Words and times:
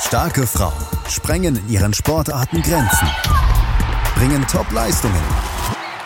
Starke 0.00 0.46
Frauen 0.46 0.72
sprengen 1.08 1.56
in 1.56 1.68
ihren 1.68 1.92
Sportarten 1.92 2.62
Grenzen, 2.62 3.06
bringen 4.16 4.44
Top-Leistungen 4.50 5.22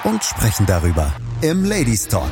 und 0.02 0.22
sprechen 0.22 0.66
darüber 0.66 1.12
im 1.42 1.64
Ladies 1.64 2.08
Talk. 2.08 2.30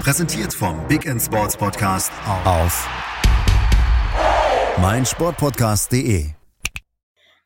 Präsentiert 0.00 0.54
vom 0.54 0.78
Big 0.86 1.04
End 1.04 1.20
Sports 1.20 1.56
Podcast 1.56 2.12
auf 2.44 2.88
meinsportpodcast.de. 4.80 6.30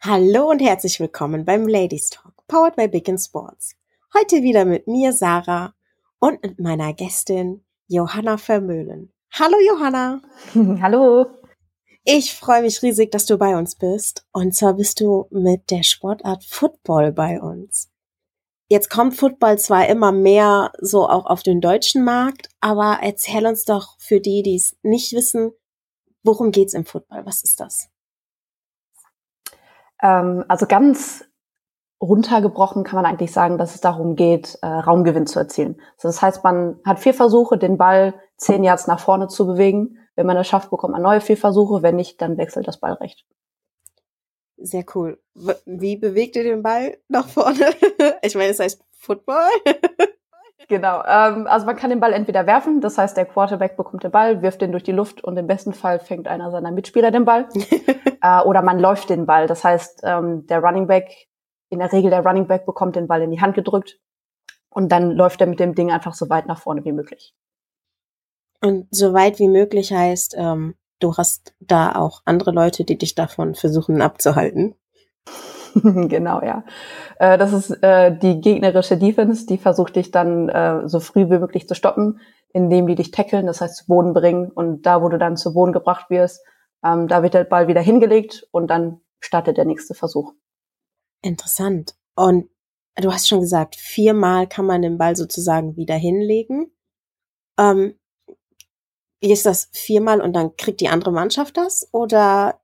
Hallo 0.03 0.51
und 0.51 0.61
herzlich 0.61 1.01
willkommen 1.01 1.45
beim 1.45 1.67
Ladies 1.67 2.11
Talk, 2.11 2.47
powered 2.47 2.77
by 2.77 2.87
Big 2.87 3.09
End 3.09 3.21
Sports. 3.21 3.75
Heute 4.17 4.43
wieder 4.43 4.67
mit 4.67 4.87
mir, 4.87 5.13
Sarah, 5.15 5.73
und 6.19 6.43
mit 6.43 6.61
meiner 6.61 6.93
Gästin 6.93 7.65
Johanna 7.89 8.37
Vermöhlen. 8.37 9.13
Hallo 9.33 9.57
Johanna. 9.67 10.21
Hallo. 10.83 11.27
Ich 12.09 12.37
freue 12.37 12.63
mich 12.63 12.83
riesig, 12.85 13.11
dass 13.11 13.27
du 13.27 13.37
bei 13.37 13.57
uns 13.57 13.75
bist. 13.75 14.25
Und 14.31 14.55
zwar 14.55 14.75
bist 14.75 15.01
du 15.01 15.27
mit 15.31 15.73
der 15.73 15.83
Sportart 15.83 16.45
Football 16.45 17.11
bei 17.11 17.41
uns. 17.41 17.91
Jetzt 18.69 18.91
kommt 18.91 19.17
Football 19.17 19.59
zwar 19.59 19.89
immer 19.89 20.13
mehr 20.13 20.71
so 20.79 21.09
auch 21.09 21.27
auf 21.27 21.43
den 21.43 21.61
deutschen 21.61 22.05
Markt, 22.05 22.49
aber 22.61 22.99
erzähl 23.03 23.45
uns 23.45 23.65
doch 23.65 23.97
für 23.99 24.21
die, 24.21 24.45
die 24.45 24.55
es 24.55 24.77
nicht 24.83 25.15
wissen, 25.15 25.51
worum 26.23 26.53
geht's 26.53 26.75
im 26.75 26.85
Football? 26.85 27.27
Was 27.27 27.43
ist 27.43 27.59
das? 27.59 27.89
Ähm, 30.01 30.45
also 30.47 30.67
ganz 30.67 31.25
runtergebrochen 32.01 32.85
kann 32.85 33.03
man 33.03 33.07
eigentlich 33.07 33.33
sagen, 33.33 33.59
dass 33.59 33.75
es 33.75 33.81
darum 33.81 34.15
geht, 34.15 34.61
äh, 34.63 34.69
Raumgewinn 34.69 35.27
zu 35.27 35.41
erzielen. 35.41 35.81
Also 35.97 36.07
das 36.07 36.23
heißt, 36.23 36.45
man 36.45 36.79
hat 36.85 37.01
vier 37.01 37.15
Versuche, 37.15 37.59
den 37.59 37.77
Ball 37.79 38.15
zehn 38.37 38.63
Yards 38.63 38.87
nach 38.87 39.01
vorne 39.01 39.27
zu 39.27 39.45
bewegen. 39.45 39.99
Wenn 40.17 40.27
man 40.27 40.37
das 40.37 40.49
schafft, 40.49 40.71
bekommt 40.71 40.93
man 40.93 41.03
neue 41.03 41.21
vier 41.21 41.37
Versuche. 41.37 41.83
Wenn 41.83 41.97
nicht, 41.97 42.21
dann 42.21 42.39
wechselt 42.39 42.67
das 42.67 42.81
Ballrecht. 42.81 43.25
Sehr 44.57 44.85
cool. 44.95 45.21
Wie 45.67 45.97
bewegt 45.97 46.35
ihr 46.37 46.43
den 46.43 46.63
Ball 46.63 46.97
nach 47.09 47.29
vorne? 47.29 47.67
ich 48.23 48.35
meine, 48.35 48.51
es 48.51 48.59
heißt 48.59 48.83
Football. 48.93 49.51
genau. 50.69 51.03
Ähm, 51.07 51.47
also 51.47 51.67
man 51.67 51.77
kann 51.77 51.91
den 51.91 52.01
Ball 52.01 52.15
entweder 52.15 52.47
werfen, 52.47 52.81
das 52.81 52.97
heißt, 52.97 53.17
der 53.17 53.27
Quarterback 53.27 53.77
bekommt 53.77 54.03
den 54.03 54.11
Ball, 54.11 54.41
wirft 54.41 54.63
den 54.63 54.73
durch 54.73 54.83
die 54.83 54.93
Luft 54.93 55.23
und 55.23 55.37
im 55.37 55.47
besten 55.47 55.75
Fall 55.75 56.01
fängt 56.01 56.27
einer 56.27 56.51
seiner 56.51 56.73
Mitspieler 56.73 57.11
den 57.11 57.27
Ball. 57.27 57.49
äh, 58.23 58.41
oder 58.43 58.63
man 58.63 58.79
läuft 58.81 59.11
den 59.11 59.27
Ball. 59.27 59.47
Das 59.47 59.63
heißt, 59.63 60.01
ähm, 60.05 60.47
der 60.47 60.61
Running 60.61 60.87
Back 60.87 61.29
in 61.69 61.81
der 61.81 61.93
Regel 61.93 62.11
der 62.11 62.25
Running 62.25 62.47
Back 62.47 62.65
bekommt 62.65 62.97
den 62.97 63.09
Ball 63.09 63.21
in 63.23 63.31
die 63.31 63.41
Hand 63.41 63.55
gedrückt 63.55 63.99
und 64.71 64.91
dann 64.91 65.11
läuft 65.11 65.41
er 65.43 65.47
mit 65.47 65.61
dem 65.61 65.75
Ding 65.75 65.91
einfach 65.91 66.15
so 66.15 66.31
weit 66.31 66.47
nach 66.47 66.61
vorne 66.61 66.85
wie 66.85 66.93
möglich. 66.93 67.35
Und 68.61 68.87
so 68.91 69.13
weit 69.13 69.39
wie 69.39 69.49
möglich 69.49 69.93
heißt, 69.93 70.35
ähm, 70.39 70.75
du 70.99 71.17
hast 71.17 71.55
da 71.61 71.95
auch 71.95 72.23
andere 72.25 72.53
Leute, 72.53 72.85
die 72.85 72.99
dich 72.99 73.15
davon 73.15 73.55
versuchen 73.55 74.01
abzuhalten. 74.01 74.75
genau, 75.75 76.43
ja. 76.43 76.65
Äh, 77.19 77.39
das 77.39 77.53
ist 77.53 77.71
äh, 77.83 78.17
die 78.17 78.41
gegnerische 78.41 78.97
Defense, 78.97 79.47
die 79.47 79.59
versucht 79.59 79.97
dich 79.97 80.11
dann 80.11 80.49
äh, 80.49 80.89
so 80.89 81.01
früh 81.01 81.29
wie 81.29 81.39
möglich 81.39 81.69
zu 81.69 81.75
stoppen, 81.75 82.21
indem 82.53 82.87
die 82.87 82.95
dich 82.95 83.11
tackeln, 83.11 83.47
das 83.47 83.61
heißt 83.61 83.77
zu 83.77 83.87
Boden 83.87 84.15
bringen 84.15 84.51
und 84.51 84.83
da, 84.83 85.03
wo 85.03 85.09
du 85.09 85.19
dann 85.19 85.37
zu 85.37 85.53
Boden 85.53 85.73
gebracht 85.73 86.09
wirst, 86.09 86.41
ähm, 86.85 87.09
da 87.09 87.23
wird 87.23 87.35
der 87.35 87.45
Ball 87.45 87.69
wieder 87.69 87.81
hingelegt 87.81 88.47
und 88.53 88.69
dann 88.69 89.01
startet 89.21 89.57
der 89.57 89.65
nächste 89.65 89.95
Versuch. 89.95 90.33
Interessant. 91.23 91.95
Und 92.15 92.49
du 92.97 93.13
hast 93.13 93.29
schon 93.29 93.41
gesagt, 93.41 93.77
viermal 93.77 94.47
kann 94.47 94.67
man 94.67 94.83
den 94.83 94.99
Ball 94.99 95.17
sozusagen 95.17 95.77
wieder 95.77 95.97
hinlegen. 95.97 96.71
Ähm, 97.59 97.95
ist 99.31 99.47
das 99.47 99.69
viermal 99.73 100.21
und 100.21 100.35
dann 100.35 100.57
kriegt 100.57 100.81
die 100.81 100.89
andere 100.89 101.13
Mannschaft 101.13 101.57
das 101.57 101.89
oder 101.93 102.61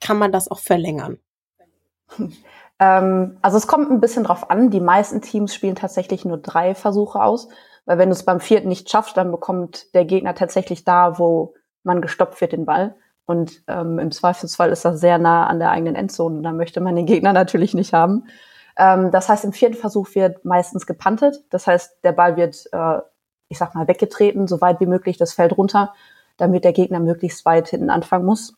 kann 0.00 0.18
man 0.18 0.32
das 0.32 0.50
auch 0.50 0.60
verlängern? 0.60 1.18
Ähm, 2.80 3.38
also 3.42 3.56
es 3.56 3.66
kommt 3.66 3.90
ein 3.90 4.00
bisschen 4.00 4.24
drauf 4.24 4.50
an. 4.50 4.70
Die 4.70 4.80
meisten 4.80 5.20
Teams 5.20 5.54
spielen 5.54 5.74
tatsächlich 5.74 6.24
nur 6.24 6.38
drei 6.38 6.74
Versuche 6.74 7.20
aus, 7.20 7.48
weil 7.86 7.98
wenn 7.98 8.08
du 8.08 8.14
es 8.14 8.24
beim 8.24 8.40
vierten 8.40 8.68
nicht 8.68 8.88
schaffst, 8.88 9.16
dann 9.16 9.30
bekommt 9.30 9.94
der 9.94 10.04
Gegner 10.04 10.34
tatsächlich 10.34 10.84
da, 10.84 11.18
wo 11.18 11.54
man 11.82 12.00
gestoppt 12.00 12.40
wird, 12.40 12.52
den 12.52 12.66
Ball. 12.66 12.94
Und 13.26 13.62
ähm, 13.66 13.98
im 13.98 14.10
Zweifelsfall 14.10 14.70
ist 14.70 14.84
das 14.84 15.00
sehr 15.00 15.18
nah 15.18 15.46
an 15.46 15.58
der 15.58 15.70
eigenen 15.70 15.96
Endzone. 15.96 16.42
Da 16.42 16.52
möchte 16.52 16.80
man 16.80 16.96
den 16.96 17.06
Gegner 17.06 17.32
natürlich 17.34 17.74
nicht 17.74 17.92
haben. 17.92 18.26
Ähm, 18.76 19.10
das 19.10 19.28
heißt, 19.28 19.44
im 19.44 19.52
vierten 19.52 19.76
Versuch 19.76 20.14
wird 20.14 20.44
meistens 20.44 20.86
gepantet. 20.86 21.44
Das 21.50 21.66
heißt, 21.66 22.04
der 22.04 22.12
Ball 22.12 22.36
wird, 22.36 22.68
äh, 22.72 22.98
ich 23.48 23.58
sag 23.58 23.74
mal, 23.74 23.88
weggetreten, 23.88 24.46
so 24.46 24.60
weit 24.60 24.80
wie 24.80 24.86
möglich 24.86 25.16
das 25.16 25.32
Feld 25.32 25.56
runter, 25.56 25.94
damit 26.36 26.64
der 26.64 26.72
Gegner 26.72 27.00
möglichst 27.00 27.44
weit 27.44 27.68
hinten 27.68 27.90
anfangen 27.90 28.24
muss. 28.24 28.54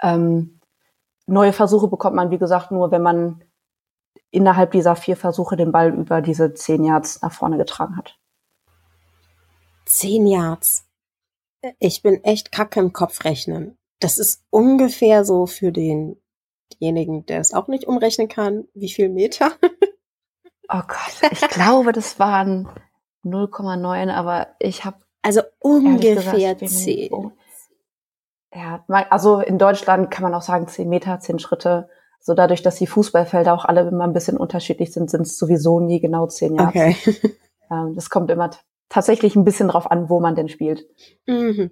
Ähm, 0.00 0.60
neue 1.26 1.52
Versuche 1.52 1.88
bekommt 1.88 2.16
man, 2.16 2.30
wie 2.30 2.38
gesagt, 2.38 2.70
nur, 2.70 2.90
wenn 2.90 3.02
man 3.02 3.44
innerhalb 4.30 4.72
dieser 4.72 4.96
vier 4.96 5.16
Versuche 5.16 5.56
den 5.56 5.72
Ball 5.72 5.94
über 5.94 6.20
diese 6.20 6.54
zehn 6.54 6.84
Yards 6.84 7.22
nach 7.22 7.32
vorne 7.32 7.56
getragen 7.56 7.96
hat. 7.96 8.18
Zehn 9.84 10.26
Yards. 10.26 10.86
Ich 11.78 12.02
bin 12.02 12.22
echt 12.24 12.52
kacke 12.52 12.80
im 12.80 12.92
Kopf 12.92 13.24
rechnen. 13.24 13.78
Das 14.00 14.18
ist 14.18 14.44
ungefähr 14.50 15.24
so 15.24 15.46
für 15.46 15.72
denjenigen, 15.72 17.26
der 17.26 17.40
es 17.40 17.52
auch 17.52 17.68
nicht 17.68 17.84
umrechnen 17.84 18.28
kann, 18.28 18.68
wie 18.74 18.90
viel 18.90 19.08
Meter? 19.08 19.52
oh 20.68 20.82
Gott, 20.86 21.32
ich 21.32 21.40
glaube, 21.48 21.92
das 21.92 22.18
waren 22.18 22.68
0,9, 23.24 24.12
aber 24.12 24.48
ich 24.58 24.84
habe 24.84 24.98
also 25.22 25.42
ungefähr 25.58 26.54
gesagt, 26.54 26.68
10. 26.68 27.12
Oh, 27.12 27.32
ja, 28.54 28.84
also 29.10 29.40
in 29.40 29.58
Deutschland 29.58 30.10
kann 30.10 30.22
man 30.22 30.34
auch 30.34 30.42
sagen 30.42 30.68
10 30.68 30.88
Meter, 30.88 31.20
10 31.20 31.38
Schritte. 31.38 31.88
So 32.20 32.34
dadurch, 32.34 32.62
dass 32.62 32.76
die 32.76 32.86
Fußballfelder 32.86 33.52
auch 33.52 33.64
alle 33.64 33.86
immer 33.86 34.04
ein 34.04 34.12
bisschen 34.12 34.36
unterschiedlich 34.36 34.92
sind, 34.92 35.10
sind 35.10 35.22
es 35.22 35.38
sowieso 35.38 35.80
nie 35.80 36.00
genau 36.00 36.26
10 36.26 36.54
Jahre. 36.54 36.68
Okay. 36.68 36.96
Ähm, 37.70 37.94
das 37.94 38.08
kommt 38.08 38.30
immer 38.30 38.48
tatsächlich 38.88 39.36
ein 39.36 39.44
bisschen 39.44 39.68
drauf 39.68 39.90
an, 39.90 40.08
wo 40.08 40.20
man 40.20 40.34
denn 40.34 40.48
spielt. 40.48 40.86
Mhm. 41.26 41.70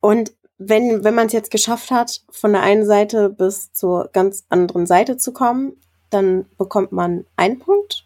Und 0.00 0.32
wenn, 0.58 1.04
wenn 1.04 1.14
man 1.14 1.26
es 1.26 1.32
jetzt 1.32 1.50
geschafft 1.50 1.90
hat, 1.90 2.22
von 2.30 2.52
der 2.52 2.62
einen 2.62 2.84
Seite 2.84 3.30
bis 3.30 3.72
zur 3.72 4.08
ganz 4.12 4.46
anderen 4.48 4.86
Seite 4.86 5.16
zu 5.16 5.32
kommen, 5.32 5.80
dann 6.10 6.46
bekommt 6.56 6.92
man 6.92 7.26
einen 7.36 7.58
Punkt? 7.58 8.05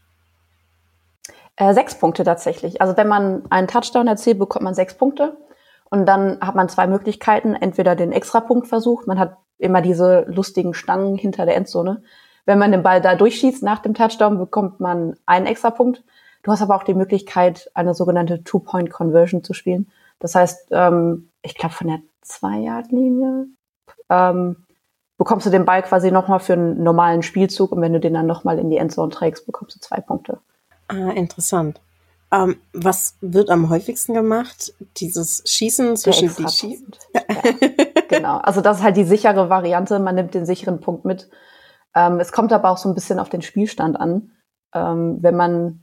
Äh, 1.61 1.75
sechs 1.75 1.95
Punkte 1.95 2.25
tatsächlich. 2.25 2.81
Also 2.81 2.97
wenn 2.97 3.07
man 3.07 3.43
einen 3.51 3.69
Touchdown 3.69 4.07
erzielt, 4.07 4.39
bekommt 4.39 4.65
man 4.65 4.75
sechs 4.75 4.95
Punkte. 4.95 5.37
Und 5.91 6.07
dann 6.07 6.41
hat 6.41 6.55
man 6.55 6.71
zwei 6.71 6.87
Möglichkeiten. 6.87 7.55
Entweder 7.55 7.95
den 7.95 8.13
Extrapunkt 8.13 8.67
versucht, 8.67 9.07
man 9.07 9.19
hat 9.19 9.37
immer 9.59 9.83
diese 9.83 10.25
lustigen 10.29 10.73
Stangen 10.73 11.17
hinter 11.17 11.45
der 11.45 11.57
Endzone. 11.57 12.03
Wenn 12.47 12.59
man 12.59 12.73
den 12.73 12.83
Ball 12.83 13.03
da 13.03 13.15
durchschießt 13.15 13.63
nach 13.63 13.81
dem 13.81 13.93
Touchdown, 13.93 14.39
bekommt 14.39 14.81
man 14.81 15.17
einen 15.27 15.45
Extrapunkt. 15.45 16.03
Du 16.43 16.51
hast 16.51 16.63
aber 16.63 16.77
auch 16.77 16.83
die 16.83 16.95
Möglichkeit, 16.95 17.71
eine 17.75 17.93
sogenannte 17.93 18.43
Two-Point-Conversion 18.43 19.45
zu 19.45 19.53
spielen. 19.53 19.91
Das 20.19 20.35
heißt, 20.35 20.69
ähm, 20.71 21.29
ich 21.43 21.57
glaube, 21.57 21.75
von 21.75 21.89
der 21.89 21.99
Zwei-Yard-Linie 22.23 23.49
ähm, 24.09 24.57
bekommst 25.19 25.45
du 25.45 25.51
den 25.51 25.67
Ball 25.67 25.83
quasi 25.83 26.11
nochmal 26.11 26.41
für 26.41 26.55
einen 26.55 26.83
normalen 26.83 27.23
Spielzug 27.23 27.73
und 27.73 27.83
wenn 27.83 27.93
du 27.93 28.01
den 28.01 28.15
dann 28.15 28.27
nochmal 28.27 28.59
in 28.59 28.71
die 28.71 28.79
Endzone 28.79 29.11
trägst, 29.11 29.45
bekommst 29.45 29.77
du 29.77 29.81
zwei 29.81 30.01
Punkte. 30.01 30.39
Ah, 30.91 31.11
interessant. 31.13 31.81
Ähm, 32.33 32.61
was 32.73 33.17
wird 33.21 33.49
am 33.49 33.71
häufigsten 33.71 34.15
gemacht? 34.15 34.75
Dieses 34.97 35.43
Schießen 35.47 35.97
zwischen 35.97 36.35
die 36.35 36.49
Schießen? 36.49 36.93
Ja, 37.15 37.23
genau. 38.09 38.39
Also 38.39 38.61
das 38.61 38.79
ist 38.79 38.83
halt 38.83 38.97
die 38.97 39.05
sichere 39.05 39.49
Variante. 39.49 39.99
Man 39.99 40.17
nimmt 40.17 40.35
den 40.35 40.47
sicheren 40.47 40.81
Punkt 40.81 41.05
mit. 41.05 41.31
Ähm, 41.95 42.21
es 42.21 42.33
kommt 42.33 42.53
aber 42.53 42.71
auch 42.71 42.79
so 42.79 42.89
ein 42.89 42.95
bisschen 42.95 43.19
auf 43.19 43.29
den 43.29 43.43
Spielstand 43.43 43.99
an. 43.99 44.33
Ähm, 44.75 45.19
wenn 45.21 45.37
man 45.37 45.83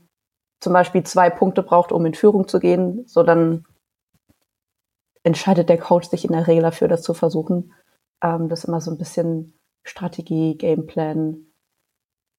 zum 0.60 0.72
Beispiel 0.72 1.02
zwei 1.04 1.30
Punkte 1.30 1.62
braucht, 1.62 1.92
um 1.92 2.04
in 2.04 2.14
Führung 2.14 2.48
zu 2.48 2.60
gehen, 2.60 3.06
so 3.06 3.22
dann 3.22 3.64
entscheidet 5.22 5.68
der 5.68 5.78
Coach 5.78 6.08
sich 6.08 6.24
in 6.24 6.32
der 6.32 6.46
Regel 6.46 6.62
dafür, 6.62 6.88
das 6.88 7.02
zu 7.02 7.14
versuchen. 7.14 7.72
Ähm, 8.22 8.48
das 8.48 8.60
ist 8.60 8.64
immer 8.66 8.80
so 8.80 8.90
ein 8.90 8.98
bisschen 8.98 9.54
Strategie, 9.84 10.56
Gameplan. 10.56 11.46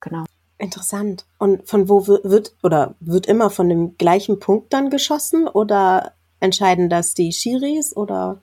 Genau. 0.02 0.26
Interessant. 0.60 1.26
Und 1.40 1.68
von 1.70 1.88
wo 1.88 2.06
wird 2.06 2.54
oder 2.64 2.96
wird 3.00 3.28
immer 3.28 3.50
von 3.50 3.70
dem 3.70 3.98
gleichen 3.98 4.40
Punkt 4.40 4.74
dann 4.74 4.90
geschossen 4.90 5.48
oder 5.48 6.12
entscheiden 6.42 6.90
das 6.90 7.14
die 7.14 7.32
Schiris 7.32 7.96
oder? 7.96 8.42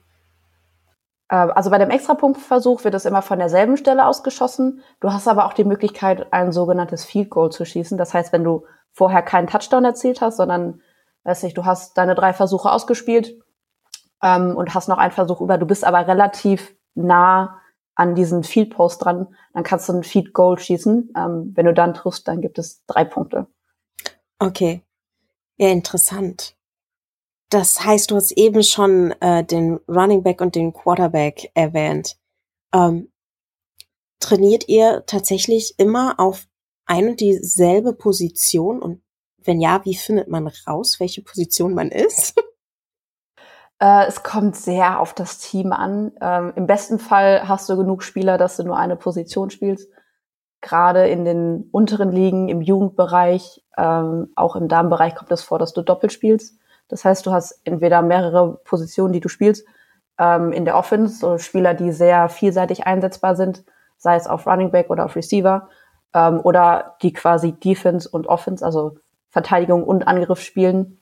Äh, 1.29 1.35
also 1.35 1.69
bei 1.69 1.77
dem 1.77 1.91
Extrapunktversuch 1.91 2.83
wird 2.83 2.95
es 2.95 3.05
immer 3.05 3.21
von 3.21 3.37
derselben 3.37 3.77
Stelle 3.77 4.07
ausgeschossen. 4.07 4.81
Du 4.99 5.13
hast 5.13 5.27
aber 5.27 5.45
auch 5.45 5.53
die 5.53 5.63
Möglichkeit, 5.63 6.33
ein 6.33 6.51
sogenanntes 6.51 7.05
Field 7.05 7.29
Goal 7.29 7.51
zu 7.51 7.65
schießen. 7.65 7.99
Das 7.99 8.15
heißt, 8.15 8.33
wenn 8.33 8.43
du 8.43 8.65
vorher 8.91 9.21
keinen 9.21 9.45
Touchdown 9.45 9.85
erzielt 9.85 10.19
hast, 10.19 10.37
sondern, 10.37 10.81
weiß 11.23 11.43
nicht, 11.43 11.55
du 11.55 11.65
hast 11.65 11.99
deine 11.99 12.15
drei 12.15 12.33
Versuche 12.33 12.71
ausgespielt 12.71 13.39
ähm, 14.23 14.55
und 14.55 14.73
hast 14.73 14.89
noch 14.89 14.97
einen 14.97 15.11
Versuch 15.11 15.39
über, 15.39 15.59
du 15.59 15.67
bist 15.67 15.85
aber 15.85 16.07
relativ 16.07 16.75
nah 16.95 17.61
an 17.97 18.13
diesen 18.13 18.43
Field 18.43 18.75
Post 18.75 19.03
dran, 19.03 19.35
dann 19.53 19.63
kannst 19.63 19.89
du 19.89 19.93
ein 19.93 20.03
Feed 20.03 20.31
Goal 20.31 20.59
schießen. 20.59 21.13
Ähm, 21.17 21.51
wenn 21.55 21.65
du 21.65 21.73
dann 21.73 21.95
triffst, 21.95 22.27
dann 22.27 22.41
gibt 22.41 22.59
es 22.59 22.85
drei 22.85 23.03
Punkte. 23.03 23.47
Okay. 24.37 24.83
Ja, 25.57 25.69
interessant. 25.69 26.55
Das 27.49 27.83
heißt, 27.83 28.11
du 28.11 28.15
hast 28.15 28.31
eben 28.33 28.61
schon 28.61 29.13
äh, 29.19 29.43
den 29.43 29.79
Running 29.87 30.21
Back 30.21 30.41
und 30.41 30.53
den 30.53 30.73
Quarterback 30.73 31.49
erwähnt. 31.55 32.17
Ähm, 32.71 33.11
trainiert 34.19 34.69
ihr 34.69 35.03
tatsächlich 35.07 35.73
immer 35.79 36.19
auf 36.19 36.47
ein 36.85 37.09
und 37.09 37.19
dieselbe 37.19 37.93
Position? 37.93 38.79
Und 38.79 39.01
wenn 39.37 39.59
ja, 39.59 39.83
wie 39.85 39.95
findet 39.95 40.27
man 40.27 40.47
raus, 40.67 40.99
welche 40.99 41.23
Position 41.23 41.73
man 41.73 41.89
ist? 41.89 42.39
Äh, 43.79 44.07
es 44.07 44.23
kommt 44.23 44.55
sehr 44.55 44.99
auf 44.99 45.13
das 45.13 45.37
Team 45.39 45.71
an. 45.71 46.11
Ähm, 46.21 46.53
Im 46.55 46.67
besten 46.67 46.99
Fall 46.99 47.47
hast 47.47 47.69
du 47.69 47.77
genug 47.77 48.03
Spieler, 48.03 48.37
dass 48.37 48.57
du 48.57 48.63
nur 48.63 48.77
eine 48.77 48.95
Position 48.95 49.49
spielst. 49.49 49.89
Gerade 50.61 51.07
in 51.07 51.25
den 51.25 51.69
unteren 51.71 52.11
Ligen, 52.11 52.49
im 52.49 52.61
Jugendbereich, 52.61 53.63
ähm, 53.77 54.31
auch 54.35 54.55
im 54.55 54.67
Damenbereich 54.67 55.15
kommt 55.15 55.31
es 55.31 55.43
vor, 55.43 55.59
dass 55.59 55.73
du 55.73 55.83
doppelt 55.83 56.11
spielst. 56.11 56.59
Das 56.87 57.05
heißt, 57.05 57.25
du 57.25 57.31
hast 57.31 57.61
entweder 57.63 58.01
mehrere 58.01 58.59
Positionen, 58.63 59.13
die 59.13 59.19
du 59.19 59.29
spielst, 59.29 59.67
ähm, 60.17 60.51
in 60.51 60.65
der 60.65 60.75
Offense, 60.75 61.19
so 61.19 61.37
Spieler, 61.37 61.73
die 61.75 61.91
sehr 61.91 62.29
vielseitig 62.29 62.87
einsetzbar 62.87 63.35
sind, 63.35 63.63
sei 63.97 64.15
es 64.15 64.27
auf 64.27 64.47
Running 64.47 64.71
Back 64.71 64.89
oder 64.89 65.05
auf 65.05 65.15
Receiver, 65.15 65.69
ähm, 66.13 66.39
oder 66.41 66.95
die 67.03 67.13
quasi 67.13 67.51
Defense 67.51 68.09
und 68.09 68.27
Offense, 68.27 68.65
also 68.65 68.97
Verteidigung 69.29 69.83
und 69.83 70.07
Angriff 70.07 70.41
spielen. 70.41 70.99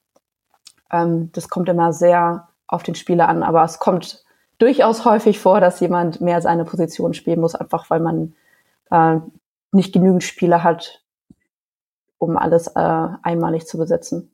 Ähm, 0.91 1.31
das 1.31 1.47
kommt 1.47 1.69
immer 1.69 1.93
sehr 1.93 2.49
auf 2.67 2.83
den 2.83 2.95
Spieler 2.95 3.29
an, 3.29 3.43
aber 3.43 3.63
es 3.63 3.79
kommt 3.79 4.23
durchaus 4.57 5.05
häufig 5.05 5.39
vor, 5.39 5.59
dass 5.59 5.79
jemand 5.79 6.21
mehr 6.21 6.41
seine 6.41 6.65
Position 6.65 7.13
spielen 7.13 7.41
muss, 7.41 7.55
einfach 7.55 7.89
weil 7.89 7.99
man 7.99 8.35
äh, 8.91 9.19
nicht 9.71 9.93
genügend 9.93 10.23
Spieler 10.23 10.63
hat, 10.63 11.03
um 12.17 12.37
alles 12.37 12.67
äh, 12.67 13.07
einmalig 13.21 13.67
zu 13.67 13.77
besetzen. 13.77 14.31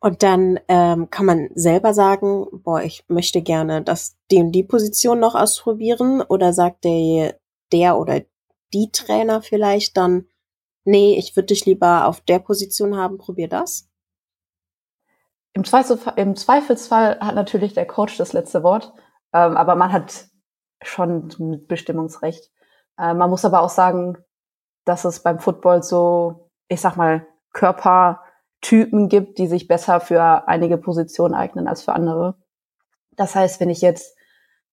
Und 0.00 0.22
dann 0.22 0.60
ähm, 0.68 1.10
kann 1.10 1.26
man 1.26 1.48
selber 1.54 1.94
sagen, 1.94 2.46
boah, 2.52 2.82
ich 2.82 3.04
möchte 3.08 3.42
gerne 3.42 3.82
das 3.82 4.16
die 4.30 4.38
und 4.38 4.52
die 4.52 4.62
Position 4.62 5.20
noch 5.20 5.34
ausprobieren, 5.34 6.22
oder 6.22 6.52
sagt 6.52 6.84
der, 6.84 7.38
der 7.72 7.98
oder 7.98 8.22
die 8.72 8.90
Trainer 8.92 9.42
vielleicht 9.42 9.96
dann, 9.96 10.26
nee, 10.84 11.16
ich 11.18 11.34
würde 11.34 11.46
dich 11.46 11.66
lieber 11.66 12.06
auf 12.06 12.20
der 12.20 12.38
Position 12.38 12.96
haben, 12.96 13.18
probier 13.18 13.48
das? 13.48 13.88
Im, 15.56 15.64
Zweifelsfall, 15.64 16.12
Im 16.16 16.36
Zweifelsfall 16.36 17.18
hat 17.18 17.34
natürlich 17.34 17.72
der 17.72 17.86
Coach 17.86 18.18
das 18.18 18.34
letzte 18.34 18.62
Wort, 18.62 18.92
ähm, 19.32 19.56
aber 19.56 19.74
man 19.74 19.90
hat 19.90 20.26
schon 20.82 21.64
Bestimmungsrecht. 21.66 22.50
Äh, 22.98 23.14
man 23.14 23.30
muss 23.30 23.46
aber 23.46 23.62
auch 23.62 23.70
sagen, 23.70 24.18
dass 24.84 25.06
es 25.06 25.22
beim 25.22 25.38
Football 25.38 25.82
so, 25.82 26.50
ich 26.68 26.82
sag 26.82 26.96
mal, 26.96 27.26
Körpertypen 27.54 29.08
gibt, 29.08 29.38
die 29.38 29.46
sich 29.46 29.66
besser 29.66 30.00
für 30.00 30.46
einige 30.46 30.76
Positionen 30.76 31.32
eignen 31.32 31.68
als 31.68 31.80
für 31.80 31.94
andere. 31.94 32.36
Das 33.12 33.34
heißt, 33.34 33.58
wenn 33.58 33.70
ich 33.70 33.80
jetzt 33.80 34.14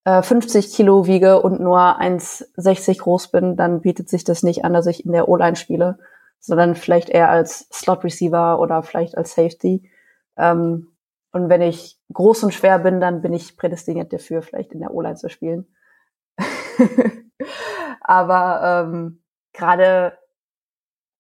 äh, 0.04 0.22
50 0.22 0.74
Kilo 0.74 1.08
wiege 1.08 1.42
und 1.42 1.62
nur 1.62 1.80
1,60 1.80 2.98
groß 3.00 3.30
bin, 3.30 3.56
dann 3.56 3.80
bietet 3.80 4.10
sich 4.10 4.26
das 4.26 4.44
nicht 4.44 4.66
an, 4.66 4.74
dass 4.74 4.88
ich 4.88 5.06
in 5.06 5.14
der 5.14 5.30
O-Line 5.30 5.56
spiele, 5.56 5.98
sondern 6.42 6.76
vielleicht 6.76 7.08
eher 7.08 7.30
als 7.30 7.70
Slot 7.72 8.04
Receiver 8.04 8.60
oder 8.60 8.84
vielleicht 8.84 9.18
als 9.18 9.34
Safety. 9.34 9.90
Ähm, 10.38 10.96
und 11.32 11.50
wenn 11.50 11.62
ich 11.62 12.00
groß 12.12 12.44
und 12.44 12.54
schwer 12.54 12.80
bin, 12.80 13.00
dann 13.00 13.22
bin 13.22 13.34
ich 13.34 13.58
prädestiniert 13.58 14.14
dafür, 14.14 14.42
vielleicht 14.42 14.72
in 14.72 14.80
der 14.80 14.94
O-Line 14.94 15.16
zu 15.16 15.30
spielen. 15.30 15.68
Aber 18.02 18.86
ähm, 18.86 19.24
gerade 19.54 20.18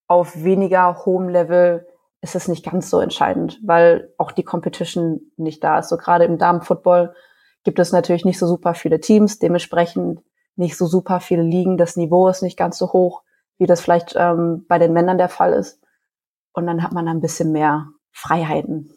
auf 0.07 0.43
weniger 0.43 1.05
hohem 1.05 1.29
Level 1.29 1.87
ist 2.21 2.35
es 2.35 2.47
nicht 2.47 2.63
ganz 2.63 2.89
so 2.89 2.99
entscheidend, 2.99 3.59
weil 3.63 4.13
auch 4.17 4.31
die 4.31 4.43
Competition 4.43 5.21
nicht 5.35 5.63
da 5.63 5.79
ist. 5.79 5.89
So 5.89 5.97
gerade 5.97 6.25
im 6.25 6.37
Damenfootball 6.37 7.15
gibt 7.63 7.79
es 7.79 7.91
natürlich 7.91 8.25
nicht 8.25 8.39
so 8.39 8.47
super 8.47 8.75
viele 8.75 8.99
Teams, 8.99 9.39
dementsprechend 9.39 10.21
nicht 10.55 10.77
so 10.77 10.85
super 10.85 11.19
viele 11.19 11.41
Ligen. 11.41 11.77
Das 11.77 11.97
Niveau 11.97 12.27
ist 12.27 12.43
nicht 12.43 12.57
ganz 12.57 12.77
so 12.77 12.93
hoch, 12.93 13.23
wie 13.57 13.65
das 13.65 13.81
vielleicht 13.81 14.13
ähm, 14.15 14.65
bei 14.67 14.77
den 14.77 14.93
Männern 14.93 15.17
der 15.17 15.29
Fall 15.29 15.53
ist. 15.53 15.81
Und 16.53 16.67
dann 16.67 16.83
hat 16.83 16.91
man 16.91 17.07
ein 17.07 17.21
bisschen 17.21 17.51
mehr 17.51 17.87
Freiheiten. 18.11 18.93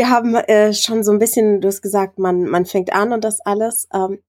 Wir 0.00 0.08
haben 0.08 0.34
äh, 0.34 0.72
schon 0.72 1.04
so 1.04 1.12
ein 1.12 1.18
bisschen, 1.18 1.60
du 1.60 1.68
hast 1.68 1.82
gesagt, 1.82 2.18
man, 2.18 2.44
man 2.44 2.64
fängt 2.64 2.90
an 2.90 3.12
und 3.12 3.22
das 3.22 3.42
alles. 3.42 3.86
Ähm, 3.92 4.20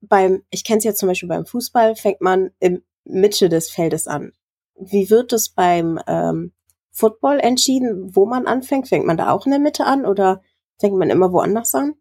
beim, 0.00 0.42
ich 0.50 0.64
kenne 0.64 0.78
es 0.78 0.84
ja 0.84 0.94
zum 0.94 1.08
Beispiel 1.08 1.28
beim 1.28 1.46
Fußball, 1.46 1.94
fängt 1.94 2.20
man 2.20 2.50
im 2.58 2.82
Mitte 3.04 3.48
des 3.48 3.70
Feldes 3.70 4.08
an. 4.08 4.32
Wie 4.74 5.10
wird 5.10 5.32
es 5.32 5.50
beim 5.50 6.00
ähm, 6.08 6.50
Football 6.90 7.38
entschieden, 7.38 8.16
wo 8.16 8.26
man 8.26 8.48
anfängt? 8.48 8.88
Fängt 8.88 9.06
man 9.06 9.16
da 9.16 9.30
auch 9.30 9.46
in 9.46 9.52
der 9.52 9.60
Mitte 9.60 9.84
an 9.84 10.06
oder 10.06 10.42
fängt 10.80 10.96
man 10.96 11.08
immer 11.08 11.32
woanders 11.32 11.72
an? 11.76 11.94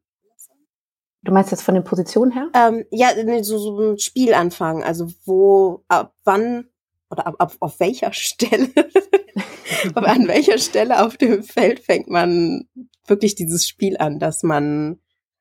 Du 1.22 1.32
meinst 1.32 1.52
jetzt 1.52 1.62
von 1.62 1.76
den 1.76 1.84
Positionen 1.84 2.32
her? 2.32 2.50
Ähm, 2.56 2.86
ja, 2.90 3.10
so, 3.44 3.60
so 3.60 3.92
ein 3.92 4.00
Spielanfang. 4.00 4.84
Also 4.84 5.10
wo, 5.26 5.84
ab 5.90 6.16
wann 6.24 6.71
oder 7.12 7.28
ab, 7.28 7.36
ab 7.40 7.54
auf 7.60 7.80
welcher 7.80 8.14
Stelle, 8.14 8.70
an 9.96 10.28
welcher 10.28 10.58
Stelle 10.58 11.06
auf 11.06 11.18
dem 11.18 11.44
Feld 11.44 11.80
fängt 11.80 12.10
man 12.10 12.68
wirklich 13.06 13.36
dieses 13.36 13.68
Spiel 13.68 13.98
an, 13.98 14.20
dass 14.20 14.44
man 14.44 15.00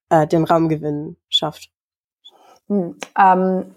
äh, 0.09 0.27
den 0.27 0.45
Raumgewinn 0.45 1.17
schafft? 1.29 1.71
Hm, 2.69 2.97
ähm, 3.19 3.75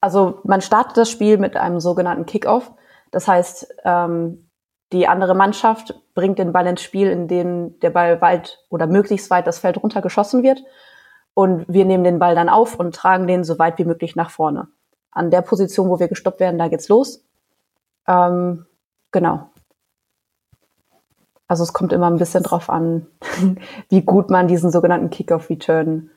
also 0.00 0.40
man 0.44 0.60
startet 0.60 0.96
das 0.96 1.10
Spiel 1.10 1.38
mit 1.38 1.56
einem 1.56 1.80
sogenannten 1.80 2.26
Kickoff. 2.26 2.72
Das 3.10 3.26
heißt, 3.26 3.74
ähm, 3.84 4.48
die 4.92 5.06
andere 5.06 5.34
Mannschaft 5.34 5.94
bringt 6.14 6.38
den 6.38 6.52
Ball 6.52 6.66
ins 6.66 6.82
Spiel, 6.82 7.08
in 7.08 7.28
dem 7.28 7.78
der 7.80 7.90
Ball 7.90 8.20
weit 8.20 8.58
oder 8.70 8.86
möglichst 8.86 9.30
weit 9.30 9.46
das 9.46 9.58
Feld 9.58 9.82
runtergeschossen 9.82 10.42
wird. 10.42 10.62
Und 11.34 11.66
wir 11.68 11.84
nehmen 11.84 12.04
den 12.04 12.18
Ball 12.18 12.34
dann 12.34 12.48
auf 12.48 12.78
und 12.78 12.94
tragen 12.94 13.26
den 13.26 13.44
so 13.44 13.58
weit 13.58 13.78
wie 13.78 13.84
möglich 13.84 14.16
nach 14.16 14.30
vorne. 14.30 14.68
An 15.18 15.30
der 15.30 15.42
Position, 15.42 15.88
wo 15.88 15.98
wir 15.98 16.08
gestoppt 16.08 16.40
werden, 16.40 16.58
da 16.58 16.68
geht's 16.68 16.88
los. 16.88 17.24
Ähm, 18.06 18.66
genau. 19.10 19.50
Also 21.48 21.62
es 21.62 21.72
kommt 21.72 21.92
immer 21.92 22.10
ein 22.10 22.18
bisschen 22.18 22.42
drauf 22.42 22.70
an, 22.70 23.06
wie 23.88 24.02
gut 24.02 24.30
man 24.30 24.48
diesen 24.48 24.70
sogenannten 24.70 25.10
Kickoff-Return 25.10 26.10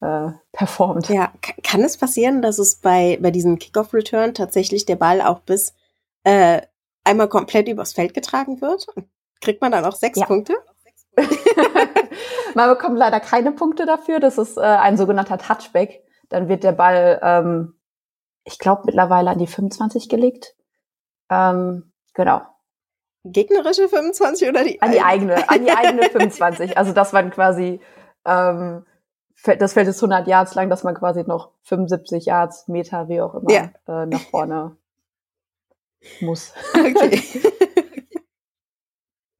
äh, 0.00 0.30
performt. 0.52 1.08
Ja, 1.08 1.32
kann 1.62 1.82
es 1.82 1.96
passieren, 1.96 2.42
dass 2.42 2.58
es 2.58 2.76
bei, 2.76 3.18
bei 3.22 3.30
diesem 3.30 3.58
Kickoff-Return 3.58 4.34
tatsächlich 4.34 4.84
der 4.84 4.96
Ball 4.96 5.22
auch 5.22 5.38
bis 5.40 5.74
äh, 6.24 6.60
einmal 7.04 7.28
komplett 7.28 7.68
übers 7.68 7.92
Feld 7.92 8.12
getragen 8.12 8.60
wird? 8.60 8.86
Kriegt 9.40 9.60
man 9.62 9.72
dann 9.72 9.84
auch 9.84 9.94
sechs 9.94 10.18
ja. 10.18 10.26
Punkte? 10.26 10.54
man 12.54 12.70
bekommt 12.70 12.98
leider 12.98 13.20
keine 13.20 13.52
Punkte 13.52 13.86
dafür. 13.86 14.18
Das 14.20 14.38
ist 14.38 14.56
äh, 14.56 14.60
ein 14.60 14.96
sogenannter 14.96 15.38
Touchback. 15.38 16.02
Dann 16.28 16.48
wird 16.48 16.64
der 16.64 16.72
Ball, 16.72 17.20
ähm, 17.22 17.74
ich 18.44 18.58
glaube, 18.58 18.82
mittlerweile 18.86 19.30
an 19.30 19.38
die 19.38 19.46
25 19.46 20.08
gelegt. 20.08 20.54
Ähm, 21.30 21.92
genau. 22.14 22.42
Gegnerische 23.24 23.88
25 23.88 24.48
oder 24.48 24.64
die? 24.64 24.82
An 24.82 24.90
die 24.90 25.00
eigene, 25.00 25.48
an 25.48 25.64
die 25.64 25.70
eigene 25.70 26.10
25. 26.10 26.76
Also 26.76 26.92
das 26.92 27.12
waren 27.12 27.30
quasi, 27.30 27.80
ähm, 28.24 28.84
das 29.58 29.74
Feld 29.74 29.88
ist 29.88 30.02
100 30.02 30.26
Yards 30.26 30.54
lang, 30.54 30.70
dass 30.70 30.82
man 30.82 30.94
quasi 30.94 31.22
noch 31.24 31.52
75 31.62 32.26
Yards, 32.26 32.68
Meter, 32.68 33.08
wie 33.08 33.20
auch 33.20 33.34
immer, 33.34 33.50
ja. 33.50 33.70
äh, 33.86 34.06
nach 34.06 34.20
vorne 34.20 34.76
muss. 36.20 36.52
Okay. 36.74 37.22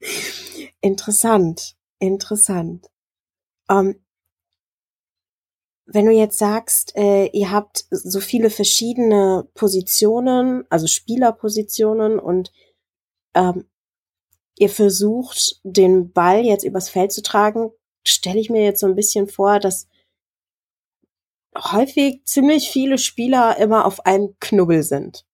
interessant, 0.80 1.74
interessant. 1.98 2.88
Ähm, 3.68 4.00
wenn 5.92 6.06
du 6.06 6.12
jetzt 6.12 6.38
sagst, 6.38 6.96
äh, 6.96 7.26
ihr 7.26 7.50
habt 7.50 7.84
so 7.90 8.20
viele 8.20 8.50
verschiedene 8.50 9.46
Positionen, 9.54 10.64
also 10.70 10.86
Spielerpositionen 10.86 12.18
und 12.18 12.52
ähm, 13.34 13.66
ihr 14.56 14.70
versucht, 14.70 15.60
den 15.64 16.12
Ball 16.12 16.44
jetzt 16.44 16.64
übers 16.64 16.88
Feld 16.88 17.12
zu 17.12 17.22
tragen, 17.22 17.70
stelle 18.06 18.40
ich 18.40 18.50
mir 18.50 18.64
jetzt 18.64 18.80
so 18.80 18.86
ein 18.86 18.94
bisschen 18.94 19.28
vor, 19.28 19.58
dass 19.58 19.88
häufig 21.56 22.24
ziemlich 22.24 22.70
viele 22.70 22.98
Spieler 22.98 23.58
immer 23.58 23.84
auf 23.84 24.06
einem 24.06 24.34
Knubbel 24.40 24.82
sind. 24.82 25.26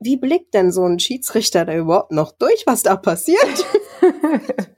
Wie 0.00 0.16
blickt 0.16 0.54
denn 0.54 0.72
so 0.72 0.84
ein 0.84 0.98
Schiedsrichter 0.98 1.64
da 1.64 1.74
überhaupt 1.74 2.12
noch 2.12 2.32
durch, 2.32 2.66
was 2.66 2.82
da 2.82 2.96
passiert? 2.96 3.66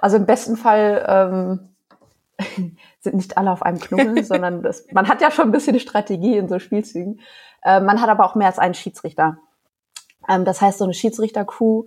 Also 0.00 0.16
im 0.16 0.26
besten 0.26 0.56
Fall 0.56 1.04
ähm, 1.06 1.71
sind 3.00 3.14
nicht 3.14 3.36
alle 3.36 3.50
auf 3.50 3.62
einem 3.62 3.78
Knubbel, 3.78 4.24
sondern 4.24 4.62
das, 4.62 4.86
man 4.92 5.08
hat 5.08 5.20
ja 5.20 5.30
schon 5.30 5.46
ein 5.46 5.52
bisschen 5.52 5.78
Strategie 5.80 6.36
in 6.36 6.48
so 6.48 6.58
Spielzügen. 6.58 7.20
Äh, 7.62 7.80
man 7.80 8.00
hat 8.00 8.08
aber 8.08 8.24
auch 8.24 8.34
mehr 8.34 8.48
als 8.48 8.58
einen 8.58 8.74
Schiedsrichter. 8.74 9.38
Ähm, 10.28 10.44
das 10.44 10.60
heißt, 10.60 10.78
so 10.78 10.84
eine 10.84 10.94
Schiedsrichter-Crew 10.94 11.84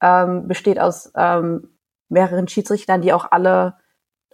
ähm, 0.00 0.48
besteht 0.48 0.78
aus 0.78 1.12
ähm, 1.16 1.70
mehreren 2.08 2.48
Schiedsrichtern, 2.48 3.02
die 3.02 3.12
auch 3.12 3.30
alle 3.30 3.74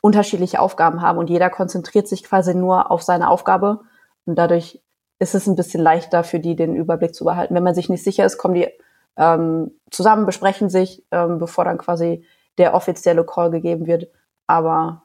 unterschiedliche 0.01 0.61
Aufgaben 0.61 1.01
haben 1.01 1.19
und 1.19 1.31
jeder 1.31 1.49
konzentriert 1.49 2.09
sich 2.09 2.25
quasi 2.25 2.55
nur 2.55 2.91
auf 2.91 3.03
seine 3.03 3.31
Aufgabe 3.31 3.81
und 4.27 4.37
dadurch 4.37 4.83
ist 5.21 5.37
es 5.37 5.47
ein 5.47 5.55
bisschen 5.55 5.81
leichter 5.81 6.25
für 6.25 6.41
die, 6.41 6.57
den 6.57 6.75
Überblick 6.75 7.15
zu 7.15 7.25
behalten. 7.25 7.55
Wenn 7.55 7.63
man 7.63 7.77
sich 7.77 7.89
nicht 7.89 8.03
sicher 8.03 8.25
ist, 8.27 8.39
kommen 8.39 8.55
die 8.55 8.69
ähm, 9.17 9.71
zusammen, 9.91 10.27
besprechen 10.27 10.69
sich, 10.69 11.05
ähm, 11.13 11.39
bevor 11.39 11.65
dann 11.65 11.79
quasi 11.79 12.27
der 12.59 12.75
offizielle 12.75 13.25
Call 13.25 13.51
gegeben 13.51 13.87
wird. 13.87 14.09
Aber 14.49 15.05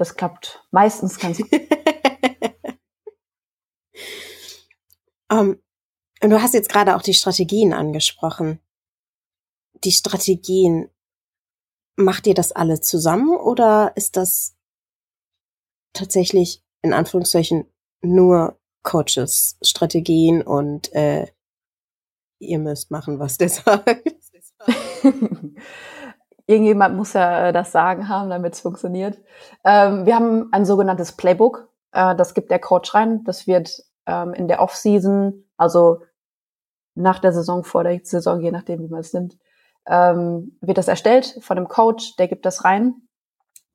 das 0.00 0.16
klappt 0.16 0.66
meistens 0.70 1.18
ganz 1.18 1.38
gut. 1.38 1.50
Um, 5.30 5.60
und 6.22 6.30
du 6.30 6.42
hast 6.42 6.54
jetzt 6.54 6.70
gerade 6.70 6.96
auch 6.96 7.02
die 7.02 7.14
Strategien 7.14 7.74
angesprochen. 7.74 8.60
Die 9.84 9.92
Strategien, 9.92 10.90
macht 11.96 12.26
ihr 12.26 12.34
das 12.34 12.52
alle 12.52 12.80
zusammen 12.80 13.36
oder 13.36 13.92
ist 13.94 14.16
das 14.16 14.56
tatsächlich 15.92 16.64
in 16.82 16.94
Anführungszeichen 16.94 17.66
nur 18.00 18.58
Coaches 18.82 19.58
Strategien 19.62 20.40
und 20.40 20.94
äh, 20.94 21.26
ihr 22.38 22.58
müsst 22.58 22.90
machen, 22.90 23.18
was 23.18 23.36
der 23.36 23.48
sagt? 23.50 24.02
Irgendjemand 26.50 26.96
muss 26.96 27.12
ja 27.12 27.46
äh, 27.46 27.52
das 27.52 27.70
Sagen 27.70 28.08
haben, 28.08 28.28
damit 28.28 28.54
es 28.54 28.60
funktioniert. 28.60 29.16
Ähm, 29.64 30.04
wir 30.04 30.16
haben 30.16 30.48
ein 30.50 30.64
sogenanntes 30.64 31.12
Playbook. 31.12 31.68
Äh, 31.92 32.16
das 32.16 32.34
gibt 32.34 32.50
der 32.50 32.58
Coach 32.58 32.92
rein. 32.92 33.22
Das 33.22 33.46
wird 33.46 33.80
ähm, 34.06 34.34
in 34.34 34.48
der 34.48 34.60
Off-Season, 34.60 35.44
also 35.56 36.00
nach 36.96 37.20
der 37.20 37.32
Saison, 37.32 37.62
vor 37.62 37.84
der 37.84 38.00
Saison, 38.02 38.40
je 38.40 38.50
nachdem, 38.50 38.80
wie 38.80 38.88
man 38.88 38.98
es 38.98 39.12
nimmt, 39.12 39.38
ähm, 39.86 40.58
wird 40.60 40.76
das 40.76 40.88
erstellt 40.88 41.38
von 41.40 41.54
dem 41.54 41.68
Coach, 41.68 42.16
der 42.16 42.26
gibt 42.26 42.44
das 42.44 42.64
rein 42.64 42.94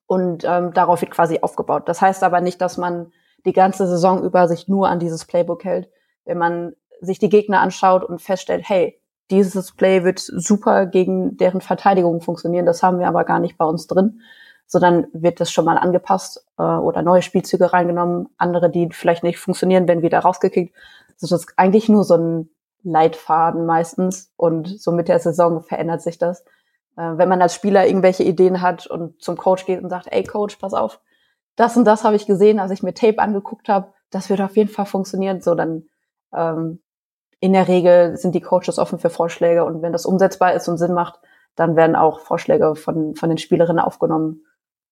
und 0.06 0.44
ähm, 0.44 0.74
darauf 0.74 1.00
wird 1.00 1.12
quasi 1.12 1.40
aufgebaut. 1.42 1.88
Das 1.88 2.02
heißt 2.02 2.24
aber 2.24 2.42
nicht, 2.42 2.60
dass 2.60 2.76
man 2.76 3.14
die 3.46 3.54
ganze 3.54 3.88
Saison 3.88 4.22
über 4.22 4.50
sich 4.50 4.68
nur 4.68 4.90
an 4.90 5.00
dieses 5.00 5.24
Playbook 5.24 5.64
hält. 5.64 5.90
Wenn 6.26 6.40
man 6.40 6.74
sich 7.00 7.20
die 7.20 7.30
Gegner 7.30 7.62
anschaut 7.62 8.04
und 8.04 8.22
feststellt, 8.22 8.68
hey, 8.68 9.02
dieses 9.32 9.72
Play 9.72 10.04
wird 10.04 10.20
super 10.20 10.86
gegen 10.86 11.38
deren 11.38 11.62
Verteidigung 11.62 12.22
funktionieren, 12.22 12.66
das 12.66 12.84
haben 12.84 13.00
wir 13.00 13.08
aber 13.08 13.24
gar 13.24 13.40
nicht 13.40 13.58
bei 13.58 13.66
uns 13.66 13.88
drin, 13.88 14.22
sondern 14.68 15.08
wird 15.14 15.40
das 15.40 15.52
schon 15.52 15.66
mal 15.66 15.78
angepasst 15.78 16.46
äh, 16.58 16.64
oder 16.64 17.02
neue 17.02 17.22
Spielzüge 17.22 17.74
reingenommen, 17.74 18.30
andere, 18.38 18.70
die 18.70 18.90
vielleicht 18.92 19.24
nicht 19.24 19.38
funktionieren, 19.38 19.88
werden 19.88 20.04
wieder 20.04 20.20
rausgekickt. 20.20 20.76
Das 21.20 21.32
ist 21.32 21.54
eigentlich 21.58 21.90
nur 21.90 22.04
so 22.04 22.16
ein 22.16 22.50
Leitfaden 22.84 23.66
meistens 23.66 24.32
und 24.38 24.80
so 24.80 24.92
mit 24.92 25.08
der 25.08 25.20
Saison 25.20 25.64
verändert 25.64 26.02
sich 26.02 26.18
das. 26.18 26.42
Äh, 26.98 27.18
wenn 27.18 27.30
man 27.30 27.42
als 27.42 27.56
Spieler 27.56 27.88
irgendwelche 27.88 28.24
Ideen 28.24 28.62
hat 28.62 28.88
und 28.88 29.22
zum 29.22 29.38
Coach 29.38 29.66
geht 29.66 29.84
und 29.84 29.90
sagt, 29.90 30.08
ey 30.12 30.24
Coach, 30.24 30.56
pass 30.58 30.74
auf, 30.74 31.00
das 31.56 31.78
und 31.78 31.86
das 31.86 32.04
habe 32.04 32.16
ich 32.16 32.26
gesehen, 32.26 32.60
als 32.60 32.72
ich 32.72 32.84
mir 32.84 32.94
Tape 32.94 33.20
angeguckt 33.20 33.70
habe, 33.70 33.94
das 34.10 34.30
wird 34.30 34.42
auf 34.42 34.58
jeden 34.58 34.70
Fall 34.70 34.86
funktionieren, 34.86 35.42
so 35.42 35.56
dann 35.56 35.86
ähm, 36.34 36.82
in 37.46 37.54
der 37.54 37.68
Regel 37.68 38.18
sind 38.18 38.34
die 38.34 38.42
Coaches 38.42 38.80
offen 38.80 38.98
für 38.98 39.12
Vorschläge 39.12 39.66
und 39.66 39.84
wenn 39.84 39.94
das 39.94 40.08
umsetzbar 40.08 40.54
ist 40.54 40.68
und 40.68 40.80
Sinn 40.80 40.94
macht, 40.94 41.20
dann 41.56 41.76
werden 41.76 41.96
auch 41.96 42.20
Vorschläge 42.20 42.76
von, 42.76 43.16
von 43.16 43.30
den 43.30 43.38
Spielerinnen 43.38 43.80
aufgenommen 43.80 44.46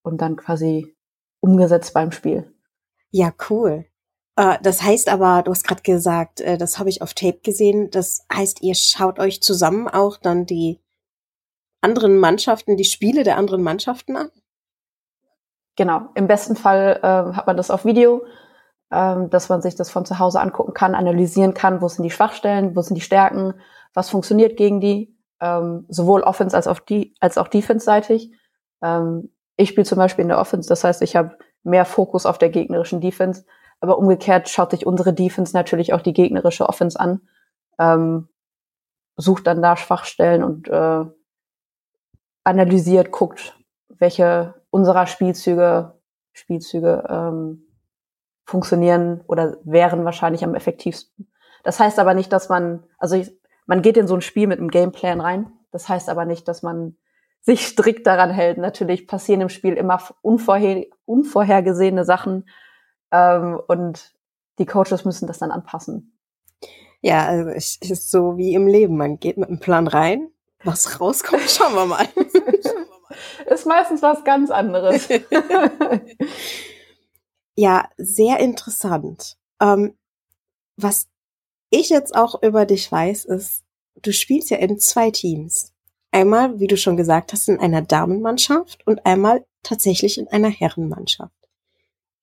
und 0.03 0.21
dann 0.21 0.35
quasi 0.35 0.95
umgesetzt 1.39 1.95
beim 1.95 2.11
Spiel. 2.11 2.53
Ja, 3.09 3.31
cool. 3.49 3.85
Äh, 4.35 4.59
das 4.61 4.83
heißt 4.83 5.09
aber, 5.09 5.41
du 5.41 5.49
hast 5.49 5.65
gerade 5.65 5.81
gesagt, 5.81 6.41
äh, 6.41 6.59
das 6.59 6.77
habe 6.77 6.89
ich 6.89 7.01
auf 7.01 7.15
Tape 7.15 7.39
gesehen. 7.39 7.89
Das 7.89 8.27
heißt, 8.31 8.61
ihr 8.61 8.75
schaut 8.75 9.17
euch 9.17 9.41
zusammen 9.41 9.87
auch 9.87 10.17
dann 10.17 10.45
die 10.45 10.79
anderen 11.81 12.19
Mannschaften, 12.19 12.77
die 12.77 12.85
Spiele 12.85 13.23
der 13.23 13.37
anderen 13.37 13.63
Mannschaften 13.63 14.15
an? 14.15 14.29
Genau. 15.75 16.09
Im 16.13 16.27
besten 16.27 16.55
Fall 16.55 16.99
äh, 17.01 17.35
hat 17.35 17.47
man 17.47 17.57
das 17.57 17.71
auf 17.71 17.83
Video, 17.83 18.23
ähm, 18.93 19.29
dass 19.29 19.49
man 19.49 19.61
sich 19.61 19.75
das 19.75 19.89
von 19.89 20.05
zu 20.05 20.19
Hause 20.19 20.39
angucken 20.39 20.73
kann, 20.73 20.95
analysieren 20.95 21.53
kann, 21.53 21.81
wo 21.81 21.87
sind 21.87 22.03
die 22.03 22.11
Schwachstellen, 22.11 22.75
wo 22.75 22.81
sind 22.81 22.95
die 22.95 23.01
Stärken, 23.01 23.55
was 23.93 24.09
funktioniert 24.09 24.57
gegen 24.57 24.79
die, 24.79 25.17
ähm, 25.41 25.85
sowohl 25.89 26.21
Offense 26.21 26.55
als 26.55 26.67
auch, 26.67 26.79
die, 26.79 27.15
als 27.19 27.37
auch 27.37 27.47
Defense-seitig. 27.47 28.31
Ähm, 28.81 29.31
ich 29.57 29.69
spiele 29.69 29.85
zum 29.85 29.97
Beispiel 29.97 30.23
in 30.23 30.29
der 30.29 30.39
Offense, 30.39 30.69
das 30.69 30.83
heißt, 30.83 31.01
ich 31.01 31.15
habe 31.15 31.37
mehr 31.63 31.85
Fokus 31.85 32.25
auf 32.25 32.37
der 32.37 32.49
gegnerischen 32.49 33.01
Defense 33.01 33.45
aber 33.83 33.97
umgekehrt 33.97 34.47
schaut 34.47 34.71
sich 34.71 34.85
unsere 34.85 35.13
Defense 35.13 35.53
natürlich 35.53 35.91
auch 35.91 35.99
die 35.99 36.13
gegnerische 36.13 36.69
Offense 36.69 36.97
an, 36.97 37.19
ähm, 37.77 38.29
sucht 39.17 39.45
dann 39.45 39.61
da 39.61 39.75
Schwachstellen 39.75 40.41
und 40.41 40.69
äh, 40.69 41.05
analysiert, 42.45 43.11
guckt, 43.11 43.59
welche 43.89 44.53
unserer 44.69 45.05
Spielzüge, 45.05 45.99
Spielzüge 46.31 47.03
ähm, 47.09 47.67
funktionieren 48.45 49.21
oder 49.27 49.57
wären 49.63 50.05
wahrscheinlich 50.05 50.43
am 50.43 50.55
effektivsten. 50.55 51.31
Das 51.63 51.79
heißt 51.79 51.99
aber 51.99 52.13
nicht, 52.13 52.31
dass 52.33 52.49
man, 52.49 52.83
also 52.97 53.15
ich, 53.15 53.31
man 53.65 53.81
geht 53.81 53.97
in 53.97 54.07
so 54.07 54.15
ein 54.15 54.21
Spiel 54.21 54.47
mit 54.47 54.59
einem 54.59 54.69
Gameplan 54.69 55.21
rein. 55.21 55.51
Das 55.71 55.87
heißt 55.87 56.09
aber 56.09 56.25
nicht, 56.25 56.47
dass 56.47 56.61
man 56.61 56.97
sich 57.41 57.65
strikt 57.67 58.05
daran 58.05 58.31
hält. 58.31 58.57
Natürlich 58.57 59.07
passieren 59.07 59.41
im 59.41 59.49
Spiel 59.49 59.73
immer 59.73 60.01
unvorher, 60.21 60.85
unvorhergesehene 61.05 62.05
Sachen, 62.05 62.45
ähm, 63.13 63.61
und 63.67 64.13
die 64.59 64.65
Coaches 64.65 65.05
müssen 65.05 65.27
das 65.27 65.37
dann 65.37 65.51
anpassen. 65.51 66.17
Ja, 67.01 67.25
also 67.25 67.49
es 67.49 67.77
ist 67.77 68.11
so 68.11 68.37
wie 68.37 68.53
im 68.55 68.67
Leben. 68.67 68.97
Man 68.97 69.19
geht 69.19 69.37
mit 69.37 69.49
einem 69.49 69.59
Plan 69.59 69.87
rein. 69.87 70.29
Was 70.63 70.99
rauskommt, 70.99 71.49
schauen 71.49 71.75
wir 71.75 71.85
mal. 71.85 72.07
ist 73.45 73.65
meistens 73.67 74.01
was 74.01 74.23
ganz 74.23 74.49
anderes. 74.49 75.07
ja, 77.55 77.89
sehr 77.97 78.39
interessant. 78.39 79.37
Ähm, 79.61 79.97
was 80.75 81.07
ich 81.69 81.89
jetzt 81.89 82.15
auch 82.15 82.41
über 82.41 82.65
dich 82.65 82.91
weiß, 82.91 83.25
ist, 83.25 83.63
du 84.01 84.11
spielst 84.11 84.49
ja 84.49 84.57
in 84.57 84.79
zwei 84.79 85.11
Teams. 85.11 85.71
Einmal, 86.11 86.59
wie 86.59 86.67
du 86.67 86.77
schon 86.77 86.97
gesagt 86.97 87.33
hast, 87.33 87.49
in 87.49 87.59
einer 87.59 87.81
Damenmannschaft 87.81 88.85
und 88.85 89.05
einmal 89.05 89.45
tatsächlich 89.63 90.17
in 90.17 90.27
einer 90.27 90.49
Herrenmannschaft. 90.49 91.33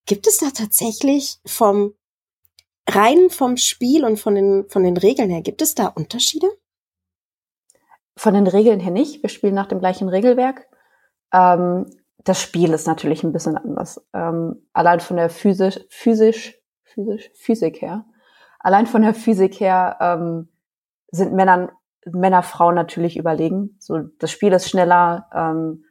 Gibt 0.07 0.27
es 0.27 0.39
da 0.39 0.51
tatsächlich 0.51 1.39
vom 1.45 1.95
rein 2.89 3.31
vom 3.31 3.57
Spiel 3.57 4.05
und 4.05 4.19
von 4.19 4.35
den, 4.35 4.69
von 4.69 4.83
den 4.83 4.97
Regeln 4.97 5.31
her, 5.31 5.43
gibt 5.43 5.63
es 5.63 5.75
da 5.75 5.87
Unterschiede? 5.87 6.49
Von 8.17 8.35
den 8.35 8.47
Regeln 8.47 8.81
her 8.81 8.91
nicht. 8.91 9.23
Wir 9.23 9.31
spielen 9.31 9.55
nach 9.55 9.69
dem 9.69 9.79
gleichen 9.79 10.09
Regelwerk. 10.09 10.69
Ähm, 11.33 11.87
das 12.25 12.41
Spiel 12.41 12.73
ist 12.73 12.87
natürlich 12.87 13.25
ein 13.25 13.33
bisschen 13.33 13.57
anders. 13.57 14.05
Ähm, 14.13 14.67
allein 14.73 15.01
von 15.01 15.17
der 15.17 15.31
physisch, 15.31 15.81
physisch, 15.89 16.59
physisch, 16.85 17.31
Physik 17.35 17.81
her. 17.81 18.05
Allein 18.59 18.87
von 18.87 19.03
der 19.03 19.15
Physik 19.15 19.61
her 19.61 19.97
ähm, 20.01 20.49
sind 21.11 21.33
Männern, 21.33 21.71
Männer 22.05 22.43
Frauen 22.43 22.75
natürlich 22.75 23.17
überlegen. 23.17 23.77
So, 23.79 23.99
das 24.19 24.31
Spiel 24.31 24.53
ist 24.53 24.69
schneller. 24.69 25.29
Ähm, 25.35 25.85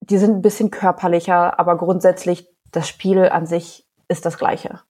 die 0.00 0.18
sind 0.18 0.36
ein 0.36 0.42
bisschen 0.42 0.70
körperlicher, 0.70 1.58
aber 1.58 1.76
grundsätzlich 1.76 2.48
das 2.72 2.88
Spiel 2.88 3.28
an 3.28 3.46
sich 3.46 3.86
ist 4.08 4.24
das 4.24 4.38
gleiche. 4.38 4.80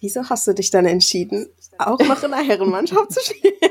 Wieso 0.00 0.28
hast 0.28 0.46
du 0.46 0.52
dich 0.52 0.70
dann 0.70 0.86
entschieden, 0.86 1.48
auch 1.78 1.98
noch 1.98 2.22
in 2.22 2.32
einer 2.32 2.46
Herrenmannschaft 2.46 3.12
zu 3.12 3.20
spielen? 3.20 3.54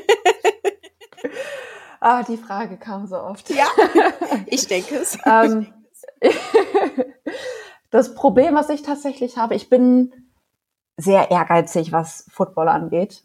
ah, 2.03 2.23
die 2.23 2.37
Frage 2.37 2.77
kam 2.77 3.07
so 3.07 3.17
oft. 3.17 3.49
Ja, 3.49 3.65
ich 4.45 4.67
denke 4.67 4.95
es. 4.95 5.17
ähm, 5.25 5.73
das 7.89 8.13
Problem, 8.13 8.55
was 8.55 8.69
ich 8.69 8.81
tatsächlich 8.81 9.37
habe, 9.37 9.55
ich 9.55 9.69
bin 9.69 10.13
sehr 10.97 11.31
ehrgeizig, 11.31 11.91
was 11.91 12.25
Football 12.29 12.67
angeht. 12.67 13.23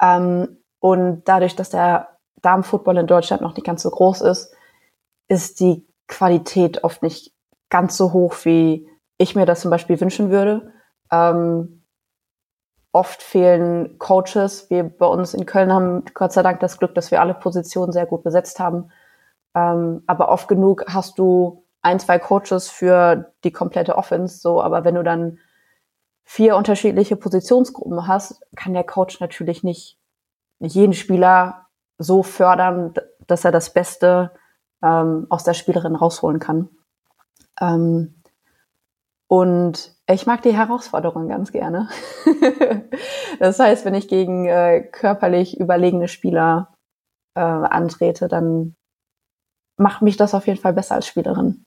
Ähm, 0.00 0.58
und 0.80 1.22
dadurch, 1.24 1.56
dass 1.56 1.70
der 1.70 2.18
Damenfootball 2.42 2.98
in 2.98 3.06
Deutschland 3.06 3.42
noch 3.42 3.54
nicht 3.54 3.64
ganz 3.64 3.82
so 3.82 3.90
groß 3.90 4.20
ist, 4.22 4.52
ist 5.28 5.60
die 5.60 5.86
Qualität 6.06 6.84
oft 6.84 7.02
nicht 7.02 7.32
ganz 7.70 7.96
so 7.96 8.12
hoch, 8.12 8.36
wie 8.44 8.88
ich 9.18 9.34
mir 9.34 9.46
das 9.46 9.62
zum 9.62 9.70
Beispiel 9.70 10.00
wünschen 10.00 10.30
würde. 10.30 10.72
Ähm, 11.10 11.82
oft 12.96 13.22
fehlen 13.22 13.98
Coaches. 13.98 14.70
Wir 14.70 14.84
bei 14.84 15.04
uns 15.04 15.34
in 15.34 15.44
Köln 15.44 15.70
haben 15.70 16.04
Gott 16.14 16.32
sei 16.32 16.42
Dank 16.42 16.60
das 16.60 16.78
Glück, 16.78 16.94
dass 16.94 17.10
wir 17.10 17.20
alle 17.20 17.34
Positionen 17.34 17.92
sehr 17.92 18.06
gut 18.06 18.22
besetzt 18.22 18.58
haben. 18.58 18.90
Ähm, 19.54 20.02
aber 20.06 20.30
oft 20.30 20.48
genug 20.48 20.86
hast 20.88 21.18
du 21.18 21.62
ein, 21.82 22.00
zwei 22.00 22.18
Coaches 22.18 22.70
für 22.70 23.32
die 23.44 23.52
komplette 23.52 23.96
Offense, 23.96 24.38
so, 24.38 24.62
aber 24.62 24.84
wenn 24.84 24.94
du 24.94 25.04
dann 25.04 25.38
vier 26.24 26.56
unterschiedliche 26.56 27.16
Positionsgruppen 27.16 28.08
hast, 28.08 28.40
kann 28.56 28.72
der 28.72 28.84
Coach 28.84 29.20
natürlich 29.20 29.62
nicht 29.62 29.98
jeden 30.58 30.94
Spieler 30.94 31.66
so 31.98 32.22
fördern, 32.22 32.94
dass 33.26 33.44
er 33.44 33.52
das 33.52 33.74
Beste 33.74 34.30
ähm, 34.82 35.26
aus 35.28 35.44
der 35.44 35.52
Spielerin 35.52 35.96
rausholen 35.96 36.40
kann. 36.40 36.70
Ähm, 37.60 38.14
und 39.28 39.95
ich 40.08 40.26
mag 40.26 40.42
die 40.42 40.56
Herausforderung 40.56 41.28
ganz 41.28 41.50
gerne. 41.52 41.88
das 43.40 43.58
heißt, 43.58 43.84
wenn 43.84 43.94
ich 43.94 44.08
gegen 44.08 44.46
äh, 44.46 44.82
körperlich 44.82 45.58
überlegene 45.58 46.08
Spieler 46.08 46.74
äh, 47.34 47.40
antrete, 47.40 48.28
dann 48.28 48.76
macht 49.76 50.02
mich 50.02 50.16
das 50.16 50.34
auf 50.34 50.46
jeden 50.46 50.60
Fall 50.60 50.72
besser 50.72 50.94
als 50.94 51.06
Spielerin. 51.06 51.64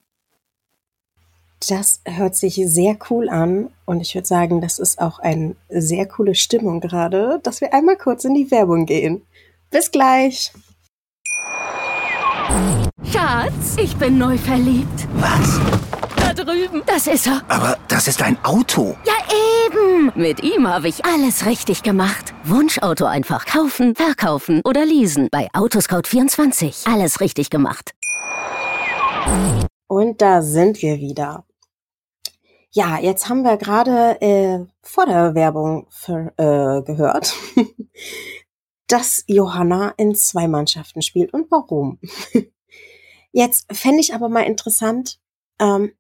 Das 1.67 2.01
hört 2.05 2.36
sich 2.36 2.55
sehr 2.55 2.98
cool 3.10 3.27
an 3.27 3.69
und 3.86 4.00
ich 4.00 4.15
würde 4.15 4.27
sagen, 4.27 4.62
das 4.62 4.79
ist 4.79 5.01
auch 5.01 5.19
eine 5.19 5.58
sehr 5.67 6.08
coole 6.08 6.34
Stimmung 6.34 6.79
gerade, 6.79 7.41
dass 7.43 7.60
wir 7.60 7.74
einmal 7.74 7.98
kurz 7.98 8.24
in 8.24 8.34
die 8.34 8.50
Werbung 8.50 8.86
gehen. 8.86 9.24
Bis 9.69 9.91
gleich. 9.91 10.53
Schatz, 13.03 13.75
ich 13.77 13.96
bin 13.98 14.17
neu 14.17 14.38
verliebt. 14.38 15.08
Was? 15.15 15.60
Da 16.36 16.43
drüben. 16.43 16.83
Das 16.86 17.07
ist 17.07 17.25
er. 17.25 17.41
Aber 17.48 17.79
das 17.88 18.07
ist 18.07 18.21
ein 18.21 18.38
Auto. 18.45 18.95
Ja, 19.03 19.13
eben. 19.65 20.12
Mit 20.13 20.43
ihm 20.43 20.67
habe 20.67 20.88
ich 20.88 21.03
alles 21.03 21.48
richtig 21.48 21.81
gemacht. 21.81 22.36
Wunschauto 22.43 23.05
einfach 23.05 23.48
kaufen, 23.48 23.95
verkaufen 23.95 24.62
oder 24.63 24.86
leasen. 24.86 25.29
Bei 25.31 25.48
Autoscout24. 25.53 26.88
Alles 26.88 27.19
richtig 27.19 27.50
gemacht. 27.50 27.95
Und 29.88 30.21
da 30.21 30.43
sind 30.43 30.83
wir 30.83 31.00
wieder. 31.00 31.45
Ja, 32.69 33.00
jetzt 33.00 33.27
haben 33.27 33.41
wir 33.41 33.57
gerade 33.57 34.21
äh, 34.21 34.59
vor 34.83 35.07
der 35.07 35.33
Werbung 35.33 35.88
für, 35.89 36.31
äh, 36.38 36.83
gehört, 36.83 37.33
dass 38.88 39.24
Johanna 39.25 39.95
in 39.98 40.13
zwei 40.13 40.48
Mannschaften 40.48 41.01
spielt 41.01 41.33
und 41.33 41.50
warum. 41.50 41.98
Jetzt 43.31 43.65
fände 43.71 44.00
ich 44.00 44.13
aber 44.15 44.27
mal 44.27 44.41
interessant, 44.41 45.19
ähm, 45.59 45.91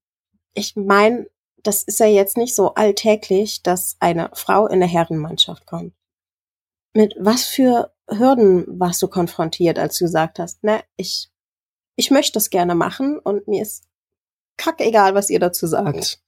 ich 0.59 0.75
meine, 0.75 1.27
das 1.63 1.83
ist 1.83 1.99
ja 1.99 2.05
jetzt 2.05 2.37
nicht 2.37 2.53
so 2.53 2.73
alltäglich, 2.75 3.63
dass 3.63 3.95
eine 3.99 4.29
Frau 4.33 4.67
in 4.67 4.75
eine 4.75 4.87
Herrenmannschaft 4.87 5.65
kommt. 5.65 5.93
Mit 6.93 7.15
was 7.19 7.45
für 7.45 7.93
Hürden 8.09 8.65
warst 8.79 9.01
du 9.01 9.07
konfrontiert, 9.07 9.79
als 9.79 9.97
du 9.97 10.05
gesagt 10.05 10.39
hast, 10.39 10.63
ne, 10.63 10.81
ich, 10.97 11.29
ich 11.95 12.11
möchte 12.11 12.33
das 12.33 12.49
gerne 12.49 12.75
machen 12.75 13.19
und 13.19 13.47
mir 13.47 13.61
ist 13.61 13.85
kackegal, 14.57 15.15
was 15.15 15.29
ihr 15.29 15.39
dazu 15.39 15.67
sagt. 15.67 16.21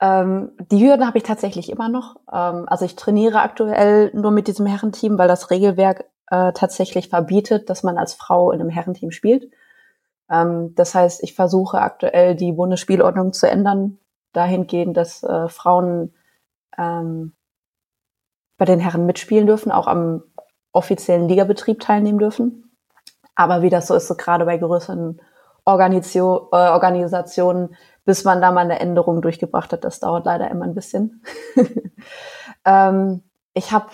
Ähm, 0.00 0.52
die 0.70 0.84
Hürden 0.84 1.06
habe 1.06 1.18
ich 1.18 1.24
tatsächlich 1.24 1.70
immer 1.70 1.88
noch. 1.88 2.16
Ähm, 2.30 2.66
also 2.68 2.84
ich 2.84 2.96
trainiere 2.96 3.40
aktuell 3.40 4.10
nur 4.14 4.30
mit 4.30 4.48
diesem 4.48 4.66
Herrenteam, 4.66 5.18
weil 5.18 5.28
das 5.28 5.50
Regelwerk 5.50 6.04
äh, 6.28 6.52
tatsächlich 6.52 7.08
verbietet, 7.08 7.70
dass 7.70 7.82
man 7.82 7.98
als 7.98 8.14
Frau 8.14 8.52
in 8.52 8.60
einem 8.60 8.70
Herrenteam 8.70 9.10
spielt. 9.10 9.50
Ähm, 10.30 10.74
das 10.74 10.94
heißt, 10.94 11.22
ich 11.22 11.34
versuche 11.34 11.80
aktuell 11.80 12.34
die 12.34 12.52
Bundesspielordnung 12.52 13.32
zu 13.32 13.48
ändern, 13.48 13.98
dahingehend, 14.32 14.96
dass 14.96 15.22
äh, 15.22 15.48
Frauen 15.48 16.14
ähm, 16.78 17.34
bei 18.56 18.64
den 18.64 18.80
Herren 18.80 19.06
mitspielen 19.06 19.46
dürfen, 19.46 19.72
auch 19.72 19.86
am 19.86 20.22
offiziellen 20.72 21.28
Ligabetrieb 21.28 21.80
teilnehmen 21.80 22.18
dürfen. 22.18 22.76
Aber 23.34 23.62
wie 23.62 23.70
das 23.70 23.86
so 23.86 23.94
ist, 23.94 24.08
so 24.08 24.14
gerade 24.14 24.44
bei 24.44 24.56
größeren 24.56 25.20
Organisation, 25.64 26.48
äh, 26.52 26.68
Organisationen, 26.68 27.76
bis 28.04 28.24
man 28.24 28.40
da 28.40 28.52
mal 28.52 28.60
eine 28.60 28.80
Änderung 28.80 29.22
durchgebracht 29.22 29.72
hat, 29.72 29.84
das 29.84 30.00
dauert 30.00 30.26
leider 30.26 30.50
immer 30.50 30.64
ein 30.64 30.74
bisschen. 30.74 31.22
ähm, 32.64 33.22
ich 33.54 33.72
habe 33.72 33.86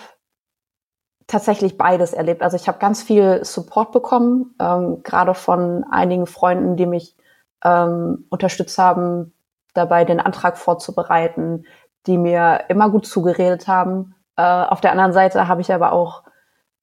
tatsächlich 1.31 1.77
beides 1.77 2.13
erlebt. 2.13 2.43
Also 2.43 2.57
ich 2.57 2.67
habe 2.67 2.77
ganz 2.77 3.01
viel 3.01 3.43
Support 3.43 3.91
bekommen, 3.91 4.53
ähm, 4.59 5.01
gerade 5.03 5.33
von 5.33 5.85
einigen 5.89 6.27
Freunden, 6.27 6.75
die 6.75 6.85
mich 6.85 7.15
ähm, 7.63 8.25
unterstützt 8.29 8.77
haben, 8.77 9.33
dabei 9.73 10.03
den 10.03 10.19
Antrag 10.19 10.57
vorzubereiten, 10.57 11.65
die 12.05 12.17
mir 12.17 12.65
immer 12.67 12.89
gut 12.89 13.05
zugeredet 13.05 13.67
haben. 13.67 14.15
Äh, 14.35 14.41
auf 14.43 14.81
der 14.81 14.91
anderen 14.91 15.13
Seite 15.13 15.47
habe 15.47 15.61
ich 15.61 15.71
aber 15.73 15.93
auch 15.93 16.23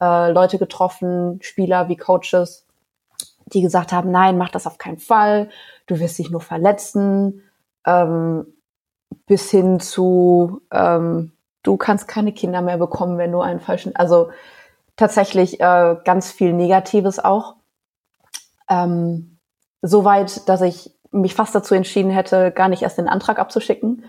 äh, 0.01 0.31
Leute 0.31 0.59
getroffen, 0.59 1.41
Spieler 1.43 1.89
wie 1.89 1.97
Coaches, 1.97 2.67
die 3.47 3.61
gesagt 3.61 3.93
haben, 3.93 4.11
nein, 4.11 4.39
mach 4.39 4.51
das 4.51 4.67
auf 4.67 4.79
keinen 4.79 4.99
Fall, 4.99 5.51
du 5.87 5.99
wirst 5.99 6.19
dich 6.19 6.31
nur 6.31 6.41
verletzen, 6.41 7.43
ähm, 7.87 8.47
bis 9.27 9.51
hin 9.51 9.81
zu, 9.81 10.63
ähm, 10.71 11.33
du 11.69 11.77
kannst 11.77 12.09
keine 12.09 12.33
Kinder 12.33 12.63
mehr 12.63 12.79
bekommen, 12.79 13.19
wenn 13.19 13.33
du 13.33 13.41
einen 13.41 13.61
falschen, 13.61 13.95
also 13.95 14.31
tatsächlich 14.97 15.61
äh, 15.61 15.97
ganz 16.05 16.33
viel 16.33 16.53
Negatives 16.53 17.19
auch. 17.19 17.57
Ähm, 18.69 19.39
Soweit, 19.83 20.49
dass 20.49 20.61
ich 20.61 20.91
mich 21.13 21.35
fast 21.35 21.55
dazu 21.55 21.75
entschieden 21.75 22.11
hätte, 22.11 22.51
gar 22.51 22.69
nicht 22.69 22.83
erst 22.83 22.99
den 22.99 23.09
Antrag 23.09 23.39
abzuschicken. 23.39 24.05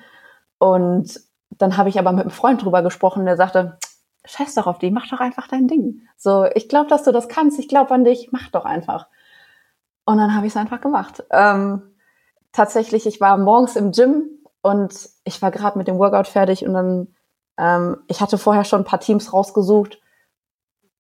Und 0.58 1.22
dann 1.52 1.78
habe 1.78 1.90
ich 1.90 2.00
aber 2.00 2.12
mit 2.12 2.22
einem 2.22 2.32
Freund 2.32 2.64
drüber 2.64 2.82
gesprochen, 2.82 3.26
der 3.26 3.38
sagte, 3.38 3.78
scheiß 4.26 4.56
doch 4.56 4.68
auf 4.68 4.80
die, 4.80 4.92
mach 4.92 5.08
doch 5.08 5.20
einfach 5.20 5.48
dein 5.48 5.68
Ding. 5.68 6.02
So, 6.18 6.46
ich 6.56 6.70
glaube, 6.70 6.90
dass 6.90 7.04
du 7.04 7.12
das 7.12 7.30
kannst, 7.30 7.60
ich 7.60 7.68
glaube 7.68 7.94
an 7.94 8.04
dich, 8.04 8.30
mach 8.32 8.50
doch 8.50 8.66
einfach. 8.66 9.08
Und 10.06 10.18
dann 10.18 10.36
habe 10.36 10.48
ich 10.48 10.54
es 10.54 10.58
einfach 10.58 10.82
gemacht. 10.82 11.24
Ähm, 11.30 11.96
tatsächlich, 12.52 13.06
ich 13.06 13.22
war 13.22 13.38
morgens 13.38 13.76
im 13.76 13.92
Gym 13.92 14.28
und 14.62 15.10
ich 15.24 15.42
war 15.42 15.52
gerade 15.52 15.78
mit 15.78 15.88
dem 15.88 16.00
Workout 16.00 16.28
fertig 16.28 16.66
und 16.66 16.74
dann 16.74 17.16
ähm, 17.60 17.98
ich 18.08 18.22
hatte 18.22 18.38
vorher 18.38 18.64
schon 18.64 18.82
ein 18.82 18.86
paar 18.86 19.02
Teams 19.02 19.34
rausgesucht, 19.34 20.00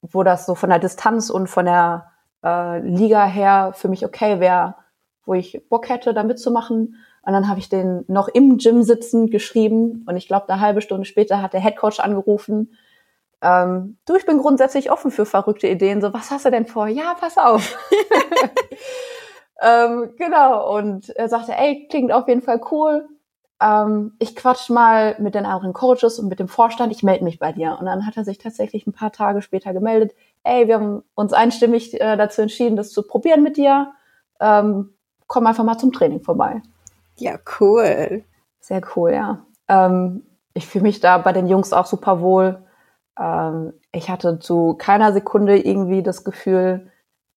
wo 0.02 0.24
das 0.24 0.46
so 0.46 0.56
von 0.56 0.70
der 0.70 0.80
Distanz 0.80 1.30
und 1.30 1.48
von 1.48 1.66
der 1.66 2.12
äh, 2.44 2.80
Liga 2.80 3.26
her 3.26 3.72
für 3.76 3.88
mich 3.88 4.06
okay 4.06 4.40
wäre, 4.40 4.76
wo 5.26 5.34
ich 5.34 5.64
Bock 5.70 5.90
hätte, 5.90 6.14
da 6.14 6.24
mitzumachen. 6.24 6.98
Und 7.22 7.34
dann 7.34 7.48
habe 7.48 7.60
ich 7.60 7.70
den 7.70 8.04
noch 8.08 8.28
im 8.28 8.58
Gym 8.58 8.84
sitzen 8.84 9.30
geschrieben 9.30 10.06
und 10.08 10.18
ich 10.18 10.28
glaube, 10.28 10.50
eine 10.50 10.62
halbe 10.62 10.82
Stunde 10.82 11.06
später 11.06 11.42
hat 11.42 11.54
der 11.54 11.60
Headcoach 11.62 12.00
angerufen. 12.00 12.76
Ähm, 13.42 13.98
du, 14.06 14.16
ich 14.16 14.26
bin 14.26 14.40
grundsätzlich 14.40 14.92
offen 14.92 15.12
für 15.12 15.26
verrückte 15.26 15.68
Ideen. 15.68 16.02
So, 16.02 16.14
was 16.14 16.32
hast 16.32 16.46
du 16.46 16.52
denn 16.52 16.66
vor? 16.66 16.88
Ja, 16.88 17.14
pass 17.14 17.38
auf. 17.38 17.78
ähm, 19.62 20.14
genau. 20.18 20.76
Und 20.76 21.10
er 21.10 21.30
sagte, 21.30 21.54
ey, 21.56 21.88
klingt 21.90 22.12
auf 22.12 22.28
jeden 22.28 22.42
Fall 22.42 22.62
cool 22.72 23.08
ähm, 23.62 24.14
ich 24.20 24.36
quatsch 24.36 24.70
mal 24.70 25.16
mit 25.20 25.36
den 25.36 25.46
anderen 25.46 25.74
Coaches 25.74 26.20
und 26.20 26.30
mit 26.30 26.40
dem 26.40 26.48
Vorstand, 26.48 26.92
ich 26.92 27.04
melde 27.04 27.24
mich 27.24 27.40
bei 27.40 27.52
dir. 27.52 27.78
Und 27.80 27.86
dann 27.86 28.06
hat 28.06 28.18
er 28.18 28.24
sich 28.24 28.38
tatsächlich 28.38 28.88
ein 28.88 28.94
paar 28.94 29.12
Tage 29.12 29.42
später 29.42 29.74
gemeldet, 29.74 30.14
ey, 30.44 30.68
wir 30.68 30.76
haben 30.76 31.04
uns 31.16 31.34
einstimmig 31.34 32.00
äh, 32.00 32.18
dazu 32.18 32.42
entschieden, 32.42 32.78
das 32.78 32.92
zu 32.92 33.04
probieren 33.04 33.44
mit 33.44 33.58
dir. 33.58 33.92
Ähm, 34.40 34.94
komm 35.28 35.48
einfach 35.48 35.64
mal 35.64 35.78
zum 35.78 35.92
Training 35.92 36.22
vorbei. 36.22 36.62
Ja, 37.18 37.38
cool. 37.60 38.24
Sehr 38.60 38.82
cool, 38.96 39.12
ja. 39.12 39.46
Ähm, 39.68 40.24
ich 40.54 40.68
fühle 40.68 40.84
mich 40.84 41.00
da 41.00 41.18
bei 41.18 41.34
den 41.34 41.48
Jungs 41.48 41.74
auch 41.74 41.86
super 41.86 42.22
wohl. 42.22 42.64
Ähm, 43.20 43.74
ich 43.92 44.10
hatte 44.10 44.40
zu 44.40 44.76
keiner 44.76 45.12
Sekunde 45.12 45.58
irgendwie 45.58 46.04
das 46.04 46.24
Gefühl, 46.24 46.92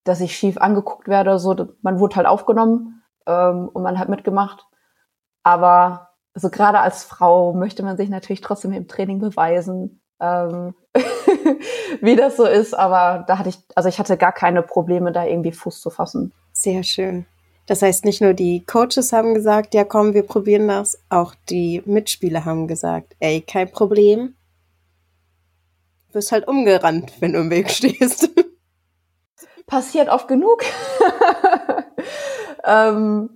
dass 0.04 0.20
ich 0.20 0.36
schief 0.36 0.58
angeguckt 0.58 1.08
werde. 1.08 1.38
So, 1.38 1.54
man 1.82 1.98
wurde 1.98 2.16
halt 2.16 2.26
aufgenommen 2.26 3.02
ähm, 3.26 3.68
und 3.72 3.82
man 3.82 3.98
hat 3.98 4.08
mitgemacht. 4.08 4.66
Aber 5.42 6.11
also 6.34 6.50
gerade 6.50 6.80
als 6.80 7.04
Frau 7.04 7.52
möchte 7.52 7.82
man 7.82 7.96
sich 7.96 8.08
natürlich 8.08 8.40
trotzdem 8.40 8.72
im 8.72 8.88
Training 8.88 9.18
beweisen, 9.18 10.00
ähm, 10.20 10.74
wie 12.00 12.16
das 12.16 12.36
so 12.36 12.46
ist. 12.46 12.74
Aber 12.74 13.24
da 13.26 13.38
hatte 13.38 13.50
ich, 13.50 13.58
also 13.74 13.88
ich 13.88 13.98
hatte 13.98 14.16
gar 14.16 14.32
keine 14.32 14.62
Probleme, 14.62 15.12
da 15.12 15.24
irgendwie 15.24 15.52
Fuß 15.52 15.80
zu 15.80 15.90
fassen. 15.90 16.32
Sehr 16.52 16.82
schön. 16.82 17.26
Das 17.66 17.82
heißt, 17.82 18.04
nicht 18.04 18.20
nur 18.20 18.34
die 18.34 18.64
Coaches 18.64 19.12
haben 19.12 19.34
gesagt, 19.34 19.74
ja 19.74 19.84
komm, 19.84 20.14
wir 20.14 20.24
probieren 20.24 20.68
das, 20.68 20.98
auch 21.10 21.34
die 21.48 21.82
Mitspieler 21.84 22.44
haben 22.44 22.66
gesagt, 22.66 23.14
ey, 23.20 23.40
kein 23.40 23.70
Problem. 23.70 24.34
Du 26.08 26.14
wirst 26.14 26.32
halt 26.32 26.48
umgerannt, 26.48 27.12
wenn 27.20 27.32
du 27.32 27.40
im 27.40 27.50
Weg 27.50 27.70
stehst. 27.70 28.30
Passiert 29.66 30.08
oft 30.08 30.28
genug. 30.28 30.64
ähm, 32.64 33.30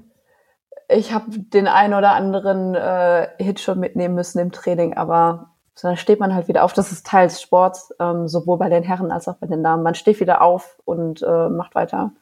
ich 0.88 1.12
habe 1.12 1.26
den 1.30 1.68
einen 1.68 1.94
oder 1.94 2.12
anderen 2.12 2.74
äh, 2.74 3.28
Hit 3.38 3.60
schon 3.60 3.80
mitnehmen 3.80 4.14
müssen 4.14 4.38
im 4.38 4.52
Training, 4.52 4.94
aber 4.94 5.50
so, 5.74 5.88
dann 5.88 5.96
steht 5.96 6.20
man 6.20 6.34
halt 6.34 6.48
wieder 6.48 6.64
auf. 6.64 6.72
Das 6.72 6.90
ist 6.90 7.06
Teil 7.06 7.28
des 7.28 7.42
Sports, 7.42 7.94
ähm, 8.00 8.28
sowohl 8.28 8.58
bei 8.58 8.68
den 8.70 8.82
Herren 8.82 9.10
als 9.10 9.28
auch 9.28 9.36
bei 9.36 9.46
den 9.46 9.62
Damen. 9.62 9.82
Man 9.82 9.94
steht 9.94 10.20
wieder 10.20 10.40
auf 10.40 10.78
und 10.84 11.22
äh, 11.22 11.48
macht 11.48 11.74
weiter. 11.74 12.12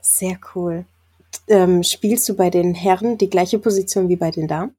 Sehr 0.00 0.36
cool. 0.54 0.84
Ähm, 1.48 1.82
spielst 1.82 2.28
du 2.28 2.36
bei 2.36 2.50
den 2.50 2.74
Herren 2.74 3.18
die 3.18 3.30
gleiche 3.30 3.58
Position 3.58 4.08
wie 4.08 4.16
bei 4.16 4.30
den 4.30 4.46
Damen? 4.46 4.76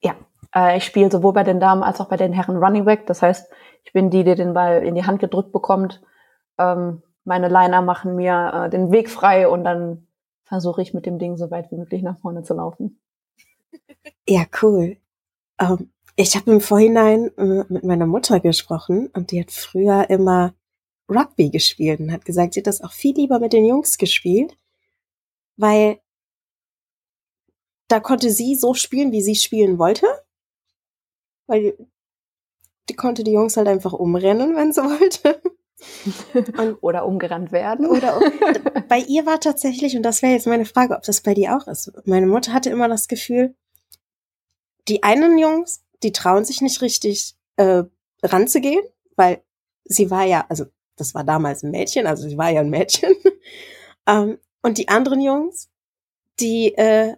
Ja, 0.00 0.14
äh, 0.54 0.76
ich 0.76 0.84
spiele 0.84 1.10
sowohl 1.10 1.32
bei 1.32 1.42
den 1.42 1.58
Damen 1.58 1.82
als 1.82 2.00
auch 2.00 2.08
bei 2.08 2.16
den 2.16 2.32
Herren 2.32 2.58
Running 2.58 2.84
Back. 2.84 3.06
Das 3.06 3.22
heißt, 3.22 3.50
ich 3.84 3.92
bin 3.92 4.10
die, 4.10 4.22
die 4.22 4.34
den 4.34 4.54
Ball 4.54 4.82
in 4.84 4.94
die 4.94 5.04
Hand 5.04 5.20
gedrückt 5.20 5.52
bekommt. 5.52 6.00
Ähm, 6.58 7.02
meine 7.24 7.48
Liner 7.48 7.82
machen 7.82 8.16
mir 8.16 8.52
äh, 8.54 8.70
den 8.70 8.92
Weg 8.92 9.10
frei 9.10 9.48
und 9.48 9.64
dann 9.64 10.07
versuche 10.48 10.82
ich 10.82 10.94
mit 10.94 11.06
dem 11.06 11.18
Ding 11.18 11.36
so 11.36 11.50
weit 11.50 11.70
wie 11.70 11.76
möglich 11.76 12.02
nach 12.02 12.18
vorne 12.18 12.42
zu 12.42 12.54
laufen. 12.54 13.00
Ja, 14.26 14.46
cool. 14.62 14.96
Ähm, 15.60 15.90
ich 16.16 16.36
habe 16.36 16.50
im 16.50 16.60
Vorhinein 16.60 17.30
äh, 17.36 17.64
mit 17.68 17.84
meiner 17.84 18.06
Mutter 18.06 18.40
gesprochen 18.40 19.08
und 19.08 19.30
die 19.30 19.40
hat 19.40 19.50
früher 19.50 20.08
immer 20.10 20.54
Rugby 21.08 21.50
gespielt 21.50 22.00
und 22.00 22.12
hat 22.12 22.24
gesagt, 22.24 22.54
sie 22.54 22.60
hat 22.60 22.66
das 22.66 22.80
auch 22.80 22.92
viel 22.92 23.14
lieber 23.14 23.38
mit 23.38 23.52
den 23.52 23.64
Jungs 23.64 23.98
gespielt, 23.98 24.56
weil 25.56 26.00
da 27.88 28.00
konnte 28.00 28.30
sie 28.30 28.54
so 28.54 28.74
spielen, 28.74 29.12
wie 29.12 29.22
sie 29.22 29.34
spielen 29.34 29.78
wollte, 29.78 30.06
weil 31.46 31.76
die 32.88 32.94
konnte 32.96 33.24
die 33.24 33.32
Jungs 33.32 33.56
halt 33.56 33.68
einfach 33.68 33.92
umrennen, 33.92 34.56
wenn 34.56 34.72
sie 34.72 34.82
wollte. 34.84 35.40
oder 36.80 37.06
umgerannt 37.06 37.52
werden. 37.52 37.86
Oder 37.86 38.20
bei 38.88 38.98
ihr 38.98 39.26
war 39.26 39.40
tatsächlich, 39.40 39.96
und 39.96 40.02
das 40.02 40.22
wäre 40.22 40.32
jetzt 40.32 40.46
meine 40.46 40.64
Frage, 40.64 40.96
ob 40.96 41.02
das 41.02 41.20
bei 41.20 41.34
dir 41.34 41.56
auch 41.56 41.66
ist. 41.66 41.92
Meine 42.04 42.26
Mutter 42.26 42.52
hatte 42.52 42.70
immer 42.70 42.88
das 42.88 43.08
Gefühl, 43.08 43.54
die 44.88 45.02
einen 45.02 45.38
Jungs, 45.38 45.84
die 46.02 46.12
trauen 46.12 46.44
sich 46.44 46.60
nicht 46.60 46.80
richtig 46.80 47.36
äh, 47.56 47.84
ranzugehen, 48.22 48.82
weil 49.16 49.42
sie 49.84 50.10
war 50.10 50.24
ja, 50.24 50.46
also 50.48 50.66
das 50.96 51.14
war 51.14 51.24
damals 51.24 51.62
ein 51.62 51.70
Mädchen, 51.70 52.06
also 52.06 52.28
sie 52.28 52.38
war 52.38 52.50
ja 52.50 52.60
ein 52.60 52.70
Mädchen. 52.70 53.14
ähm, 54.06 54.38
und 54.62 54.78
die 54.78 54.88
anderen 54.88 55.20
Jungs, 55.20 55.68
die 56.40 56.74
äh, 56.74 57.16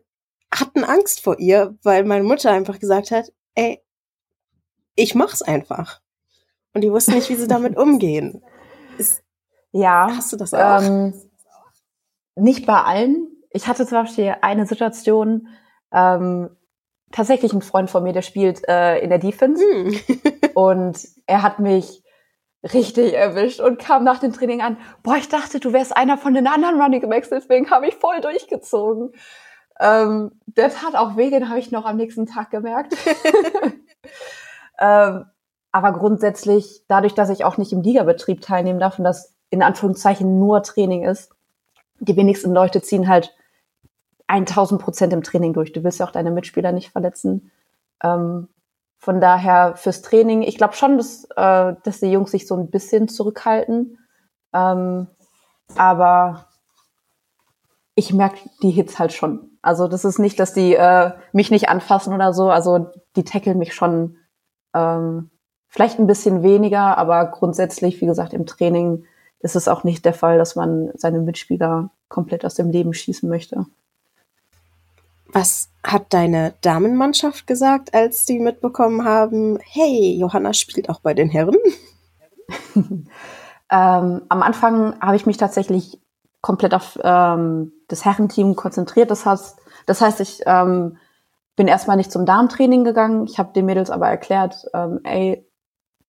hatten 0.53 0.85
Angst 0.85 1.23
vor 1.23 1.39
ihr, 1.39 1.77
weil 1.83 2.05
meine 2.05 2.25
Mutter 2.25 2.51
einfach 2.51 2.79
gesagt 2.79 3.11
hat, 3.11 3.33
ey, 3.55 3.81
ich 4.97 5.15
mach's 5.15 5.43
einfach. 5.43 6.01
Und 6.73 6.83
die 6.83 6.91
wussten 6.91 7.15
nicht, 7.15 7.29
wie 7.31 7.37
sie 7.37 7.49
damit 7.49 7.77
umgehen. 7.77 8.43
Ist, 9.01 9.25
ja. 9.73 10.09
Hast 10.15 10.33
du 10.33 10.37
das 10.37 10.53
auch? 10.53 10.83
Ähm, 10.83 11.15
nicht 12.37 12.67
bei 12.67 12.83
allen. 12.83 13.29
Ich 13.51 13.67
hatte 13.67 13.87
zum 13.87 14.03
Beispiel 14.03 14.37
eine 14.43 14.67
Situation, 14.67 15.49
ähm, 15.93 16.51
tatsächlich 17.11 17.53
ein 17.53 17.63
Freund 17.63 17.91
von 17.91 18.03
mir, 18.03 18.13
der 18.13 18.23
spielt 18.23 18.67
äh, 18.69 18.99
in 18.99 19.11
der 19.11 19.19
Defense. 19.19 19.63
Hm. 19.63 19.95
und 20.55 21.09
er 21.27 21.43
hat 21.43 21.59
mich 21.59 22.03
richtig 22.63 23.15
erwischt 23.15 23.61
und 23.61 23.79
kam 23.79 24.05
nach 24.05 24.19
dem 24.19 24.33
Training 24.33 24.61
an, 24.61 24.77
boah, 25.03 25.17
ich 25.17 25.29
dachte, 25.29 25.61
du 25.61 25.73
wärst 25.73 25.97
einer 25.97 26.19
von 26.19 26.35
den 26.35 26.47
anderen 26.47 26.81
Running 26.81 27.09
Backs, 27.09 27.31
deswegen 27.31 27.71
habe 27.71 27.89
ich 27.89 27.95
voll 27.95 28.21
durchgezogen. 28.21 29.13
Ähm, 29.81 30.33
der 30.45 30.71
tat 30.71 30.95
auch 30.95 31.17
weh, 31.17 31.31
den 31.31 31.49
habe 31.49 31.59
ich 31.59 31.71
noch 31.71 31.87
am 31.87 31.97
nächsten 31.97 32.27
Tag 32.27 32.51
gemerkt. 32.51 32.95
ähm, 34.79 35.25
aber 35.73 35.93
grundsätzlich, 35.93 36.83
dadurch, 36.89 37.15
dass 37.15 37.31
ich 37.31 37.45
auch 37.45 37.57
nicht 37.57 37.73
im 37.73 37.83
Ligabetrieb 37.83 38.41
teilnehmen 38.41 38.81
darf 38.81 38.99
und 38.99 39.05
das 39.05 39.35
in 39.51 39.63
Anführungszeichen 39.63 40.39
nur 40.39 40.63
Training 40.63 41.05
ist, 41.05 41.31
die 42.01 42.17
wenigsten 42.17 42.53
Leute 42.53 42.83
ziehen 42.83 43.09
halt 43.09 43.35
1000 44.27 44.81
Prozent 44.81 45.13
im 45.13 45.23
Training 45.23 45.53
durch. 45.53 45.73
Du 45.73 45.83
willst 45.85 45.99
ja 45.99 46.07
auch 46.07 46.13
deine 46.13 46.31
Mitspieler 46.31 46.73
nicht 46.73 46.91
verletzen. 46.91 47.51
Ähm, 48.03 48.49
von 48.99 49.21
daher 49.21 49.77
fürs 49.77 50.03
Training, 50.03 50.43
ich 50.43 50.57
glaube 50.57 50.75
schon, 50.75 50.97
dass, 50.97 51.25
äh, 51.37 51.75
dass 51.83 52.01
die 52.01 52.11
Jungs 52.11 52.31
sich 52.31 52.47
so 52.47 52.57
ein 52.57 52.71
bisschen 52.71 53.09
zurückhalten. 53.09 53.99
Ähm, 54.53 55.09
aber 55.77 56.47
ich 57.95 58.13
merke 58.13 58.39
die 58.63 58.71
Hits 58.71 58.99
halt 58.99 59.13
schon. 59.13 59.59
Also 59.63 59.89
das 59.89 60.05
ist 60.05 60.19
nicht, 60.19 60.39
dass 60.41 60.55
die 60.55 60.75
äh, 60.75 61.13
mich 61.33 61.51
nicht 61.51 61.69
anfassen 61.69 62.15
oder 62.15 62.33
so. 62.33 62.51
Also 62.51 62.91
die 63.17 63.25
tackeln 63.25 63.59
mich 63.59 63.75
schon 63.75 64.17
ähm, 64.75 65.31
vielleicht 65.71 65.99
ein 65.99 66.07
bisschen 66.07 66.43
weniger, 66.43 66.99
aber 66.99 67.25
grundsätzlich, 67.27 68.01
wie 68.01 68.07
gesagt, 68.07 68.35
im 68.35 68.45
Training 68.45 69.05
ist 69.39 69.57
es 69.57 69.69
auch 69.69 69.85
nicht 69.85 70.05
der 70.05 70.13
Fall, 70.13 70.37
dass 70.37 70.57
man 70.57 70.91
seine 70.95 71.21
Mitspieler 71.21 71.91
komplett 72.09 72.45
aus 72.45 72.55
dem 72.55 72.71
Leben 72.71 72.93
schießen 72.93 73.29
möchte. 73.29 73.65
Was 75.33 75.71
hat 75.85 76.13
deine 76.13 76.55
Damenmannschaft 76.61 77.47
gesagt, 77.47 77.95
als 77.95 78.27
die 78.27 78.41
mitbekommen 78.41 79.05
haben, 79.05 79.59
hey, 79.63 80.17
Johanna 80.19 80.53
spielt 80.53 80.91
auch 80.91 81.01
bei 81.01 81.15
den 81.15 81.31
Herren? 81.31 81.57
ähm, 82.75 83.07
am 83.71 84.43
Anfang 84.43 85.01
habe 85.01 85.17
ich 85.17 85.25
mich 85.25 85.37
tatsächlich 85.37 86.01
komplett 86.41 86.75
auf 86.75 86.99
ähm, 87.03 87.73
das 87.87 88.05
Herrenteam 88.05 88.57
konzentriert. 88.57 89.11
Das 89.11 89.25
heißt, 89.25 89.59
das 89.87 90.01
heißt 90.01 90.21
ich 90.21 90.41
ähm, 90.47 90.97
bin 91.55 91.69
erstmal 91.69 91.97
nicht 91.97 92.11
zum 92.11 92.27
Darmtraining 92.27 92.83
gegangen. 92.83 93.25
Ich 93.25 93.39
habe 93.39 93.53
den 93.53 93.67
Mädels 93.67 93.91
aber 93.91 94.09
erklärt, 94.09 94.67
ähm, 94.75 95.01
ey, 95.05 95.47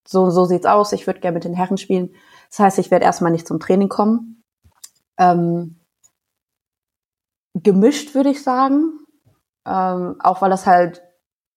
so 0.08 0.30
so 0.30 0.46
sieht's 0.46 0.66
aus. 0.66 0.94
Ich 0.94 1.08
würde 1.08 1.20
gerne 1.20 1.36
mit 1.36 1.44
den 1.44 1.54
Herren 1.54 1.78
spielen. 1.78 2.14
Das 2.50 2.60
heißt, 2.60 2.80
ich 2.80 2.92
werde 2.92 3.06
erstmal 3.06 3.32
nicht 3.32 3.48
zum 3.48 3.60
Training 3.60 3.90
kommen. 3.90 4.44
Ähm, 5.18 5.80
gemischt 7.54 8.16
würde 8.16 8.30
ich 8.30 8.44
sagen, 8.44 9.00
ähm, 9.66 10.16
auch 10.20 10.42
weil 10.42 10.50
das 10.50 10.66
halt 10.66 11.02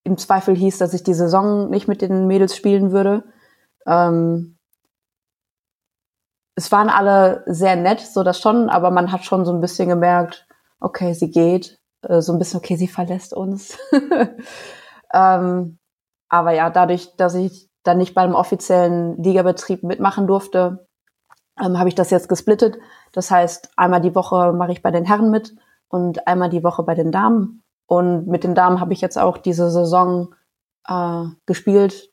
im 0.05 0.19
Zweifel 0.19 0.55
hieß, 0.55 0.79
dass 0.79 0.95
ich 0.95 1.03
die 1.03 1.15
Saison 1.15 1.71
nicht 1.71 1.89
mit 1.89 2.03
den 2.03 2.27
Mädels 2.27 2.57
spielen 2.57 2.93
würde. 2.93 3.25
Ähm, 3.87 4.59
es 6.57 6.71
waren 6.71 6.89
alle 6.89 7.43
sehr 7.47 7.77
nett, 7.77 8.01
so 8.01 8.23
das 8.23 8.39
schon, 8.41 8.69
aber 8.69 8.91
man 8.91 9.11
hat 9.11 9.25
schon 9.25 9.45
so 9.45 9.53
ein 9.53 9.61
bisschen 9.61 9.89
gemerkt, 9.89 10.47
okay, 10.79 11.15
sie 11.15 11.31
geht, 11.31 11.81
äh, 12.03 12.21
so 12.21 12.33
ein 12.33 12.39
bisschen, 12.39 12.59
okay, 12.59 12.77
sie 12.77 12.89
verlässt 12.89 13.33
uns. 13.33 13.79
ähm, 15.13 15.79
aber 16.29 16.53
ja, 16.53 16.71
dadurch, 16.71 17.17
dass 17.17 17.35
ich 17.35 17.69
dann 17.85 17.99
nicht 17.99 18.15
beim 18.15 18.35
offiziellen 18.35 19.23
Ligabetrieb 19.23 19.83
mitmachen 19.83 20.27
durfte, 20.27 20.89
ähm, 21.63 21.79
habe 21.79 21.89
ich 21.89 21.95
das 21.95 22.11
jetzt 22.11 22.29
gesplittet. 22.29 22.79
Das 23.13 23.31
heißt, 23.31 23.71
einmal 23.77 24.01
die 24.01 24.15
Woche 24.15 24.53
mache 24.53 24.73
ich 24.73 24.83
bei 24.83 24.91
den 24.91 25.05
Herren 25.05 25.31
mit 25.31 25.55
und 25.89 26.27
einmal 26.27 26.51
die 26.51 26.65
Woche 26.65 26.83
bei 26.83 26.95
den 26.95 27.13
Damen. 27.13 27.63
Und 27.87 28.27
mit 28.27 28.43
den 28.43 28.55
Damen 28.55 28.81
habe 28.81 28.93
ich 28.93 29.01
jetzt 29.01 29.19
auch 29.19 29.39
diese 29.39 29.71
Saison 29.71 30.35
äh, 30.89 31.25
gespielt. 31.47 32.11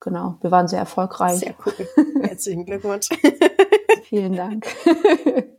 Genau, 0.00 0.36
wir 0.40 0.50
waren 0.50 0.68
sehr 0.68 0.80
erfolgreich. 0.80 1.38
Sehr 1.38 1.54
cool. 1.64 1.74
Herzlichen 2.22 2.66
Glückwunsch. 2.66 3.08
Vielen 4.04 4.34
Dank. 4.34 4.66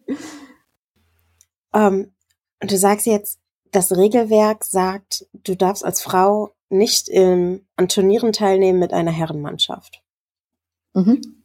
ähm, 1.74 2.14
du 2.60 2.78
sagst 2.78 3.08
jetzt, 3.08 3.40
das 3.72 3.96
Regelwerk 3.96 4.64
sagt, 4.64 5.26
du 5.34 5.56
darfst 5.56 5.84
als 5.84 6.02
Frau 6.02 6.54
nicht 6.70 7.10
im, 7.10 7.66
an 7.76 7.88
Turnieren 7.88 8.34
teilnehmen 8.34 8.80
mit 8.80 8.94
einer 8.94 9.12
Herrenmannschaft. 9.12 10.04
Mhm. 10.94 11.44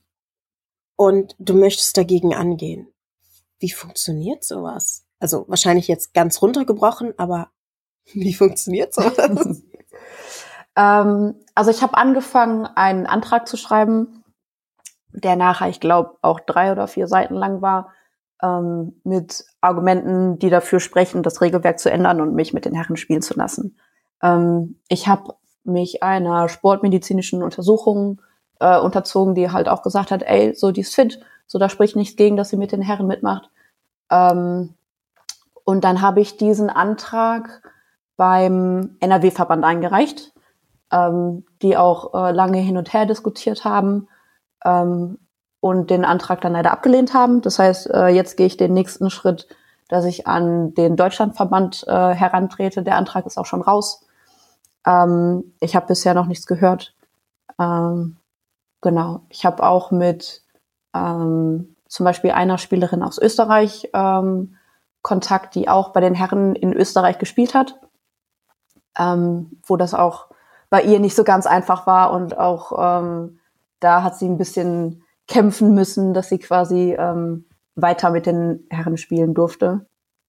Und 0.97 1.35
du 1.39 1.55
möchtest 1.55 1.97
dagegen 1.97 2.35
angehen. 2.35 2.89
Wie 3.59 3.71
funktioniert 3.71 4.45
sowas? 4.45 5.05
Also 5.19 5.45
wahrscheinlich 5.49 5.89
jetzt 5.89 6.15
ganz 6.15 6.43
runtergebrochen, 6.43 7.15
aber 7.19 7.51
wie 8.13 8.35
funktioniert 8.35 8.95
sowas? 8.95 9.63
ähm, 10.77 11.35
also 11.55 11.71
ich 11.71 11.83
habe 11.83 11.97
angefangen, 11.97 12.67
einen 12.67 13.07
Antrag 13.07 13.47
zu 13.47 13.57
schreiben, 13.57 14.25
der 15.13 15.37
nachher, 15.37 15.69
ich 15.69 15.81
glaube, 15.81 16.17
auch 16.23 16.41
drei 16.41 16.73
oder 16.73 16.89
vier 16.89 17.07
Seiten 17.07 17.35
lang 17.35 17.63
war, 17.63 17.93
ähm, 18.43 19.01
mit 19.05 19.45
Argumenten, 19.61 20.39
die 20.39 20.51
dafür 20.51 20.81
sprechen, 20.81 21.23
das 21.23 21.41
Regelwerk 21.41 21.79
zu 21.79 21.91
ändern 21.91 22.21
und 22.21 22.35
mich 22.35 22.53
mit 22.53 22.65
den 22.65 22.75
Herren 22.75 22.97
spielen 22.97 23.23
zu 23.23 23.35
lassen. 23.35 23.79
Ähm, 24.23 24.77
ich 24.89 25.09
habe 25.09 25.35
mich 25.65 26.03
einer 26.03 26.49
sportmedizinischen 26.49 27.43
Untersuchung 27.43 28.21
äh, 28.61 28.79
unterzogen, 28.79 29.35
die 29.35 29.51
halt 29.51 29.69
auch 29.69 29.83
gesagt 29.83 30.11
hat, 30.11 30.23
ey, 30.23 30.55
so 30.55 30.71
die 30.73 30.81
ist 30.83 30.95
fit, 30.95 31.21
so 31.47 31.59
da 31.59 31.69
spricht 31.69 31.97
nichts 31.97 32.17
gegen, 32.17 32.37
dass 32.37 32.49
sie 32.49 32.57
mit 32.57 32.73
den 32.73 32.83
Herren 32.83 33.07
mitmacht. 33.07 33.51
Ähm, 34.11 34.75
und 35.65 35.85
dann 35.85 36.01
habe 36.01 36.21
ich 36.21 36.37
diesen 36.37 36.71
Antrag 36.71 37.63
beim 38.17 38.97
NRW-Verband 39.01 39.65
eingereicht, 39.65 40.33
ähm, 40.91 41.45
die 41.63 41.77
auch 41.77 42.15
äh, 42.15 42.33
lange 42.33 42.59
hin 42.59 42.77
und 42.77 42.93
her 42.93 43.07
diskutiert 43.07 43.65
haben 43.65 44.09
ähm, 44.65 45.19
und 45.61 45.91
den 45.91 46.05
Antrag 46.05 46.41
dann 46.41 46.53
leider 46.53 46.73
abgelehnt 46.73 47.15
haben. 47.15 47.41
Das 47.41 47.59
heißt, 47.59 47.91
äh, 47.91 48.09
jetzt 48.09 48.37
gehe 48.37 48.47
ich 48.47 48.57
den 48.57 48.75
nächsten 48.75 49.11
Schritt, 49.11 49.49
dass 49.89 50.05
ich 50.05 50.27
an 50.27 50.75
den 50.75 50.97
Deutschlandverband 50.97 51.85
äh, 51.87 52.15
herantrete. 52.15 52.83
Der 52.83 52.97
Antrag 52.97 53.27
ist 53.27 53.39
auch 53.39 53.47
schon 53.47 53.63
raus. 53.63 54.05
Ähm, 54.87 55.55
ich 55.61 55.77
habe 55.77 55.87
bisher 55.87 56.15
noch 56.15 56.27
nichts 56.27 56.47
gehört. 56.47 56.95
Ähm, 57.59 58.17
genau. 58.81 59.23
Ich 59.29 59.45
habe 59.45 59.63
auch 59.63 59.91
mit 59.91 60.43
ähm, 60.95 61.77
zum 61.87 62.05
Beispiel 62.05 62.33
einer 62.33 62.59
Spielerin 62.59 63.03
aus 63.03 63.19
Österreich 63.19 63.91
ähm, 63.93 64.57
Kontakt, 65.03 65.55
die 65.55 65.69
auch 65.69 65.91
bei 65.91 66.01
den 66.01 66.15
Herren 66.15 66.55
in 66.55 66.73
Österreich 66.73 67.19
gespielt 67.19 67.55
hat 67.55 67.79
ähm, 68.99 69.59
wo 69.65 69.77
das 69.77 69.95
auch 69.95 70.29
bei 70.71 70.83
ihr 70.83 71.01
nicht 71.01 71.17
so 71.17 71.25
ganz 71.25 71.47
einfach 71.47 71.87
war 71.87 72.13
und 72.13 72.39
auch 72.39 72.73
ähm, 72.79 73.39
da 73.81 74.03
hat 74.03 74.17
sie 74.17 74.27
ein 74.27 74.39
bisschen 74.39 75.03
kämpfen 75.29 75.75
müssen, 75.75 76.15
dass 76.15 76.29
sie 76.29 76.39
quasi 76.39 76.95
ähm, 76.99 77.47
weiter 77.75 78.11
mit 78.11 78.27
den 78.27 78.67
Herren 78.71 78.97
spielen 78.97 79.35
durfte. 79.35 79.87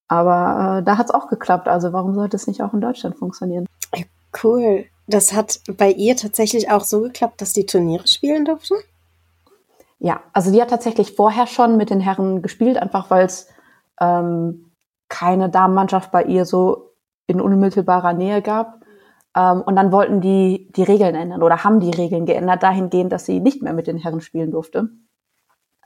Aber 0.08 0.80
äh, 0.80 0.84
da 0.84 0.98
hat 0.98 1.08
es 1.08 1.14
auch 1.14 1.28
geklappt. 1.28 1.68
Also 1.68 1.94
warum 1.94 2.14
sollte 2.14 2.36
es 2.36 2.48
nicht 2.48 2.62
auch 2.62 2.74
in 2.74 2.82
Deutschland 2.82 3.16
funktionieren? 3.16 3.66
Cool. 4.42 4.86
Das 5.08 5.34
hat 5.34 5.60
bei 5.78 5.92
ihr 5.92 6.16
tatsächlich 6.16 6.72
auch 6.72 6.84
so 6.84 7.02
geklappt, 7.02 7.42
dass 7.42 7.54
die 7.54 7.66
Turniere 7.66 8.08
spielen 8.08 8.46
durfte? 8.46 8.76
Ja, 10.00 10.22
also 10.34 10.52
die 10.52 10.62
hat 10.62 10.70
tatsächlich 10.70 11.16
vorher 11.16 11.48
schon 11.48 11.78
mit 11.78 11.90
den 11.90 12.00
Herren 12.00 12.42
gespielt, 12.42 12.78
einfach 12.78 13.10
weil 13.10 13.26
es 13.26 13.48
ähm, 14.00 14.72
keine 15.10 15.50
Damenmannschaft 15.50 16.12
bei 16.12 16.24
ihr 16.24 16.46
so 16.46 16.92
in 17.28 17.40
unmittelbarer 17.40 18.14
Nähe 18.14 18.42
gab. 18.42 18.82
Ähm, 19.36 19.62
und 19.62 19.76
dann 19.76 19.92
wollten 19.92 20.22
die 20.22 20.70
die 20.76 20.84
Regeln 20.84 21.16
ändern 21.16 21.44
oder 21.44 21.64
haben 21.64 21.80
die 21.80 21.92
Regeln 21.92 22.26
geändert, 22.26 22.64
dahingehend, 22.64 23.12
dass 23.12 23.26
sie 23.26 23.40
nicht 23.40 23.62
mehr 23.62 23.74
mit 23.74 23.88
den 23.88 23.98
Herren 23.98 24.22
spielen 24.22 24.52
durfte. 24.52 24.90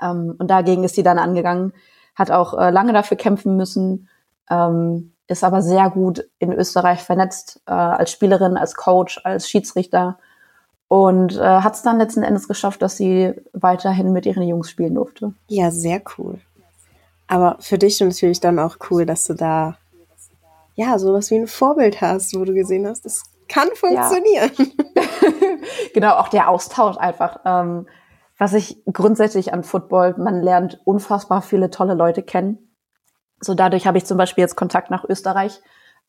Ähm, 0.01 0.35
und 0.37 0.49
dagegen 0.49 0.83
ist 0.83 0.95
sie 0.95 1.03
dann 1.03 1.19
angegangen, 1.19 1.73
hat 2.15 2.31
auch 2.31 2.53
äh, 2.57 2.71
lange 2.71 2.93
dafür 2.93 3.17
kämpfen 3.17 3.55
müssen, 3.55 4.09
ähm, 4.49 5.13
ist 5.27 5.43
aber 5.43 5.61
sehr 5.61 5.89
gut 5.89 6.27
in 6.39 6.53
Österreich 6.53 7.01
vernetzt, 7.01 7.61
äh, 7.67 7.71
als 7.71 8.11
Spielerin, 8.11 8.57
als 8.57 8.75
Coach, 8.75 9.19
als 9.23 9.49
Schiedsrichter 9.49 10.17
und 10.87 11.35
äh, 11.37 11.41
hat 11.41 11.75
es 11.75 11.81
dann 11.81 11.97
letzten 11.97 12.23
Endes 12.23 12.47
geschafft, 12.47 12.81
dass 12.81 12.97
sie 12.97 13.33
weiterhin 13.53 14.13
mit 14.13 14.25
ihren 14.25 14.43
Jungs 14.43 14.69
spielen 14.69 14.95
durfte. 14.95 15.33
Ja, 15.47 15.69
sehr 15.71 16.01
cool. 16.17 16.39
Aber 17.27 17.57
für 17.59 17.77
dich 17.77 17.99
natürlich 17.99 18.39
dann 18.39 18.57
auch 18.57 18.77
cool, 18.89 19.05
dass 19.05 19.25
du 19.25 19.33
da 19.33 19.77
ja, 20.77 20.97
sowas 20.99 21.31
wie 21.31 21.35
ein 21.35 21.47
Vorbild 21.47 22.01
hast, 22.01 22.35
wo 22.39 22.45
du 22.45 22.53
gesehen 22.53 22.87
hast, 22.87 23.03
das 23.03 23.23
kann 23.49 23.67
funktionieren. 23.73 24.51
Ja. 24.55 24.65
genau, 25.93 26.13
auch 26.13 26.27
der 26.27 26.49
Austausch 26.49 26.97
einfach. 26.97 27.39
Ähm, 27.45 27.87
was 28.37 28.53
ich 28.53 28.83
grundsätzlich 28.85 29.53
an 29.53 29.63
Football, 29.63 30.15
man 30.19 30.41
lernt 30.43 30.79
unfassbar 30.85 31.41
viele 31.41 31.71
tolle 31.71 31.95
Leute 31.95 32.21
kennen. 32.21 32.66
So 33.39 33.53
dadurch 33.53 33.85
habe 33.85 33.97
ich 33.97 34.05
zum 34.05 34.17
Beispiel 34.17 34.41
jetzt 34.41 34.55
Kontakt 34.55 34.89
nach 34.89 35.03
Österreich. 35.03 35.61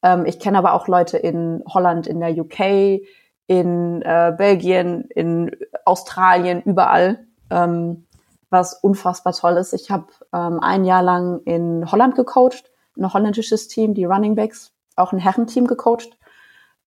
Ähm, 0.02 0.24
ich 0.26 0.38
kenne 0.38 0.58
aber 0.58 0.74
auch 0.74 0.88
Leute 0.88 1.18
in 1.18 1.62
Holland, 1.66 2.06
in 2.06 2.20
der 2.20 2.30
UK, 2.30 3.02
in 3.46 4.02
äh, 4.02 4.34
Belgien, 4.36 5.04
in 5.14 5.56
Australien, 5.84 6.62
überall, 6.62 7.26
ähm, 7.50 8.06
was 8.50 8.74
unfassbar 8.74 9.32
toll 9.32 9.56
ist. 9.56 9.72
Ich 9.72 9.90
habe 9.90 10.06
ähm, 10.32 10.60
ein 10.60 10.84
Jahr 10.84 11.02
lang 11.02 11.40
in 11.44 11.90
Holland 11.90 12.14
gecoacht, 12.14 12.70
ein 12.96 13.12
holländisches 13.12 13.68
Team, 13.68 13.94
die 13.94 14.04
Running 14.04 14.34
Backs, 14.34 14.72
auch 14.96 15.12
ein 15.12 15.18
Herrenteam 15.18 15.66
gecoacht. 15.66 16.16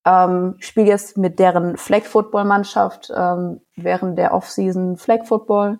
Ähm, 0.03 0.55
spiele 0.59 0.87
jetzt 0.87 1.17
mit 1.17 1.37
deren 1.37 1.77
Flag 1.77 2.03
Football 2.03 2.45
Mannschaft 2.45 3.11
ähm, 3.15 3.61
während 3.75 4.17
der 4.17 4.33
Offseason 4.33 4.97
Flag 4.97 5.25
Football. 5.25 5.77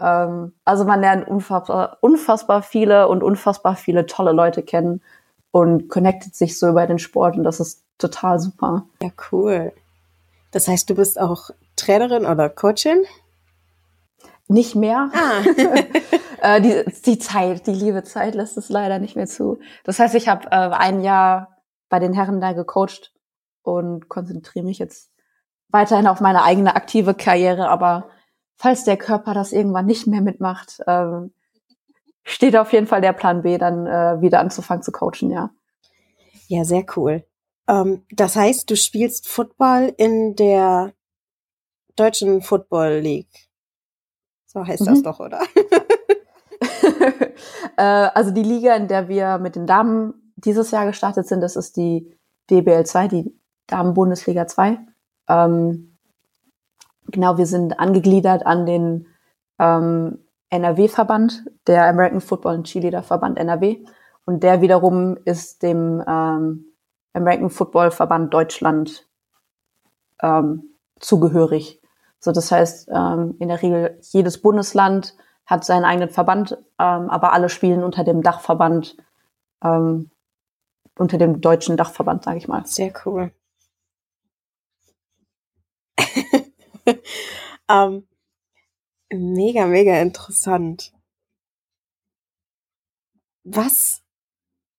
Ähm, 0.00 0.52
also 0.64 0.84
man 0.84 1.00
lernt 1.00 1.28
unfassbar, 1.28 1.98
unfassbar 2.00 2.62
viele 2.62 3.08
und 3.08 3.22
unfassbar 3.22 3.76
viele 3.76 4.06
tolle 4.06 4.32
Leute 4.32 4.62
kennen 4.62 5.02
und 5.50 5.88
connectet 5.88 6.34
sich 6.34 6.58
so 6.58 6.68
über 6.68 6.86
den 6.86 6.98
Sport 6.98 7.36
und 7.36 7.44
das 7.44 7.60
ist 7.60 7.84
total 7.98 8.38
super. 8.38 8.86
Ja, 9.02 9.10
cool. 9.30 9.72
Das 10.52 10.68
heißt, 10.68 10.88
du 10.90 10.94
bist 10.94 11.20
auch 11.20 11.50
Trainerin 11.76 12.26
oder 12.26 12.48
Coachin? 12.48 13.04
Nicht 14.48 14.74
mehr. 14.74 15.10
Ah. 15.12 15.42
äh, 16.56 16.60
die, 16.60 16.84
die 17.06 17.18
Zeit, 17.18 17.66
die 17.66 17.72
liebe 17.72 18.02
Zeit 18.02 18.34
lässt 18.34 18.56
es 18.56 18.68
leider 18.68 18.98
nicht 18.98 19.16
mehr 19.16 19.26
zu. 19.26 19.60
Das 19.84 19.98
heißt, 19.98 20.14
ich 20.14 20.28
habe 20.28 20.46
äh, 20.46 20.70
ein 20.70 21.02
Jahr 21.02 21.58
bei 21.88 21.98
den 21.98 22.12
Herren 22.12 22.40
da 22.40 22.52
gecoacht 22.52 23.12
und 23.62 24.08
konzentriere 24.08 24.64
mich 24.64 24.78
jetzt 24.78 25.12
weiterhin 25.68 26.06
auf 26.06 26.20
meine 26.20 26.42
eigene 26.42 26.74
aktive 26.74 27.14
Karriere, 27.14 27.68
aber 27.68 28.08
falls 28.60 28.84
der 28.84 28.98
Körper 28.98 29.32
das 29.32 29.52
irgendwann 29.52 29.86
nicht 29.86 30.06
mehr 30.06 30.20
mitmacht, 30.20 30.82
ähm, 30.86 31.32
steht 32.24 32.54
auf 32.58 32.74
jeden 32.74 32.86
Fall 32.86 33.00
der 33.00 33.14
Plan 33.14 33.40
B, 33.40 33.56
dann 33.56 33.86
äh, 33.86 34.20
wieder 34.20 34.38
anzufangen 34.38 34.82
zu 34.82 34.92
coachen, 34.92 35.30
ja. 35.30 35.48
Ja, 36.46 36.64
sehr 36.64 36.84
cool. 36.94 37.24
Ähm, 37.66 38.04
das 38.10 38.36
heißt, 38.36 38.70
du 38.70 38.76
spielst 38.76 39.28
Football 39.28 39.94
in 39.96 40.36
der 40.36 40.92
deutschen 41.96 42.42
Football 42.42 42.98
League. 42.98 43.48
So 44.44 44.66
heißt 44.66 44.82
mhm. 44.82 44.86
das 44.86 45.02
doch, 45.04 45.20
oder? 45.20 45.40
äh, 47.78 47.82
also 47.82 48.30
die 48.30 48.42
Liga, 48.42 48.76
in 48.76 48.88
der 48.88 49.08
wir 49.08 49.38
mit 49.38 49.56
den 49.56 49.66
Damen 49.66 50.34
dieses 50.36 50.70
Jahr 50.70 50.84
gestartet 50.84 51.26
sind, 51.26 51.40
das 51.40 51.56
ist 51.56 51.78
die 51.78 52.14
DBL 52.50 52.84
2, 52.84 53.08
die 53.08 53.40
Damen-Bundesliga 53.68 54.46
2. 54.46 54.78
Ähm, 55.30 55.89
genau, 57.10 57.38
wir 57.38 57.46
sind 57.46 57.78
angegliedert 57.78 58.46
an 58.46 58.66
den 58.66 59.06
ähm, 59.58 60.18
NRW-Verband, 60.50 61.44
der 61.66 61.86
American 61.86 62.20
Football 62.20 62.56
and 62.56 62.66
Cheerleader 62.66 63.02
Verband 63.02 63.38
NRW. 63.38 63.84
Und 64.24 64.42
der 64.42 64.60
wiederum 64.60 65.16
ist 65.24 65.62
dem 65.62 66.02
ähm, 66.06 66.66
American 67.12 67.50
Football 67.50 67.90
Verband 67.90 68.32
Deutschland 68.32 69.08
ähm, 70.22 70.76
zugehörig. 70.98 71.80
So, 72.18 72.32
das 72.32 72.52
heißt, 72.52 72.88
ähm, 72.92 73.36
in 73.38 73.48
der 73.48 73.62
Regel 73.62 73.98
jedes 74.02 74.40
Bundesland 74.42 75.16
hat 75.46 75.64
seinen 75.64 75.84
eigenen 75.84 76.10
Verband, 76.10 76.52
ähm, 76.78 77.10
aber 77.10 77.32
alle 77.32 77.48
spielen 77.48 77.82
unter 77.82 78.04
dem 78.04 78.22
Dachverband, 78.22 78.96
ähm, 79.64 80.10
unter 80.98 81.18
dem 81.18 81.40
deutschen 81.40 81.76
Dachverband, 81.76 82.24
sage 82.24 82.38
ich 82.38 82.46
mal. 82.46 82.66
Sehr 82.66 82.92
cool. 83.04 83.32
ähm, 87.68 88.06
mega, 89.12 89.66
mega 89.66 90.00
interessant. 90.00 90.92
Was, 93.44 94.02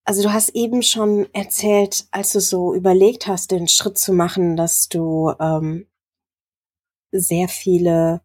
also 0.04 0.22
du 0.22 0.32
hast 0.32 0.50
eben 0.50 0.82
schon 0.82 1.32
erzählt, 1.34 2.06
als 2.10 2.32
du 2.32 2.40
so 2.40 2.74
überlegt 2.74 3.26
hast, 3.26 3.50
den 3.50 3.68
Schritt 3.68 3.98
zu 3.98 4.12
machen, 4.12 4.56
dass 4.56 4.88
du 4.88 5.32
ähm, 5.40 5.86
sehr 7.10 7.48
viele, 7.48 8.22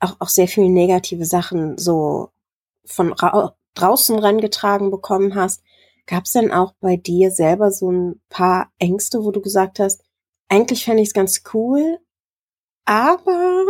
auch, 0.00 0.16
auch 0.20 0.28
sehr 0.28 0.48
viele 0.48 0.70
negative 0.70 1.24
Sachen 1.24 1.78
so 1.78 2.30
von 2.84 3.14
draußen 3.74 4.18
rangetragen 4.18 4.90
bekommen 4.90 5.34
hast. 5.34 5.62
Gab 6.06 6.24
es 6.24 6.32
denn 6.32 6.50
auch 6.50 6.74
bei 6.80 6.96
dir 6.96 7.30
selber 7.30 7.70
so 7.70 7.90
ein 7.90 8.20
paar 8.28 8.72
Ängste, 8.78 9.22
wo 9.22 9.30
du 9.30 9.40
gesagt 9.40 9.78
hast, 9.78 10.02
eigentlich 10.48 10.84
fände 10.84 11.02
ich 11.02 11.10
es 11.10 11.14
ganz 11.14 11.42
cool, 11.54 12.00
aber 12.84 13.64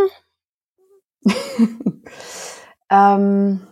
ähm, 2.91 3.67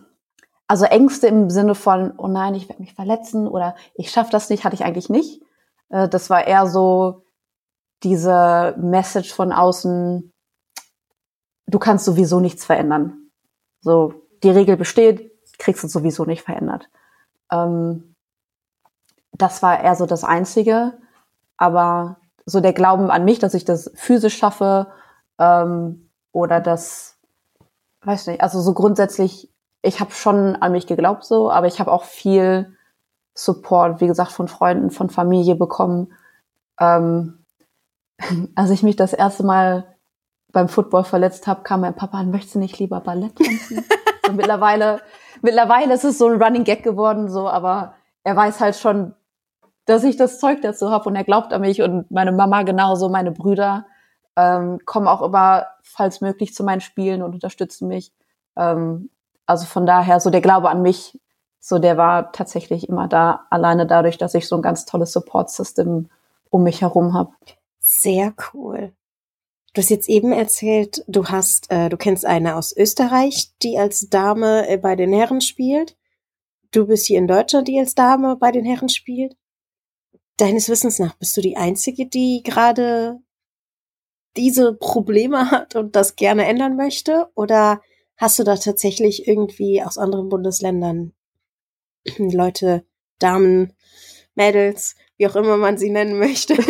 also 0.67 0.85
Ängste 0.85 1.27
im 1.27 1.49
Sinne 1.49 1.75
von, 1.75 2.13
oh 2.17 2.27
nein, 2.27 2.55
ich 2.55 2.69
werde 2.69 2.81
mich 2.81 2.93
verletzen 2.93 3.47
oder 3.47 3.75
ich 3.95 4.11
schaffe 4.11 4.31
das 4.31 4.49
nicht, 4.49 4.63
hatte 4.63 4.75
ich 4.75 4.85
eigentlich 4.85 5.09
nicht. 5.09 5.41
Äh, 5.89 6.07
das 6.07 6.29
war 6.29 6.45
eher 6.45 6.67
so 6.67 7.23
diese 8.03 8.75
Message 8.77 9.33
von 9.33 9.51
außen, 9.51 10.31
du 11.67 11.79
kannst 11.79 12.05
sowieso 12.05 12.39
nichts 12.39 12.65
verändern. 12.65 13.29
So, 13.81 14.13
die 14.43 14.51
Regel 14.51 14.77
besteht, 14.77 15.31
kriegst 15.57 15.83
du 15.83 15.87
sowieso 15.87 16.25
nicht 16.25 16.43
verändert. 16.43 16.89
Ähm, 17.51 18.15
das 19.31 19.61
war 19.63 19.81
eher 19.81 19.95
so 19.95 20.05
das 20.05 20.23
Einzige. 20.23 20.97
Aber 21.57 22.17
so 22.45 22.61
der 22.61 22.73
Glauben 22.73 23.11
an 23.11 23.25
mich, 23.25 23.39
dass 23.39 23.53
ich 23.53 23.65
das 23.65 23.91
physisch 23.95 24.37
schaffe 24.37 24.87
ähm, 25.39 26.09
oder 26.31 26.59
das, 26.59 27.17
weiß 28.03 28.27
nicht, 28.27 28.41
also 28.41 28.61
so 28.61 28.73
grundsätzlich, 28.73 29.49
ich 29.81 29.99
habe 29.99 30.11
schon 30.11 30.55
an 30.57 30.73
mich 30.73 30.85
geglaubt 30.85 31.23
so, 31.23 31.49
aber 31.49 31.67
ich 31.67 31.79
habe 31.79 31.91
auch 31.91 32.03
viel 32.03 32.75
Support, 33.33 34.01
wie 34.01 34.07
gesagt, 34.07 34.31
von 34.31 34.47
Freunden, 34.47 34.91
von 34.91 35.09
Familie 35.09 35.55
bekommen. 35.55 36.11
Ähm, 36.79 37.45
als 38.55 38.69
ich 38.69 38.83
mich 38.83 38.97
das 38.97 39.13
erste 39.13 39.43
Mal 39.43 39.95
beim 40.51 40.67
Football 40.67 41.03
verletzt 41.03 41.47
habe, 41.47 41.63
kam 41.63 41.81
mein 41.81 41.95
Papa 41.95 42.19
an, 42.19 42.31
möchtest 42.31 42.55
du 42.55 42.59
nicht 42.59 42.79
lieber 42.79 42.99
Ballett 42.99 43.35
tanzen? 43.37 43.85
so 44.25 44.33
mittlerweile, 44.33 44.99
mittlerweile 45.41 45.93
ist 45.93 46.03
es 46.03 46.17
so 46.17 46.27
ein 46.27 46.41
Running 46.41 46.63
Gag 46.63 46.83
geworden, 46.83 47.29
so, 47.29 47.47
aber 47.47 47.93
er 48.23 48.35
weiß 48.35 48.59
halt 48.59 48.75
schon, 48.75 49.13
dass 49.85 50.03
ich 50.03 50.17
das 50.17 50.39
Zeug 50.39 50.61
dazu 50.61 50.91
habe 50.91 51.07
und 51.07 51.15
er 51.15 51.23
glaubt 51.23 51.53
an 51.53 51.61
mich 51.61 51.81
und 51.81 52.11
meine 52.11 52.31
Mama 52.31 52.63
genauso, 52.63 53.09
meine 53.09 53.31
Brüder 53.31 53.85
ähm, 54.39 54.79
kommen 54.85 55.07
auch 55.07 55.21
immer, 55.21 55.67
falls 55.83 56.21
möglich, 56.21 56.53
zu 56.53 56.63
meinen 56.63 56.81
Spielen 56.81 57.21
und 57.21 57.33
unterstützen 57.33 57.87
mich. 57.87 58.13
Ähm, 58.55 59.09
also 59.45 59.65
von 59.65 59.85
daher, 59.85 60.19
so 60.19 60.29
der 60.29 60.41
Glaube 60.41 60.69
an 60.69 60.81
mich, 60.81 61.19
so 61.59 61.79
der 61.79 61.97
war 61.97 62.31
tatsächlich 62.31 62.87
immer 62.87 63.07
da, 63.07 63.45
alleine 63.49 63.85
dadurch, 63.85 64.17
dass 64.17 64.33
ich 64.33 64.47
so 64.47 64.55
ein 64.55 64.61
ganz 64.61 64.85
tolles 64.85 65.11
Support-System 65.11 66.09
um 66.49 66.63
mich 66.63 66.81
herum 66.81 67.13
habe. 67.13 67.31
Sehr 67.79 68.33
cool. 68.53 68.93
Du 69.73 69.81
hast 69.81 69.89
jetzt 69.89 70.09
eben 70.09 70.31
erzählt, 70.31 71.03
du 71.07 71.25
hast, 71.25 71.71
äh, 71.71 71.89
du 71.89 71.97
kennst 71.97 72.25
eine 72.25 72.55
aus 72.55 72.75
Österreich, 72.75 73.51
die 73.61 73.77
als 73.77 74.09
Dame 74.09 74.67
äh, 74.67 74.77
bei 74.77 74.95
den 74.95 75.13
Herren 75.13 75.41
spielt. 75.41 75.95
Du 76.71 76.87
bist 76.87 77.07
hier 77.07 77.19
in 77.19 77.27
Deutschland, 77.27 77.67
die 77.67 77.79
als 77.79 77.93
Dame 77.93 78.35
bei 78.35 78.51
den 78.51 78.65
Herren 78.65 78.89
spielt. 78.89 79.35
Deines 80.37 80.69
Wissens 80.69 80.99
nach 80.99 81.15
bist 81.15 81.35
du 81.35 81.41
die 81.41 81.57
einzige, 81.57 82.07
die 82.07 82.41
gerade 82.43 83.19
diese 84.37 84.73
Probleme 84.73 85.51
hat 85.51 85.75
und 85.75 85.95
das 85.95 86.15
gerne 86.15 86.45
ändern 86.45 86.75
möchte? 86.75 87.27
Oder 87.35 87.81
hast 88.17 88.39
du 88.39 88.43
da 88.43 88.55
tatsächlich 88.55 89.27
irgendwie 89.27 89.83
aus 89.83 89.97
anderen 89.97 90.29
Bundesländern 90.29 91.13
Leute, 92.17 92.85
Damen, 93.19 93.73
Mädels, 94.35 94.95
wie 95.17 95.27
auch 95.27 95.35
immer 95.35 95.57
man 95.57 95.77
sie 95.77 95.89
nennen 95.89 96.17
möchte, 96.17 96.55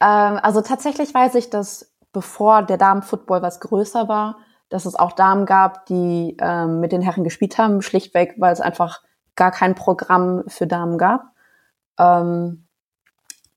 Ähm, 0.00 0.38
also 0.42 0.60
tatsächlich 0.60 1.12
weiß 1.14 1.34
ich, 1.36 1.50
dass 1.50 1.92
bevor 2.12 2.62
der 2.62 2.78
Damenfootball 2.78 3.42
was 3.42 3.60
größer 3.60 4.08
war, 4.08 4.38
dass 4.68 4.86
es 4.86 4.96
auch 4.96 5.12
Damen 5.12 5.46
gab, 5.46 5.86
die 5.86 6.36
ähm, 6.40 6.80
mit 6.80 6.92
den 6.92 7.02
Herren 7.02 7.24
gespielt 7.24 7.58
haben, 7.58 7.82
schlichtweg, 7.82 8.34
weil 8.38 8.52
es 8.52 8.60
einfach 8.60 9.02
gar 9.36 9.50
kein 9.50 9.74
Programm 9.74 10.44
für 10.48 10.66
Damen 10.66 10.98
gab. 10.98 11.24
Ähm, 11.98 12.66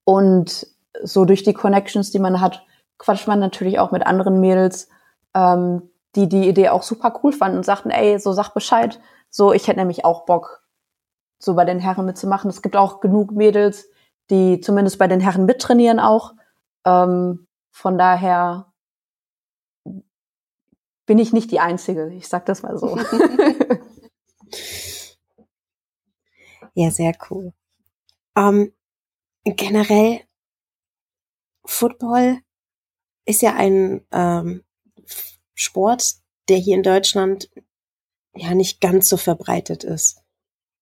und 0.04 0.68
so 1.04 1.26
durch 1.26 1.44
die 1.44 1.54
Connections, 1.54 2.12
die 2.12 2.20
man 2.20 2.42
hat, 2.42 2.66
quatscht 2.98 3.28
man 3.28 3.40
natürlich 3.40 3.80
auch 3.80 3.92
mit 3.92 4.06
anderen 4.06 4.40
Mädels, 4.40 4.90
ähm, 5.34 5.90
die 6.16 6.28
die 6.28 6.48
Idee 6.48 6.70
auch 6.70 6.84
super 6.84 7.20
cool 7.24 7.32
fanden 7.32 7.58
und 7.58 7.66
sagten, 7.66 7.92
ey, 7.92 8.20
so 8.20 8.34
sag 8.34 8.54
Bescheid. 8.54 9.00
So, 9.30 9.54
ich 9.54 9.68
hätte 9.68 9.80
nämlich 9.80 10.06
auch 10.06 10.26
Bock, 10.26 10.64
so 11.38 11.56
bei 11.56 11.66
den 11.66 11.80
Herren 11.80 12.06
mitzumachen. 12.06 12.50
Es 12.50 12.62
gibt 12.62 12.76
auch 12.76 13.00
genug 13.00 13.32
Mädels, 13.32 13.90
die 14.30 14.60
zumindest 14.60 14.98
bei 14.98 15.08
den 15.08 15.20
Herren 15.22 15.46
mittrainieren 15.46 16.00
auch. 16.00 16.34
Ähm, 16.86 17.48
von 17.72 17.98
daher 17.98 18.74
bin 21.06 21.18
ich 21.18 21.34
nicht 21.34 21.52
die 21.52 21.60
Einzige. 21.60 22.14
Ich 22.14 22.28
sag 22.28 22.46
das 22.46 22.62
mal 22.62 22.78
so. 22.78 22.98
ja, 26.74 26.92
sehr 26.92 27.14
cool. 27.30 27.54
Ähm, 28.36 28.74
generell, 29.44 30.22
Football 31.70 32.40
ist 33.26 33.42
ja 33.42 33.54
ein 33.54 34.02
ähm, 34.12 34.64
Sport, 35.54 36.16
der 36.50 36.58
hier 36.58 36.76
in 36.76 36.84
Deutschland 36.84 37.50
ja 38.36 38.56
nicht 38.56 38.82
ganz 38.82 39.08
so 39.08 39.18
verbreitet 39.18 39.84
ist. 39.84 40.22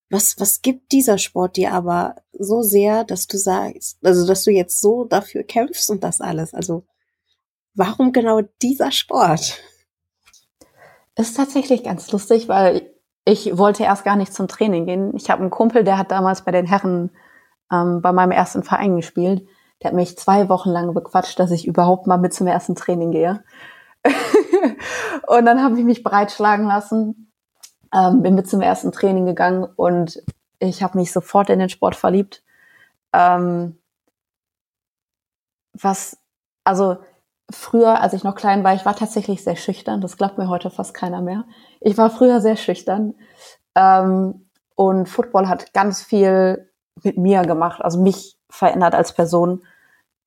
Was, 0.10 0.40
was 0.40 0.62
gibt 0.62 0.94
dieser 0.94 1.18
Sport 1.18 1.58
dir 1.58 1.74
aber 1.74 2.16
so 2.32 2.62
sehr, 2.62 3.04
dass 3.04 3.28
du 3.28 3.38
sagst, 3.38 3.98
also 4.02 4.26
dass 4.26 4.44
du 4.44 4.52
jetzt 4.52 4.80
so 4.80 5.04
dafür 5.04 5.44
kämpfst 5.44 5.90
und 5.90 6.04
das 6.04 6.22
alles? 6.22 6.54
Also 6.54 6.86
warum 7.74 8.14
genau 8.14 8.42
dieser 8.62 8.92
Sport? 8.92 9.62
Ist 11.16 11.36
tatsächlich 11.36 11.84
ganz 11.84 12.10
lustig, 12.12 12.48
weil 12.48 12.94
ich 13.26 13.58
wollte 13.58 13.84
erst 13.84 14.06
gar 14.06 14.16
nicht 14.16 14.34
zum 14.34 14.48
Training 14.48 14.86
gehen. 14.86 15.14
Ich 15.18 15.30
habe 15.30 15.42
einen 15.42 15.52
Kumpel, 15.52 15.84
der 15.84 15.98
hat 15.98 16.12
damals 16.12 16.46
bei 16.46 16.52
den 16.52 16.66
Herren 16.66 17.12
ähm, 17.72 18.02
bei 18.02 18.14
meinem 18.14 18.32
ersten 18.32 18.64
Verein 18.64 18.96
gespielt. 18.96 19.46
Der 19.82 19.90
hat 19.90 19.96
mich 19.96 20.18
zwei 20.18 20.50
Wochen 20.50 20.70
lang 20.70 20.94
bequatscht, 20.94 21.40
dass 21.40 21.52
ich 21.52 21.68
überhaupt 21.68 22.08
mal 22.08 22.18
mit 22.18 22.34
zum 22.34 22.48
ersten 22.48 22.76
Training 22.76 23.12
gehe. 23.12 23.44
und 25.28 25.46
dann 25.46 25.62
habe 25.62 25.78
ich 25.78 25.86
mich 25.86 26.04
breitschlagen 26.04 26.66
lassen, 26.66 27.32
ähm, 27.94 28.22
bin 28.22 28.36
mit 28.36 28.50
zum 28.50 28.62
ersten 28.62 28.92
Training 28.92 29.26
gegangen 29.26 29.64
und 29.64 30.22
ich 30.60 30.82
habe 30.82 30.98
mich 30.98 31.12
sofort 31.12 31.50
in 31.50 31.60
den 31.60 31.70
Sport 31.70 31.96
verliebt. 31.96 32.44
Ähm, 33.14 33.78
was, 35.74 36.18
also 36.64 36.98
früher, 37.52 38.02
als 38.02 38.14
ich 38.14 38.24
noch 38.24 38.36
klein 38.36 38.64
war, 38.64 38.74
ich 38.74 38.86
war 38.86 38.96
tatsächlich 38.96 39.44
sehr 39.44 39.56
schüchtern. 39.56 40.02
Das 40.02 40.18
glaubt 40.18 40.38
mir 40.38 40.50
heute 40.50 40.70
fast 40.70 40.94
keiner 40.94 41.22
mehr. 41.22 41.46
Ich 41.80 41.98
war 41.98 42.10
früher 42.10 42.42
sehr 42.42 42.58
schüchtern. 42.58 43.14
Ähm, 43.76 44.50
und 44.76 45.08
Football 45.08 45.48
hat 45.48 45.74
ganz 45.74 46.04
viel 46.04 46.72
mit 47.04 47.18
mir 47.18 47.44
gemacht, 47.44 47.82
also 47.82 48.02
mich 48.02 48.37
verändert 48.58 48.96
als 48.96 49.14
Person, 49.14 49.64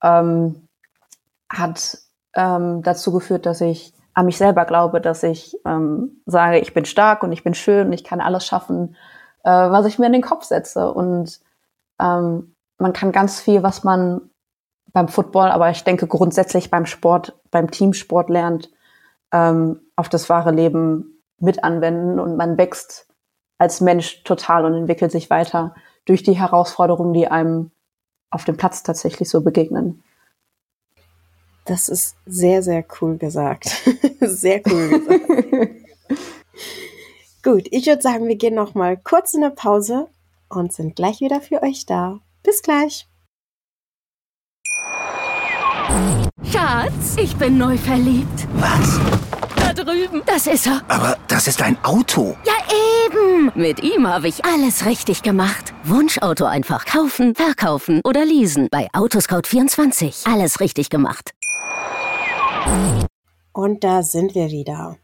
ähm, 0.01 0.67
hat 1.49 1.97
ähm, 2.33 2.81
dazu 2.81 3.11
geführt, 3.11 3.45
dass 3.45 3.61
ich 3.61 3.93
an 4.13 4.25
mich 4.25 4.37
selber 4.37 4.65
glaube, 4.65 5.01
dass 5.01 5.23
ich 5.23 5.57
ähm, 5.65 6.21
sage, 6.25 6.59
ich 6.59 6.73
bin 6.73 6.85
stark 6.85 7.23
und 7.23 7.31
ich 7.31 7.43
bin 7.43 7.53
schön 7.53 7.87
und 7.87 7.93
ich 7.93 8.03
kann 8.03 8.21
alles 8.21 8.45
schaffen, 8.45 8.95
äh, 9.43 9.49
was 9.51 9.85
ich 9.85 9.99
mir 9.99 10.07
in 10.07 10.13
den 10.13 10.21
Kopf 10.21 10.43
setze. 10.45 10.91
Und 10.91 11.39
ähm, 11.99 12.55
man 12.77 12.93
kann 12.93 13.11
ganz 13.11 13.39
viel, 13.39 13.63
was 13.63 13.83
man 13.83 14.29
beim 14.91 15.07
Football, 15.07 15.49
aber 15.49 15.69
ich 15.69 15.83
denke 15.83 16.07
grundsätzlich 16.07 16.69
beim 16.69 16.85
Sport, 16.85 17.39
beim 17.51 17.71
Teamsport 17.71 18.29
lernt, 18.29 18.69
ähm, 19.31 19.79
auf 19.95 20.09
das 20.09 20.29
wahre 20.29 20.51
Leben 20.51 21.23
mit 21.39 21.63
anwenden 21.63 22.19
und 22.19 22.35
man 22.35 22.57
wächst 22.57 23.07
als 23.57 23.79
Mensch 23.79 24.23
total 24.23 24.65
und 24.65 24.73
entwickelt 24.73 25.11
sich 25.11 25.29
weiter 25.29 25.75
durch 26.05 26.23
die 26.23 26.33
Herausforderungen, 26.33 27.13
die 27.13 27.27
einem 27.27 27.71
auf 28.31 28.45
dem 28.45 28.57
Platz 28.57 28.81
tatsächlich 28.81 29.29
so 29.29 29.41
begegnen. 29.41 30.03
Das 31.65 31.89
ist 31.89 32.15
sehr, 32.25 32.63
sehr 32.63 32.83
cool 32.99 33.17
gesagt. 33.17 33.65
sehr 34.19 34.61
cool 34.67 34.99
gesagt. 34.99 35.29
Gut, 37.43 37.67
ich 37.71 37.87
würde 37.87 38.01
sagen, 38.01 38.27
wir 38.27 38.35
gehen 38.35 38.55
noch 38.55 38.73
mal 38.73 38.97
kurz 38.97 39.33
in 39.33 39.43
eine 39.43 39.53
Pause 39.53 40.07
und 40.49 40.73
sind 40.73 40.95
gleich 40.95 41.21
wieder 41.21 41.41
für 41.41 41.61
euch 41.63 41.85
da. 41.85 42.19
Bis 42.43 42.61
gleich. 42.61 43.07
Schatz, 46.43 47.17
ich 47.17 47.35
bin 47.37 47.57
neu 47.57 47.77
verliebt. 47.77 48.47
Was? 48.55 49.20
Da 49.73 49.83
drüben. 49.85 50.21
Das 50.25 50.47
ist 50.47 50.67
er. 50.67 50.81
Aber 50.89 51.17
das 51.29 51.47
ist 51.47 51.61
ein 51.61 51.81
Auto. 51.83 52.35
Ja, 52.45 52.53
eben. 53.05 53.51
Mit 53.55 53.81
ihm 53.81 54.05
habe 54.05 54.27
ich 54.27 54.43
alles 54.43 54.85
richtig 54.85 55.23
gemacht. 55.23 55.73
Wunschauto 55.85 56.43
einfach 56.43 56.85
kaufen, 56.85 57.35
verkaufen 57.35 58.01
oder 58.03 58.25
leasen. 58.25 58.67
Bei 58.69 58.89
Autoscout24. 58.91 60.29
Alles 60.29 60.59
richtig 60.59 60.89
gemacht. 60.89 61.31
Und 63.53 63.83
da 63.85 64.03
sind 64.03 64.35
wir 64.35 64.49
wieder. 64.49 64.97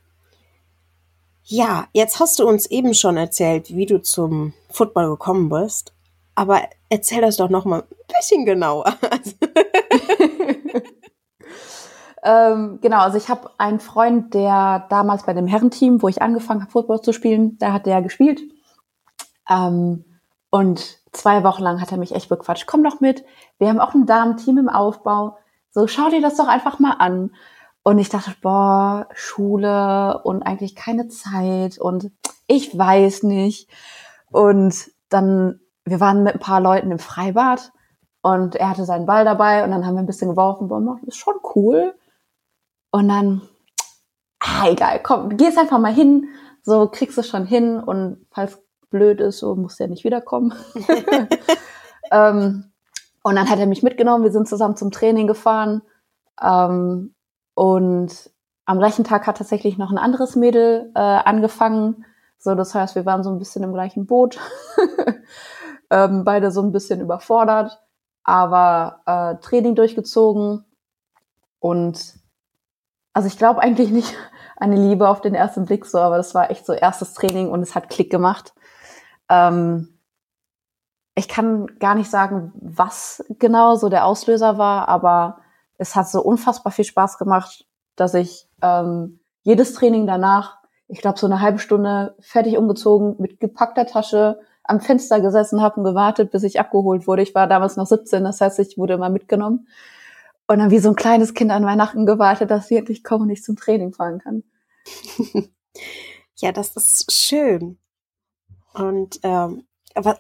Ja, 1.44 1.88
jetzt 1.94 2.20
hast 2.20 2.40
du 2.40 2.46
uns 2.46 2.66
eben 2.66 2.94
schon 2.94 3.16
erzählt, 3.16 3.74
wie 3.74 3.86
du 3.86 4.02
zum 4.02 4.54
Football 4.70 5.12
gekommen 5.12 5.48
bist. 5.48 5.94
Aber 6.36 6.62
erzähl 6.90 7.22
das 7.22 7.38
doch 7.38 7.50
noch 7.50 7.64
mal 7.64 7.84
ein 7.84 8.16
bisschen 8.20 8.44
genauer. 8.44 8.94
ähm, 12.28 12.80
genau, 12.82 13.00
also 13.00 13.18
ich 13.18 13.30
habe 13.30 13.50
einen 13.58 13.80
Freund, 13.80 14.34
der 14.34 14.86
damals 14.90 15.24
bei 15.24 15.34
dem 15.34 15.48
Herrenteam, 15.48 16.02
wo 16.02 16.10
ich 16.10 16.22
angefangen 16.22 16.62
habe, 16.62 16.72
Football 16.72 17.02
zu 17.02 17.14
spielen, 17.14 17.58
da 17.58 17.72
hat 17.72 17.86
der 17.86 18.02
gespielt. 18.02 18.42
Ähm, 19.50 20.04
und 20.50 21.00
zwei 21.14 21.46
Wochen 21.46 21.64
lang 21.64 21.80
hat 21.80 21.92
er 21.94 21.98
mich 21.98 22.14
echt 22.14 22.28
bequatscht. 22.28 22.68
Komm 22.68 22.84
doch 22.84 23.00
mit. 23.00 23.24
Wir 23.60 23.70
haben 23.70 23.80
auch 23.80 23.94
ein 23.94 24.06
Damenteam 24.06 24.58
im 24.58 24.68
Aufbau. 24.68 25.38
So, 25.72 25.88
schau 25.88 26.10
dir 26.10 26.22
das 26.22 26.36
doch 26.36 26.50
einfach 26.50 26.80
mal 26.80 26.96
an. 27.00 27.32
Und 27.84 27.98
ich 28.00 28.10
dachte, 28.10 28.36
boah, 28.42 29.08
Schule 29.14 30.22
und 30.24 30.44
eigentlich 30.44 30.76
keine 30.76 31.08
Zeit 31.08 31.78
und 31.78 32.12
ich 32.46 32.78
weiß 32.78 33.24
nicht. 33.24 33.70
Und 34.30 34.92
dann, 35.08 35.62
wir 35.86 36.02
waren 36.02 36.24
mit 36.24 36.34
ein 36.34 36.42
paar 36.42 36.60
Leuten 36.60 36.92
im 36.92 37.00
Freibad 37.00 37.72
und 38.22 38.58
er 38.58 38.72
hatte 38.72 38.84
seinen 38.84 39.06
Ball 39.06 39.24
dabei 39.24 39.64
und 39.64 39.72
dann 39.72 39.86
haben 39.86 39.96
wir 39.96 40.02
ein 40.02 40.08
bisschen 40.08 40.30
geworfen. 40.30 40.68
Boah, 40.68 40.82
das 41.00 41.08
ist 41.08 41.16
schon 41.16 41.36
cool. 41.56 41.97
Und 42.92 43.10
dann, 43.10 43.42
ah, 44.40 44.70
egal, 44.70 45.02
komm, 45.04 45.38
gehst 45.38 45.58
einfach 45.58 45.80
mal 45.80 45.94
hin, 45.94 46.30
so 46.64 46.88
kriegst 46.88 47.18
du 47.18 47.24
schon 47.24 47.46
hin 47.46 47.80
und 47.80 48.26
falls 48.32 48.62
blöd 48.90 49.22
ist, 49.22 49.40
so 49.40 49.56
musst 49.56 49.80
du 49.80 49.84
ja 49.84 49.90
nicht 49.90 50.04
wiederkommen. 50.04 50.54
ähm, 52.12 52.72
und 53.24 53.36
dann 53.36 53.50
hat 53.50 53.60
er 53.60 53.68
mich 53.68 53.84
mitgenommen, 53.84 54.24
wir 54.24 54.32
sind 54.32 54.48
zusammen 54.48 54.78
zum 54.78 54.92
Training 54.92 55.28
gefahren. 55.28 55.82
Ähm, 56.42 57.14
und 57.54 58.32
am 58.66 58.78
gleichen 58.80 59.04
Tag 59.04 59.28
hat 59.28 59.38
tatsächlich 59.38 59.78
noch 59.78 59.92
ein 59.92 59.98
anderes 59.98 60.36
Mädel 60.36 60.92
äh, 60.96 61.00
angefangen. 61.00 62.06
So, 62.38 62.54
das 62.56 62.76
heißt, 62.76 62.96
wir 62.96 63.06
waren 63.06 63.24
so 63.24 63.30
ein 63.32 63.40
bisschen 63.40 63.64
im 63.64 63.74
gleichen 63.74 64.06
Boot. 64.06 64.38
ähm, 65.90 66.24
beide 66.24 66.52
so 66.52 66.62
ein 66.62 66.72
bisschen 66.72 67.02
überfordert, 67.02 67.80
aber 68.24 69.02
äh, 69.06 69.42
Training 69.42 69.76
durchgezogen. 69.76 70.66
Und 71.60 72.14
also 73.18 73.26
ich 73.30 73.40
glaube 73.40 73.64
eigentlich 73.64 73.90
nicht 73.90 74.14
eine 74.58 74.76
Liebe 74.76 75.10
auf 75.10 75.22
den 75.22 75.34
ersten 75.34 75.66
Blick 75.66 75.88
so, 75.88 75.98
aber 75.98 76.18
das 76.18 76.36
war 76.36 76.52
echt 76.52 76.68
so 76.68 76.74
erstes 76.74 77.16
Training 77.16 77.50
und 77.50 77.64
es 77.64 77.74
hat 77.74 77.90
Klick 77.90 78.12
gemacht. 78.12 78.54
Ähm, 79.28 79.98
ich 81.16 81.28
kann 81.28 81.66
gar 81.80 81.96
nicht 81.96 82.12
sagen, 82.12 82.54
was 82.54 83.26
genau 83.40 83.74
so 83.74 83.90
der 83.90 84.06
Auslöser 84.06 84.60
war, 84.60 84.88
aber 84.88 85.40
es 85.80 85.96
hat 85.96 86.08
so 86.08 86.22
unfassbar 86.22 86.72
viel 86.72 86.86
Spaß 86.86 87.18
gemacht, 87.18 87.66
dass 87.96 88.14
ich 88.14 88.48
ähm, 88.62 89.20
jedes 89.42 89.74
Training 89.74 90.06
danach, 90.06 90.60
ich 90.88 91.02
glaube 91.02 91.18
so 91.18 91.26
eine 91.26 91.42
halbe 91.42 91.58
Stunde 91.58 92.16
fertig 92.20 92.56
umgezogen, 92.56 93.16
mit 93.18 93.40
gepackter 93.40 93.88
Tasche 93.88 94.40
am 94.64 94.80
Fenster 94.80 95.22
gesessen 95.22 95.64
habe 95.64 95.78
und 95.80 95.86
gewartet, 95.86 96.30
bis 96.30 96.44
ich 96.44 96.60
abgeholt 96.60 97.08
wurde. 97.08 97.24
Ich 97.24 97.34
war 97.34 97.48
damals 97.48 97.78
noch 97.78 97.88
17, 97.88 98.24
das 98.24 98.42
heißt, 98.42 98.60
ich 98.60 98.78
wurde 98.78 98.94
immer 98.94 99.10
mitgenommen 99.10 99.66
und 100.48 100.60
dann 100.60 100.72
wie 100.72 100.80
so 100.80 100.90
ein 100.90 100.96
kleines 100.96 101.34
Kind 101.34 101.52
an 101.52 101.66
Weihnachten 101.66 102.06
gewartet, 102.06 102.50
dass 102.52 102.72
ich 102.72 102.78
endlich 102.78 103.04
komme 103.04 103.24
und 103.24 103.30
ich 103.30 103.44
zum 103.44 103.58
Training 103.58 103.94
fahren 103.94 104.20
kann. 104.20 104.44
ja, 106.38 106.52
das 106.52 106.76
ist 106.76 107.12
schön. 107.12 107.78
Und 108.74 109.20
ähm, 109.24 109.68
aber 109.94 110.20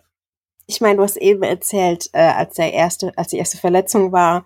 ich 0.66 0.82
meine, 0.82 0.98
du 0.98 1.04
hast 1.04 1.18
eben 1.18 1.44
erzählt, 1.44 2.10
äh, 2.14 2.20
als 2.20 2.56
der 2.56 2.74
erste, 2.74 3.18
als 3.18 3.30
die 3.30 3.38
erste 3.38 3.58
Verletzung 3.58 4.12
war, 4.12 4.46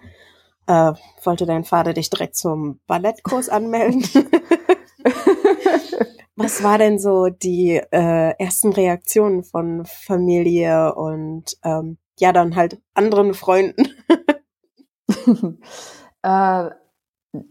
äh, 0.67 0.93
wollte 1.23 1.45
dein 1.45 1.63
Vater 1.63 1.93
dich 1.93 2.09
direkt 2.09 2.35
zum 2.35 2.79
Ballettkurs 2.85 3.49
anmelden. 3.49 4.03
Was 6.35 6.63
war 6.63 6.77
denn 6.77 6.99
so 6.99 7.29
die 7.29 7.81
äh, 7.91 8.33
ersten 8.37 8.71
Reaktionen 8.73 9.43
von 9.43 9.85
Familie 9.85 10.93
und 10.95 11.57
ähm, 11.63 11.97
ja 12.19 12.31
dann 12.31 12.55
halt 12.55 12.79
anderen 12.93 13.33
Freunden? 13.33 13.89
äh, 16.23 16.69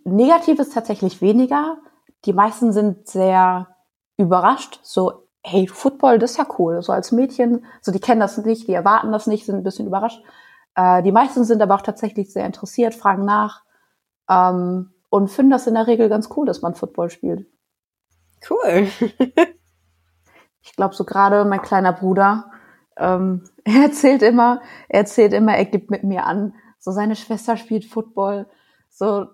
negativ 0.05 0.59
ist 0.59 0.75
tatsächlich 0.75 1.21
weniger. 1.21 1.79
Die 2.25 2.33
meisten 2.33 2.73
sind 2.73 3.09
sehr 3.09 3.69
überrascht, 4.17 4.81
so 4.83 5.27
hey, 5.43 5.67
Football, 5.67 6.19
das 6.19 6.33
ist 6.33 6.37
ja 6.37 6.47
cool. 6.59 6.83
So 6.83 6.93
als 6.93 7.13
Mädchen, 7.13 7.65
so 7.81 7.93
die 7.93 8.01
kennen 8.01 8.21
das 8.21 8.37
nicht, 8.39 8.69
die 8.69 8.75
erwarten 8.75 9.13
das 9.13 9.27
nicht, 9.27 9.47
sind 9.47 9.57
ein 9.57 9.63
bisschen 9.63 9.87
überrascht. 9.87 10.23
Äh, 10.75 11.03
die 11.03 11.13
meisten 11.13 11.45
sind 11.45 11.63
aber 11.63 11.75
auch 11.75 11.83
tatsächlich 11.83 12.33
sehr 12.33 12.47
interessiert, 12.47 12.95
fragen 12.95 13.25
nach 13.25 13.63
ähm, 14.29 14.93
und 15.09 15.29
finden 15.29 15.51
das 15.51 15.67
in 15.67 15.75
der 15.75 15.87
Regel 15.87 16.09
ganz 16.09 16.29
cool, 16.37 16.47
dass 16.47 16.63
man 16.63 16.75
Football 16.75 17.11
spielt. 17.11 17.47
Cool. 18.49 18.89
ich 20.63 20.77
glaube, 20.77 20.95
so 20.95 21.05
gerade 21.05 21.45
mein 21.45 21.63
kleiner 21.63 21.93
Bruder, 21.93 22.51
ähm, 22.97 23.45
er 23.65 23.85
erzählt 23.85 24.23
immer, 24.23 24.61
er 24.89 25.01
erzählt 25.01 25.33
immer, 25.33 25.57
er 25.57 25.65
gibt 25.65 25.91
mit 25.91 26.05
mir 26.05 26.27
an, 26.27 26.55
so 26.81 26.91
seine 26.91 27.15
Schwester 27.15 27.57
spielt 27.57 27.85
Football. 27.85 28.47
So, 28.91 29.29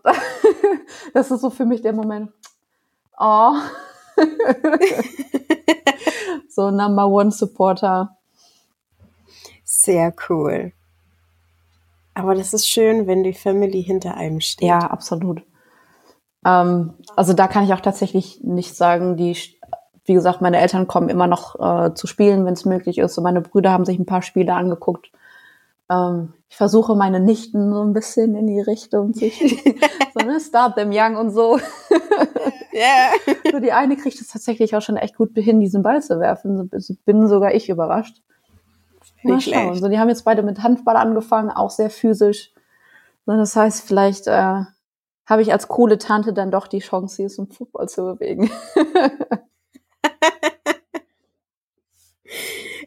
das 1.14 1.30
ist 1.30 1.40
so 1.40 1.48
für 1.48 1.64
mich 1.64 1.80
der 1.80 1.94
Moment. 1.94 2.30
Oh. 3.18 3.54
so 6.50 6.70
Number 6.70 7.08
One 7.08 7.30
Supporter. 7.30 8.16
Sehr 9.64 10.12
cool. 10.28 10.72
Aber 12.14 12.34
das 12.34 12.52
ist 12.52 12.66
schön, 12.66 13.06
wenn 13.06 13.22
die 13.22 13.34
Family 13.34 13.82
hinter 13.82 14.16
einem 14.16 14.40
steht. 14.40 14.68
Ja, 14.68 14.78
absolut. 14.78 15.42
Ähm, 16.44 16.94
also 17.14 17.32
da 17.32 17.46
kann 17.46 17.64
ich 17.64 17.72
auch 17.72 17.80
tatsächlich 17.80 18.42
nicht 18.42 18.74
sagen, 18.74 19.16
die, 19.16 19.36
wie 20.04 20.14
gesagt, 20.14 20.40
meine 20.40 20.58
Eltern 20.58 20.86
kommen 20.86 21.08
immer 21.08 21.26
noch 21.26 21.60
äh, 21.60 21.94
zu 21.94 22.06
spielen, 22.06 22.44
wenn 22.44 22.54
es 22.54 22.64
möglich 22.64 22.98
ist. 22.98 23.18
Und 23.18 23.24
meine 23.24 23.40
Brüder 23.40 23.70
haben 23.70 23.84
sich 23.84 23.98
ein 23.98 24.06
paar 24.06 24.22
Spiele 24.22 24.54
angeguckt. 24.54 25.10
Ähm, 25.88 26.34
ich 26.48 26.56
versuche 26.56 26.94
meine 26.96 27.20
Nichten 27.20 27.72
so 27.72 27.82
ein 27.82 27.92
bisschen 27.92 28.34
in 28.34 28.46
die 28.46 28.60
Richtung 28.60 29.14
zu 29.14 29.28
so 30.14 30.26
ne, 30.26 30.40
Start 30.40 30.76
them 30.76 30.90
young 30.92 31.16
und 31.16 31.30
so. 31.30 31.58
yeah. 32.72 33.12
so 33.50 33.60
die 33.60 33.72
eine 33.72 33.96
kriegt 33.96 34.20
es 34.20 34.28
tatsächlich 34.28 34.74
auch 34.74 34.82
schon 34.82 34.96
echt 34.96 35.16
gut 35.16 35.30
hin, 35.34 35.60
diesen 35.60 35.82
Ball 35.82 36.02
zu 36.02 36.18
werfen. 36.20 36.70
So 36.78 36.94
bin 37.04 37.26
sogar 37.28 37.54
ich 37.54 37.68
überrascht. 37.68 38.22
Mal 39.22 39.40
schauen. 39.40 39.74
So, 39.74 39.88
die 39.88 39.98
haben 39.98 40.08
jetzt 40.08 40.24
beide 40.24 40.42
mit 40.42 40.62
Handball 40.62 40.96
angefangen, 40.96 41.50
auch 41.50 41.70
sehr 41.70 41.90
physisch. 41.90 42.52
So, 43.24 43.32
das 43.32 43.56
heißt, 43.56 43.86
vielleicht 43.86 44.26
äh, 44.26 44.62
habe 45.26 45.42
ich 45.42 45.52
als 45.52 45.68
coole 45.68 45.98
Tante 45.98 46.32
dann 46.32 46.50
doch 46.50 46.66
die 46.68 46.78
Chance, 46.78 47.16
sie 47.16 47.26
zum 47.28 47.50
Fußball 47.50 47.88
zu 47.88 48.02
bewegen. 48.04 48.50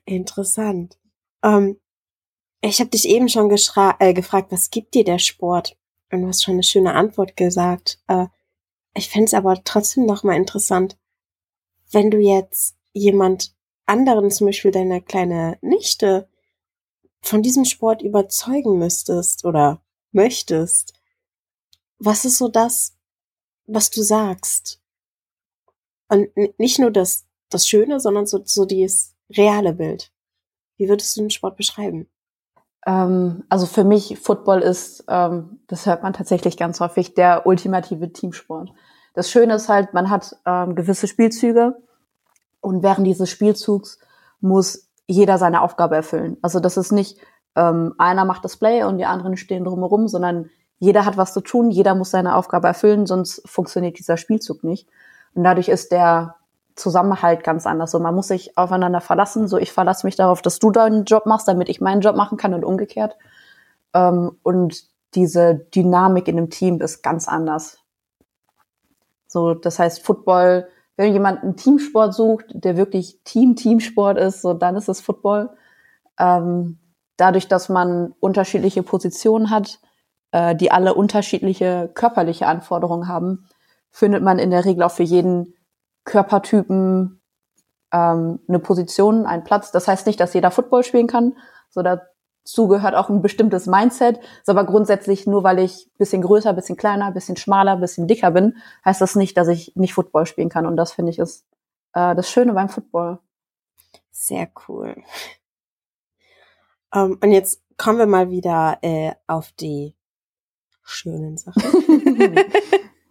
Interessant. 0.06 0.98
Ähm, 1.44 1.78
ich 2.62 2.80
habe 2.80 2.90
dich 2.90 3.08
eben 3.08 3.30
schon 3.30 3.50
äh, 3.50 4.14
gefragt, 4.14 4.52
was 4.52 4.70
gibt 4.70 4.94
dir 4.94 5.04
der 5.04 5.20
Sport? 5.20 5.78
Und 6.12 6.22
du 6.22 6.28
hast 6.28 6.44
schon 6.44 6.56
eine 6.56 6.64
schöne 6.64 6.94
Antwort 6.94 7.38
gesagt. 7.38 8.00
Äh, 8.08 8.28
ich 8.96 9.10
fände 9.10 9.26
es 9.26 9.34
aber 9.34 9.64
trotzdem 9.64 10.06
noch 10.06 10.24
mal 10.24 10.36
interessant, 10.36 10.98
wenn 11.92 12.12
du 12.12 12.18
jetzt 12.18 12.76
jemand 12.94 13.56
anderen, 13.86 14.30
zum 14.32 14.48
Beispiel 14.48 14.72
deine 14.72 15.02
kleine 15.02 15.58
Nichte, 15.62 16.28
von 17.22 17.44
diesem 17.44 17.66
Sport 17.66 18.02
überzeugen 18.02 18.78
müsstest 18.78 19.46
oder 19.46 19.82
möchtest. 20.12 20.94
Was 21.98 22.26
ist 22.26 22.38
so 22.38 22.48
das, 22.48 22.96
was 23.66 23.90
du 23.90 24.02
sagst? 24.02 24.82
Und 26.08 26.30
nicht 26.58 26.80
nur 26.80 26.92
das, 26.92 27.26
das 27.50 27.68
Schöne, 27.68 28.00
sondern 28.00 28.26
so, 28.26 28.42
so 28.44 28.66
dieses 28.66 29.16
reale 29.30 29.74
Bild. 29.74 30.12
Wie 30.78 30.88
würdest 30.88 31.16
du 31.16 31.22
den 31.22 31.30
Sport 31.30 31.58
beschreiben? 31.58 32.10
Ähm, 32.86 33.44
also 33.50 33.66
für 33.66 33.84
mich, 33.84 34.20
Football 34.20 34.60
ist, 34.60 35.04
ähm, 35.08 35.60
das 35.68 35.86
hört 35.86 36.04
man 36.04 36.14
tatsächlich 36.14 36.58
ganz 36.58 36.80
häufig, 36.80 37.14
der 37.14 37.46
ultimative 37.46 38.12
Teamsport. 38.12 38.72
Das 39.14 39.30
Schöne 39.30 39.56
ist 39.56 39.70
halt, 39.70 39.94
man 39.94 40.10
hat 40.10 40.36
ähm, 40.46 40.76
gewisse 40.76 41.08
Spielzüge 41.08 41.76
und 42.62 42.84
während 42.84 43.06
dieses 43.06 43.30
Spielzugs 43.30 44.00
muss 44.40 44.90
jeder 45.08 45.38
seine 45.38 45.62
Aufgabe 45.62 45.96
erfüllen. 45.96 46.38
Also 46.42 46.60
das 46.60 46.78
ist 46.78 46.92
nicht, 46.92 47.18
ähm, 47.56 47.96
einer 47.98 48.26
macht 48.26 48.46
das 48.46 48.58
Play 48.58 48.84
und 48.84 48.98
die 48.98 49.06
anderen 49.06 49.38
stehen 49.38 49.64
drumherum, 49.64 50.08
sondern 50.08 50.50
jeder 50.78 51.06
hat 51.06 51.18
was 51.18 51.34
zu 51.34 51.42
tun, 51.42 51.72
jeder 51.72 51.96
muss 51.96 52.12
seine 52.12 52.36
Aufgabe 52.36 52.68
erfüllen, 52.68 53.06
sonst 53.06 53.42
funktioniert 53.46 54.00
dieser 54.00 54.16
Spielzug 54.16 54.64
nicht. 54.64 54.88
Und 55.34 55.44
dadurch 55.44 55.68
ist 55.68 55.92
der 55.92 56.36
Zusammenhalt 56.80 57.44
ganz 57.44 57.68
anders. 57.68 57.92
So, 57.92 58.00
man 58.00 58.16
muss 58.16 58.30
sich 58.30 58.58
aufeinander 58.58 59.02
verlassen. 59.02 59.48
So, 59.48 59.58
ich 59.58 59.72
verlasse 59.72 60.08
mich 60.08 60.16
darauf, 60.16 60.42
dass 60.42 60.60
du 60.60 60.72
deinen 60.72 61.06
Job 61.06 61.26
machst, 61.26 61.48
damit 61.48 61.70
ich 61.70 61.82
meinen 61.82 62.02
Job 62.02 62.16
machen 62.16 62.38
kann 62.38 62.54
und 62.54 62.64
umgekehrt. 62.64 63.18
Ähm, 63.94 64.38
und 64.44 64.84
diese 65.16 65.56
Dynamik 65.56 66.28
in 66.28 66.36
dem 66.36 66.50
Team 66.50 66.82
ist 66.82 67.02
ganz 67.02 67.28
anders. 67.28 67.80
So, 69.28 69.54
das 69.54 69.80
heißt, 69.80 70.04
Football, 70.04 70.68
wenn 70.96 71.14
jemand 71.14 71.44
einen 71.44 71.56
Teamsport 71.56 72.14
sucht, 72.14 72.46
der 72.50 72.78
wirklich 72.78 73.20
Team-Teamsport 73.24 74.18
ist, 74.18 74.42
so, 74.42 74.54
dann 74.54 74.76
ist 74.76 74.90
es 74.90 75.02
Football. 75.02 75.50
Ähm, 76.20 76.80
dadurch, 77.18 77.48
dass 77.48 77.70
man 77.70 78.14
unterschiedliche 78.20 78.84
Positionen 78.84 79.50
hat, 79.50 79.80
äh, 80.32 80.56
die 80.56 80.72
alle 80.72 80.94
unterschiedliche 80.94 81.90
körperliche 81.94 82.48
Anforderungen 82.48 83.08
haben, 83.08 83.48
findet 83.92 84.24
man 84.24 84.40
in 84.40 84.52
der 84.52 84.66
Regel 84.66 84.84
auch 84.84 84.92
für 84.92 85.04
jeden 85.04 85.54
Körpertypen 86.10 87.22
ähm, 87.94 88.40
eine 88.48 88.60
Position, 88.60 89.26
einen 89.26 89.44
Platz. 89.44 89.72
Das 89.72 89.88
heißt 89.88 90.08
nicht, 90.08 90.20
dass 90.20 90.34
jeder 90.34 90.52
Football 90.52 90.84
spielen 90.84 91.08
kann. 91.08 91.38
So 91.70 91.82
dazu 91.84 92.68
gehört 92.68 92.96
auch 92.96 93.10
ein 93.10 93.22
bestimmtes 93.22 93.68
Mindset. 93.68 94.18
Ist 94.18 94.50
aber 94.50 94.66
grundsätzlich 94.66 95.28
nur, 95.28 95.44
weil 95.44 95.60
ich 95.60 95.90
bisschen 95.98 96.24
größer, 96.24 96.54
bisschen 96.54 96.78
kleiner, 96.78 97.12
bisschen 97.12 97.38
schmaler, 97.38 97.78
bisschen 97.78 98.08
dicker 98.08 98.32
bin, 98.32 98.58
heißt 98.84 99.02
das 99.02 99.16
nicht, 99.16 99.38
dass 99.38 99.48
ich 99.48 99.76
nicht 99.76 99.94
Football 99.94 100.26
spielen 100.26 100.50
kann. 100.50 100.66
Und 100.66 100.78
das 100.78 100.92
finde 100.94 101.12
ich 101.12 101.20
ist 101.20 101.46
äh, 101.94 102.16
das 102.16 102.30
Schöne 102.30 102.54
beim 102.54 102.70
Football. 102.70 103.20
Sehr 104.12 104.50
cool. 104.68 104.96
Um, 106.92 107.12
ähm, 107.12 107.20
und 107.22 107.32
jetzt 107.32 107.62
kommen 107.78 108.00
wir 108.00 108.08
mal 108.08 108.32
wieder 108.32 108.80
äh, 108.82 109.14
auf 109.28 109.52
die 109.52 109.96
schönen 110.82 111.38
Sachen. 111.38 111.62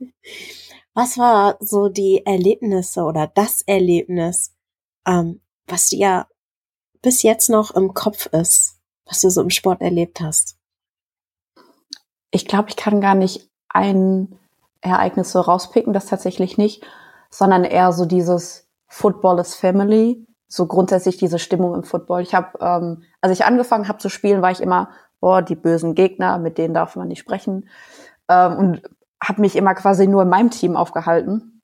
Was 0.98 1.16
war 1.16 1.58
so 1.60 1.88
die 1.88 2.26
Erlebnisse 2.26 3.04
oder 3.04 3.30
das 3.32 3.62
Erlebnis, 3.62 4.56
ähm, 5.06 5.40
was 5.68 5.90
dir 5.90 6.26
bis 7.02 7.22
jetzt 7.22 7.48
noch 7.50 7.70
im 7.70 7.94
Kopf 7.94 8.26
ist, 8.26 8.80
was 9.06 9.20
du 9.20 9.30
so 9.30 9.40
im 9.40 9.50
Sport 9.50 9.80
erlebt 9.80 10.20
hast? 10.20 10.58
Ich 12.32 12.46
glaube, 12.48 12.70
ich 12.70 12.74
kann 12.74 13.00
gar 13.00 13.14
nicht 13.14 13.48
ein 13.68 14.40
Ereignis 14.80 15.30
so 15.30 15.40
rauspicken, 15.40 15.92
das 15.92 16.06
tatsächlich 16.06 16.58
nicht, 16.58 16.84
sondern 17.30 17.62
eher 17.62 17.92
so 17.92 18.04
dieses 18.04 18.68
Football 18.88 19.38
is 19.38 19.54
Family, 19.54 20.26
so 20.48 20.66
grundsätzlich 20.66 21.16
diese 21.16 21.38
Stimmung 21.38 21.76
im 21.76 21.84
Football. 21.84 22.22
Ich 22.22 22.34
habe, 22.34 22.58
ähm, 22.60 23.04
als 23.20 23.38
ich 23.38 23.44
angefangen 23.44 23.86
habe 23.86 23.98
zu 23.98 24.08
spielen, 24.08 24.42
war 24.42 24.50
ich 24.50 24.60
immer, 24.60 24.90
boah, 25.20 25.42
die 25.42 25.54
bösen 25.54 25.94
Gegner, 25.94 26.38
mit 26.38 26.58
denen 26.58 26.74
darf 26.74 26.96
man 26.96 27.06
nicht 27.06 27.20
sprechen. 27.20 27.68
Ähm, 28.28 28.56
und 28.56 28.82
habe 29.22 29.40
mich 29.40 29.56
immer 29.56 29.74
quasi 29.74 30.06
nur 30.06 30.22
in 30.22 30.28
meinem 30.28 30.50
Team 30.50 30.76
aufgehalten. 30.76 31.62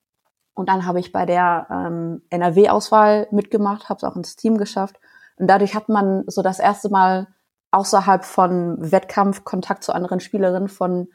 Und 0.54 0.68
dann 0.68 0.86
habe 0.86 1.00
ich 1.00 1.12
bei 1.12 1.26
der 1.26 1.66
ähm, 1.70 2.22
NRW-Auswahl 2.30 3.26
mitgemacht, 3.30 3.88
habe 3.88 3.98
es 3.98 4.04
auch 4.04 4.16
ins 4.16 4.36
Team 4.36 4.56
geschafft. 4.56 5.00
Und 5.36 5.48
dadurch 5.48 5.74
hat 5.74 5.88
man 5.88 6.24
so 6.26 6.42
das 6.42 6.60
erste 6.60 6.90
Mal 6.90 7.28
außerhalb 7.72 8.24
von 8.24 8.76
Wettkampf 8.92 9.44
Kontakt 9.44 9.82
zu 9.82 9.92
anderen 9.92 10.20
Spielerinnen 10.20 10.68
von 10.68 11.08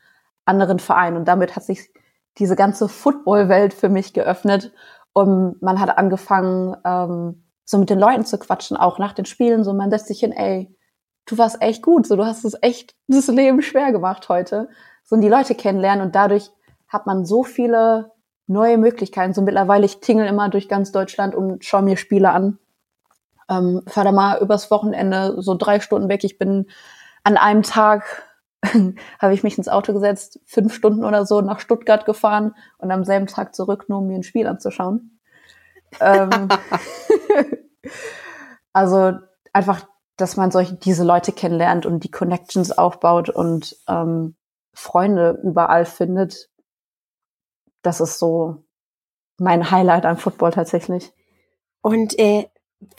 anderen 0.43 0.79
Vereinen. 0.79 1.15
Und 1.15 1.27
damit 1.27 1.55
hat 1.55 1.63
sich 1.63 1.89
diese 2.37 2.55
ganze 2.55 2.89
Football-Welt 2.89 3.73
für 3.73 3.89
mich 3.89 4.13
geöffnet. 4.13 4.73
Und 5.13 5.61
man 5.61 5.79
hat 5.79 5.97
angefangen, 5.97 6.75
ähm, 6.85 7.45
so 7.63 7.77
mit 7.77 7.89
den 7.89 7.99
Leuten 7.99 8.25
zu 8.25 8.37
quatschen, 8.39 8.75
auch 8.75 8.99
nach 8.99 9.13
den 9.13 9.25
Spielen. 9.25 9.63
So, 9.63 9.73
man 9.73 9.89
lässt 9.89 10.07
sich 10.07 10.19
hin, 10.19 10.31
ey, 10.31 10.75
du 11.27 11.37
warst 11.37 11.61
echt 11.61 11.81
gut, 11.81 12.07
so, 12.07 12.15
du 12.15 12.25
hast 12.25 12.43
es 12.43 12.57
echt 12.61 12.95
das 13.07 13.27
Leben 13.27 13.61
schwer 13.61 13.91
gemacht 13.91 14.27
heute 14.27 14.69
so 15.09 15.17
die 15.17 15.27
Leute 15.27 15.55
kennenlernen 15.55 16.05
und 16.05 16.13
dadurch 16.13 16.51
hat 16.87 17.07
man 17.07 17.25
so 17.25 17.43
viele 17.43 18.11
neue 18.45 18.77
Möglichkeiten. 18.77 19.33
So 19.33 19.41
mittlerweile, 19.41 19.85
ich 19.85 20.01
tingle 20.01 20.27
immer 20.27 20.49
durch 20.49 20.69
ganz 20.69 20.91
Deutschland 20.91 21.33
und 21.33 21.65
schaue 21.65 21.81
mir 21.81 21.97
Spiele 21.97 22.29
an. 22.29 22.59
Ähm, 23.49 23.81
fahr 23.87 24.03
da 24.03 24.11
mal 24.11 24.39
übers 24.39 24.69
Wochenende 24.69 25.41
so 25.41 25.55
drei 25.55 25.79
Stunden 25.79 26.09
weg. 26.09 26.23
Ich 26.23 26.37
bin 26.37 26.67
an 27.23 27.37
einem 27.37 27.63
Tag 27.63 28.23
habe 29.19 29.33
ich 29.33 29.41
mich 29.41 29.57
ins 29.57 29.69
Auto 29.69 29.93
gesetzt, 29.93 30.39
fünf 30.45 30.73
Stunden 30.75 31.03
oder 31.03 31.25
so 31.25 31.41
nach 31.41 31.59
Stuttgart 31.59 32.05
gefahren 32.05 32.53
und 32.77 32.91
am 32.91 33.03
selben 33.03 33.25
Tag 33.25 33.55
zurück, 33.55 33.85
nur 33.87 33.99
um 33.99 34.07
mir 34.07 34.15
ein 34.15 34.23
Spiel 34.23 34.45
anzuschauen. 34.45 35.19
ähm, 36.01 36.49
also 38.73 39.13
einfach, 39.53 39.87
dass 40.17 40.37
man 40.37 40.51
solche 40.51 40.75
diese 40.75 41.03
Leute 41.03 41.31
kennenlernt 41.31 41.85
und 41.85 42.03
die 42.03 42.11
Connections 42.11 42.77
aufbaut 42.77 43.29
und 43.29 43.75
ähm, 43.87 44.35
Freunde 44.73 45.39
überall 45.43 45.85
findet. 45.85 46.49
Das 47.81 48.01
ist 48.01 48.19
so 48.19 48.63
mein 49.37 49.71
Highlight 49.71 50.05
am 50.05 50.17
Football 50.17 50.51
tatsächlich. 50.51 51.11
Und 51.81 52.17
äh, 52.19 52.49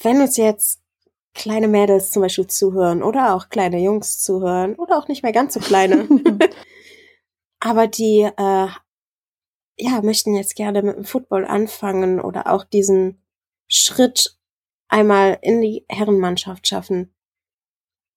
wenn 0.03 0.21
uns 0.21 0.37
jetzt 0.37 0.81
kleine 1.35 1.69
Mädels 1.69 2.11
zum 2.11 2.23
Beispiel 2.23 2.47
zuhören 2.47 3.03
oder 3.03 3.35
auch 3.35 3.49
kleine 3.49 3.79
Jungs 3.79 4.23
zuhören 4.23 4.75
oder 4.75 4.99
auch 4.99 5.09
nicht 5.09 5.23
mehr 5.23 5.33
ganz 5.33 5.55
so 5.55 5.61
kleine, 5.61 6.09
aber 7.61 7.87
die 7.87 8.23
äh, 8.37 8.69
ja 9.77 10.03
möchten 10.03 10.35
jetzt 10.35 10.57
gerne 10.57 10.83
mit 10.83 10.97
dem 10.97 11.05
Football 11.05 11.45
anfangen 11.45 12.21
oder 12.21 12.53
auch 12.53 12.65
diesen 12.65 13.23
Schritt 13.69 14.39
einmal 14.89 15.39
in 15.43 15.61
die 15.61 15.85
Herrenmannschaft 15.89 16.67
schaffen. 16.67 17.15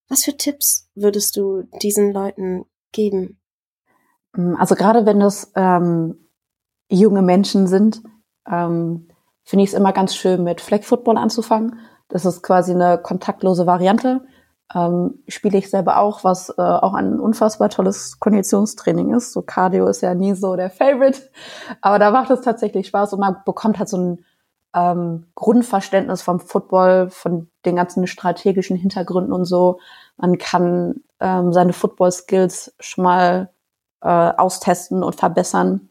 Was 0.09 0.25
für 0.25 0.35
Tipps 0.35 0.89
würdest 0.95 1.37
du 1.37 1.63
diesen 1.81 2.11
Leuten 2.11 2.65
geben? 2.91 3.39
Mm, 4.35 4.55
also 4.55 4.75
gerade 4.75 5.05
wenn 5.05 5.19
das 5.19 5.51
ähm, 5.55 6.27
junge 6.89 7.21
Menschen 7.21 7.67
sind, 7.67 8.01
ähm, 8.49 9.07
finde 9.43 9.63
ich 9.63 9.71
es 9.71 9.75
immer 9.75 9.93
ganz 9.93 10.15
schön, 10.15 10.43
mit 10.43 10.61
Flag 10.61 10.83
Football 10.83 11.17
anzufangen. 11.17 11.79
Das 12.09 12.25
ist 12.25 12.43
quasi 12.43 12.73
eine 12.73 12.97
kontaktlose 12.97 13.65
Variante. 13.65 14.21
Ähm, 14.73 15.19
spiele 15.27 15.57
ich 15.57 15.69
selber 15.69 15.97
auch, 15.97 16.23
was 16.23 16.49
äh, 16.57 16.61
auch 16.61 16.93
ein 16.93 17.19
unfassbar 17.19 17.69
tolles 17.69 18.19
Konditionstraining 18.19 19.13
ist. 19.13 19.33
So 19.33 19.41
Cardio 19.41 19.87
ist 19.87 20.01
ja 20.01 20.15
nie 20.15 20.33
so 20.33 20.55
der 20.55 20.69
Favorite, 20.69 21.21
aber 21.81 21.99
da 21.99 22.11
macht 22.11 22.31
es 22.31 22.41
tatsächlich 22.41 22.87
Spaß 22.87 23.13
und 23.13 23.19
man 23.19 23.37
bekommt 23.45 23.77
halt 23.77 23.89
so 23.89 23.97
ein 23.97 24.25
ähm, 24.75 25.27
Grundverständnis 25.35 26.21
vom 26.21 26.39
Football, 26.39 27.09
von 27.09 27.49
den 27.65 27.75
ganzen 27.75 28.07
strategischen 28.07 28.75
Hintergründen 28.75 29.33
und 29.33 29.45
so. 29.45 29.79
Man 30.17 30.37
kann 30.37 31.01
ähm, 31.19 31.53
seine 31.53 31.73
Football-Skills 31.73 32.75
schon 32.79 33.03
mal 33.03 33.52
äh, 34.03 34.07
austesten 34.07 35.03
und 35.03 35.15
verbessern, 35.15 35.89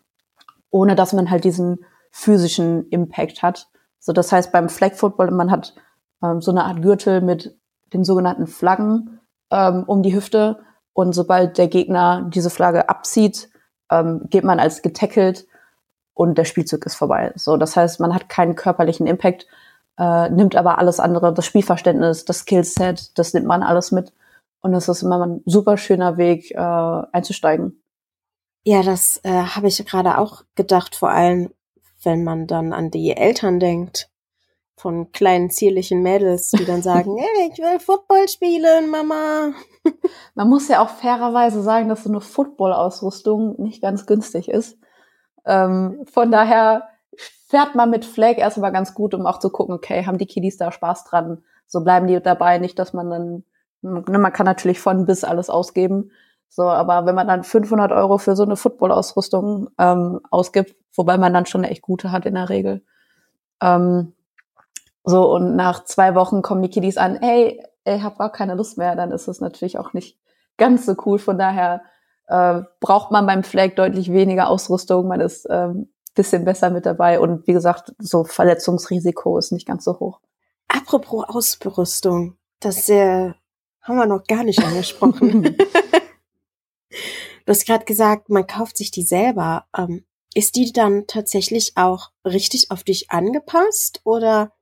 ohne 0.71 0.95
dass 0.95 1.13
man 1.13 1.31
halt 1.31 1.45
diesen 1.45 1.85
physischen 2.11 2.89
Impact 2.91 3.43
hat. 3.43 3.69
So, 3.99 4.13
das 4.13 4.31
heißt, 4.33 4.53
beim 4.53 4.69
Flag 4.69 4.95
Football, 4.95 5.31
man 5.31 5.51
hat 5.51 5.75
ähm, 6.23 6.41
so 6.41 6.51
eine 6.51 6.65
Art 6.65 6.83
Gürtel 6.83 7.21
mit 7.21 7.59
den 7.93 8.05
sogenannten 8.05 8.47
Flaggen 8.47 9.21
ähm, 9.51 9.85
um 9.87 10.03
die 10.03 10.15
Hüfte. 10.15 10.61
Und 10.93 11.15
sobald 11.15 11.57
der 11.57 11.69
Gegner 11.69 12.29
diese 12.29 12.51
Flagge 12.51 12.89
abzieht, 12.89 13.49
ähm, 13.91 14.23
geht 14.29 14.45
man 14.45 14.61
als 14.61 14.83
getackelt 14.83 15.47
und 16.15 16.37
der 16.37 16.45
Spielzug 16.45 16.85
ist 16.85 16.97
vorbei. 16.97 17.33
So, 17.37 17.57
das 17.57 17.77
heißt, 17.77 18.01
man 18.01 18.15
hat 18.15 18.29
keinen 18.29 18.55
körperlichen 18.55 19.07
Impact, 19.07 19.47
äh, 19.99 20.29
nimmt 20.29 20.57
aber 20.57 20.79
alles 20.79 21.01
andere, 21.01 21.33
das 21.33 21.47
Spielverständnis, 21.47 22.25
das 22.25 22.41
Skillset, 22.41 23.19
das 23.19 23.33
nimmt 23.33 23.47
man 23.47 23.63
alles 23.63 23.93
mit. 23.93 24.13
Und 24.61 24.75
es 24.75 24.89
ist 24.89 25.03
immer 25.03 25.25
ein 25.27 25.43
super 25.47 25.77
schöner 25.77 26.19
Weg, 26.19 26.51
äh, 26.53 26.57
einzusteigen. 26.59 27.82
Ja, 28.65 28.83
das 28.83 29.21
äh, 29.25 29.31
habe 29.31 29.69
ich 29.69 29.85
gerade 29.85 30.19
auch 30.19 30.43
gedacht, 30.55 30.95
vor 30.95 31.11
allem 31.11 31.51
wenn 32.05 32.25
man 32.25 32.47
dann 32.47 32.73
an 32.73 32.91
die 32.91 33.17
Eltern 33.17 33.61
denkt 33.61 34.09
von 34.77 35.13
kleinen 35.13 35.51
zierlichen 35.51 36.03
Mädels, 36.03 36.51
die 36.51 36.65
dann 36.65 36.83
sagen, 36.83 37.17
hey, 37.17 37.51
ich 37.53 37.59
will 37.59 37.79
Football 37.79 38.29
spielen, 38.29 38.91
Mama. 38.91 39.53
Man 40.35 40.49
muss 40.49 40.69
ja 40.69 40.83
auch 40.83 40.89
fairerweise 40.89 41.63
sagen, 41.63 41.89
dass 41.89 42.05
so 42.05 42.11
eine 42.11 42.21
Football-Ausrüstung 42.21 43.61
nicht 43.63 43.81
ganz 43.81 44.07
günstig 44.07 44.49
ist. 44.49 44.79
Ähm, 45.45 46.05
von 46.11 46.31
daher 46.31 46.89
fährt 47.49 47.75
man 47.75 47.91
mit 47.91 48.05
Flag 48.05 48.39
erstmal 48.39 48.73
ganz 48.73 48.95
gut, 48.95 49.15
um 49.15 49.27
auch 49.27 49.39
zu 49.39 49.51
gucken, 49.51 49.75
okay, 49.75 50.07
haben 50.07 50.19
die 50.19 50.27
Kiddies 50.27 50.57
da 50.57 50.73
Spaß 50.73 51.05
dran? 51.05 51.45
So 51.67 51.83
bleiben 51.83 52.07
die 52.07 52.21
dabei, 52.21 52.59
nicht, 52.59 52.79
dass 52.79 52.93
man 52.93 53.11
dann, 53.11 53.45
ne, 53.83 54.19
man 54.19 54.33
kann 54.33 54.47
natürlich 54.47 54.81
von 54.81 55.07
bis 55.07 55.23
alles 55.23 55.51
ausgeben. 55.51 56.11
So, 56.55 56.65
aber 56.65 57.07
wenn 57.07 57.15
man 57.15 57.29
dann 57.29 57.45
500 57.45 57.93
Euro 57.93 58.19
für 58.19 58.37
so 58.37 58.43
eine 58.43 58.57
Football-Ausrüstung 58.57 59.71
ähm, 59.79 60.21
ausgibt, 60.31 60.77
wobei 60.95 61.17
man 61.17 61.33
dann 61.33 61.47
schon 61.47 61.63
eine 61.63 61.71
echt 61.71 61.81
gute 61.81 62.13
hat 62.13 62.27
in 62.27 62.35
der 62.35 62.51
Regel. 62.51 62.85
Ähm, 63.63 64.13
so, 65.03 65.33
und 65.33 65.57
nach 65.57 65.85
zwei 65.85 66.15
Wochen 66.15 66.43
kommen 66.43 66.61
die 66.61 66.69
Kiddies 66.69 66.99
an, 66.99 67.17
ey, 67.17 67.65
ich 67.87 68.03
habe 68.03 68.19
gar 68.19 68.31
keine 68.31 68.55
Lust 68.55 68.77
mehr, 68.77 68.95
dann 68.97 69.13
ist 69.13 69.29
es 69.29 69.41
natürlich 69.41 69.79
auch 69.79 69.95
nicht 69.95 70.19
ganz 70.59 70.85
so 70.85 70.95
cool. 71.07 71.19
Von 71.19 71.39
daher 71.39 71.85
äh, 72.27 72.61
braucht 72.81 73.11
man 73.11 73.25
beim 73.25 73.45
Flag 73.45 73.75
deutlich 73.75 74.13
weniger 74.13 74.51
Ausrüstung, 74.51 75.09
man 75.09 75.23
ist 75.23 75.47
ähm, 75.49 75.89
bisschen 76.15 76.45
besser 76.45 76.69
mit 76.69 76.85
dabei 76.85 77.19
und 77.19 77.47
wie 77.47 77.55
gesagt, 77.55 77.95
so 77.99 78.25
Verletzungsrisiko 78.25 79.39
ist 79.39 79.53
nicht 79.53 79.67
ganz 79.67 79.85
so 79.85 79.99
hoch. 79.99 80.21
Apropos 80.69 81.25
Ausrüstung, 81.27 82.37
das 82.61 82.91
äh, 82.91 83.33
haben 83.81 83.97
wir 83.97 84.05
noch 84.05 84.25
gar 84.25 84.45
nicht 84.45 84.63
angesprochen. 84.63 85.57
du 87.45 87.51
hast 87.51 87.67
gerade 87.67 87.85
gesagt, 87.85 88.29
man 88.29 88.47
kauft 88.47 88.77
sich 88.77 88.91
die 88.91 89.03
selber. 89.03 89.67
Ähm, 89.77 90.05
ist 90.35 90.57
die 90.57 90.73
dann 90.73 91.07
tatsächlich 91.07 91.77
auch 91.77 92.11
richtig 92.25 92.71
auf 92.71 92.85
dich 92.85 93.11
angepasst 93.11 94.01
oder 94.05 94.53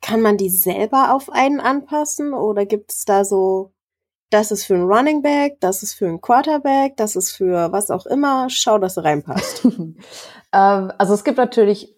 kann 0.00 0.20
man 0.20 0.36
die 0.36 0.50
selber 0.50 1.14
auf 1.14 1.30
einen 1.30 1.60
anpassen 1.60 2.34
oder 2.34 2.66
gibt 2.66 2.92
es 2.92 3.04
da 3.04 3.24
so, 3.24 3.72
das 4.30 4.50
ist 4.50 4.64
für 4.64 4.74
ein 4.74 4.82
Running 4.84 5.22
Back, 5.22 5.60
das 5.60 5.82
ist 5.82 5.94
für 5.94 6.06
ein 6.06 6.20
Quarterback, 6.20 6.96
das 6.96 7.16
ist 7.16 7.32
für 7.32 7.72
was 7.72 7.90
auch 7.90 8.06
immer, 8.06 8.48
schau, 8.50 8.78
dass 8.78 8.94
du 8.94 9.04
reinpasst? 9.04 9.64
ähm, 10.52 10.92
also 10.98 11.14
es 11.14 11.24
gibt 11.24 11.38
natürlich 11.38 11.94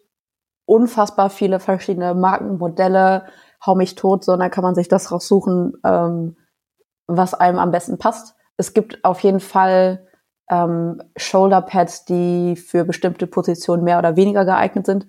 unfassbar 0.66 1.30
viele 1.30 1.60
verschiedene 1.60 2.14
Markenmodelle, 2.14 3.26
hau 3.64 3.74
mich 3.74 3.94
tot, 3.94 4.24
sondern 4.24 4.50
kann 4.50 4.62
man 4.62 4.74
sich 4.74 4.88
das 4.88 5.10
raussuchen, 5.10 5.74
ähm, 5.84 6.36
was 7.06 7.34
einem 7.34 7.58
am 7.58 7.70
besten 7.70 7.98
passt. 7.98 8.34
Es 8.56 8.74
gibt 8.74 9.04
auf 9.04 9.20
jeden 9.20 9.40
Fall 9.40 10.05
ähm, 10.48 11.02
Shoulder 11.16 11.62
Pads, 11.62 12.04
die 12.04 12.56
für 12.56 12.84
bestimmte 12.84 13.26
Positionen 13.26 13.84
mehr 13.84 13.98
oder 13.98 14.16
weniger 14.16 14.44
geeignet 14.44 14.86
sind. 14.86 15.06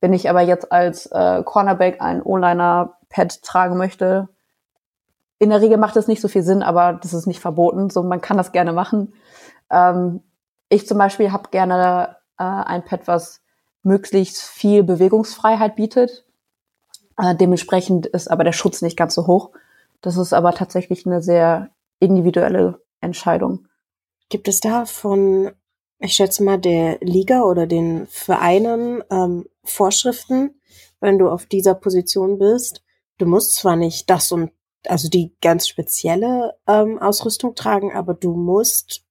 Wenn 0.00 0.12
ich 0.12 0.28
aber 0.28 0.40
jetzt 0.40 0.72
als 0.72 1.06
äh, 1.06 1.42
Cornerback 1.44 2.00
ein 2.00 2.22
O-Liner-Pad 2.22 3.42
tragen 3.42 3.76
möchte, 3.76 4.28
in 5.38 5.50
der 5.50 5.60
Regel 5.60 5.76
macht 5.76 5.96
das 5.96 6.08
nicht 6.08 6.20
so 6.20 6.28
viel 6.28 6.42
Sinn, 6.42 6.62
aber 6.62 6.92
das 6.94 7.14
ist 7.14 7.26
nicht 7.26 7.40
verboten. 7.40 7.90
So, 7.90 8.02
man 8.02 8.20
kann 8.20 8.36
das 8.36 8.52
gerne 8.52 8.72
machen. 8.72 9.12
Ähm, 9.70 10.22
ich 10.68 10.86
zum 10.86 10.98
Beispiel 10.98 11.32
habe 11.32 11.50
gerne 11.50 12.16
äh, 12.38 12.44
ein 12.44 12.84
Pad, 12.84 13.06
was 13.06 13.40
möglichst 13.82 14.40
viel 14.42 14.82
Bewegungsfreiheit 14.84 15.76
bietet. 15.76 16.24
Äh, 17.18 17.34
dementsprechend 17.34 18.06
ist 18.06 18.30
aber 18.30 18.44
der 18.44 18.52
Schutz 18.52 18.82
nicht 18.82 18.96
ganz 18.96 19.14
so 19.14 19.26
hoch. 19.26 19.50
Das 20.00 20.16
ist 20.16 20.32
aber 20.32 20.52
tatsächlich 20.52 21.06
eine 21.06 21.22
sehr 21.22 21.70
individuelle 22.00 22.80
Entscheidung. 23.00 23.66
Gibt 24.32 24.48
es 24.48 24.60
da 24.60 24.86
von 24.86 25.52
ich 26.04 26.14
schätze 26.14 26.42
mal, 26.42 26.58
der 26.58 26.98
Liga 27.00 27.42
oder 27.42 27.66
den 27.66 28.06
Vereinen 28.08 29.04
ähm, 29.10 29.46
Vorschriften, 29.62 30.60
wenn 31.00 31.18
du 31.18 31.28
auf 31.28 31.46
dieser 31.46 31.74
Position 31.74 32.38
bist. 32.38 32.82
Du 33.18 33.26
musst 33.26 33.54
zwar 33.54 33.76
nicht 33.76 34.10
das 34.10 34.32
und 34.32 34.50
also 34.88 35.08
die 35.08 35.36
ganz 35.40 35.68
spezielle 35.68 36.54
ähm, 36.66 36.98
Ausrüstung 36.98 37.54
tragen, 37.54 37.92
aber 37.92 38.14
du 38.14 38.34
musst 38.34 39.04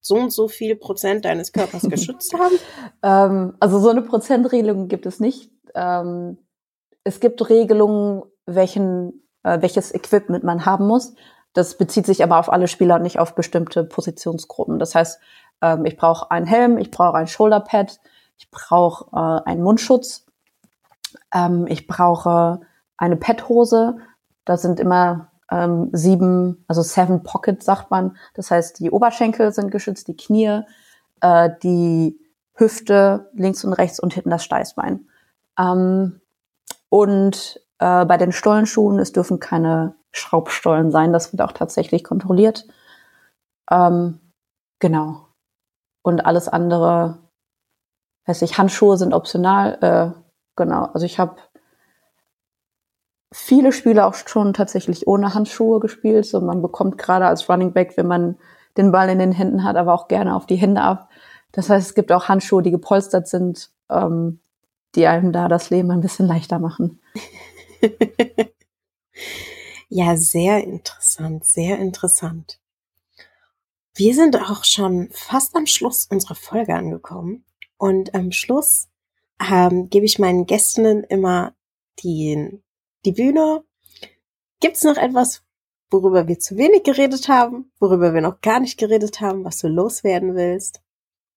so 0.00 0.14
und 0.14 0.32
so 0.32 0.46
viel 0.46 0.76
Prozent 0.76 1.24
deines 1.24 1.52
Körpers 1.52 1.82
geschützt 1.90 2.32
haben? 2.34 2.54
Ähm, 3.02 3.56
also 3.58 3.80
so 3.80 3.88
eine 3.88 4.02
Prozentregelung 4.02 4.86
gibt 4.86 5.06
es 5.06 5.18
nicht. 5.18 5.50
Ähm, 5.74 6.38
es 7.02 7.18
gibt 7.18 7.48
Regelungen, 7.50 8.22
welchen, 8.46 9.26
äh, 9.42 9.60
welches 9.62 9.92
Equipment 9.92 10.44
man 10.44 10.64
haben 10.64 10.86
muss. 10.86 11.14
Das 11.56 11.78
bezieht 11.78 12.04
sich 12.04 12.22
aber 12.22 12.38
auf 12.38 12.52
alle 12.52 12.68
Spieler 12.68 12.96
und 12.96 13.02
nicht 13.02 13.18
auf 13.18 13.34
bestimmte 13.34 13.82
Positionsgruppen. 13.82 14.78
Das 14.78 14.94
heißt, 14.94 15.18
ähm, 15.62 15.86
ich 15.86 15.96
brauche 15.96 16.30
einen 16.30 16.44
Helm, 16.44 16.76
ich 16.76 16.90
brauche 16.90 17.16
ein 17.16 17.26
Shoulderpad, 17.26 17.98
ich 18.36 18.50
brauche 18.50 19.06
äh, 19.12 19.48
einen 19.48 19.62
Mundschutz, 19.62 20.26
ähm, 21.32 21.66
ich 21.66 21.86
brauche 21.86 22.60
eine 22.98 23.16
Padhose. 23.16 23.96
Da 24.44 24.58
sind 24.58 24.80
immer 24.80 25.32
ähm, 25.50 25.88
sieben, 25.92 26.62
also 26.68 26.82
seven 26.82 27.22
Pockets 27.22 27.64
sagt 27.64 27.90
man. 27.90 28.18
Das 28.34 28.50
heißt, 28.50 28.78
die 28.78 28.90
Oberschenkel 28.90 29.50
sind 29.52 29.70
geschützt, 29.70 30.08
die 30.08 30.16
Knie, 30.16 30.60
äh, 31.22 31.50
die 31.62 32.20
Hüfte 32.52 33.30
links 33.32 33.64
und 33.64 33.72
rechts 33.72 33.98
und 33.98 34.12
hinten 34.12 34.30
das 34.30 34.44
Steißbein. 34.44 35.08
Ähm, 35.58 36.20
und 36.90 37.60
äh, 37.78 38.04
bei 38.04 38.18
den 38.18 38.32
Stollenschuhen, 38.32 38.98
es 38.98 39.12
dürfen 39.12 39.40
keine 39.40 39.94
Schraubstollen 40.16 40.90
sein. 40.90 41.12
Das 41.12 41.32
wird 41.32 41.42
auch 41.42 41.52
tatsächlich 41.52 42.04
kontrolliert. 42.04 42.66
Ähm, 43.70 44.20
genau. 44.78 45.26
Und 46.02 46.24
alles 46.24 46.48
andere, 46.48 47.18
weiß 48.26 48.42
ich, 48.42 48.58
Handschuhe 48.58 48.96
sind 48.96 49.12
optional. 49.12 49.78
Äh, 49.80 50.20
genau, 50.56 50.84
also 50.86 51.04
ich 51.04 51.18
habe 51.18 51.36
viele 53.32 53.72
Spiele 53.72 54.06
auch 54.06 54.14
schon 54.14 54.54
tatsächlich 54.54 55.06
ohne 55.06 55.34
Handschuhe 55.34 55.80
gespielt. 55.80 56.26
So 56.26 56.40
man 56.40 56.62
bekommt 56.62 56.98
gerade 56.98 57.26
als 57.26 57.48
Running 57.48 57.72
Back, 57.72 57.96
wenn 57.96 58.06
man 58.06 58.36
den 58.76 58.92
Ball 58.92 59.08
in 59.08 59.18
den 59.18 59.32
Händen 59.32 59.64
hat, 59.64 59.76
aber 59.76 59.94
auch 59.94 60.08
gerne 60.08 60.36
auf 60.36 60.46
die 60.46 60.56
Hände 60.56 60.82
ab. 60.82 61.08
Das 61.52 61.70
heißt, 61.70 61.88
es 61.88 61.94
gibt 61.94 62.12
auch 62.12 62.28
Handschuhe, 62.28 62.62
die 62.62 62.70
gepolstert 62.70 63.28
sind, 63.28 63.70
ähm, 63.90 64.40
die 64.94 65.06
einem 65.06 65.32
da 65.32 65.48
das 65.48 65.70
Leben 65.70 65.90
ein 65.90 66.00
bisschen 66.00 66.26
leichter 66.26 66.58
machen. 66.58 67.00
ja, 69.88 70.16
sehr 70.16 70.64
interessant, 70.64 71.44
sehr 71.44 71.78
interessant. 71.78 72.60
Wir 73.94 74.14
sind 74.14 74.36
auch 74.36 74.64
schon 74.64 75.08
fast 75.12 75.56
am 75.56 75.66
Schluss 75.66 76.06
unserer 76.10 76.34
Folge 76.34 76.74
angekommen. 76.74 77.44
Und 77.78 78.14
am 78.14 78.32
Schluss 78.32 78.88
ähm, 79.40 79.88
gebe 79.88 80.06
ich 80.06 80.18
meinen 80.18 80.46
Gästinnen 80.46 81.04
immer 81.04 81.54
die, 82.00 82.60
die 83.04 83.12
Bühne. 83.12 83.64
Gibt 84.60 84.76
es 84.76 84.82
noch 84.82 84.96
etwas, 84.96 85.42
worüber 85.90 86.26
wir 86.28 86.38
zu 86.38 86.56
wenig 86.56 86.82
geredet 86.82 87.28
haben, 87.28 87.70
worüber 87.78 88.12
wir 88.12 88.20
noch 88.20 88.40
gar 88.40 88.60
nicht 88.60 88.78
geredet 88.78 89.20
haben, 89.20 89.44
was 89.44 89.58
du 89.58 89.68
loswerden 89.68 90.34
willst? 90.34 90.82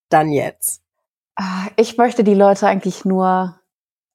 Dann 0.09 0.31
jetzt. 0.31 0.81
Ah, 1.35 1.67
ich 1.77 1.97
möchte 1.97 2.23
die 2.23 2.33
Leute 2.33 2.67
eigentlich 2.67 3.05
nur 3.05 3.59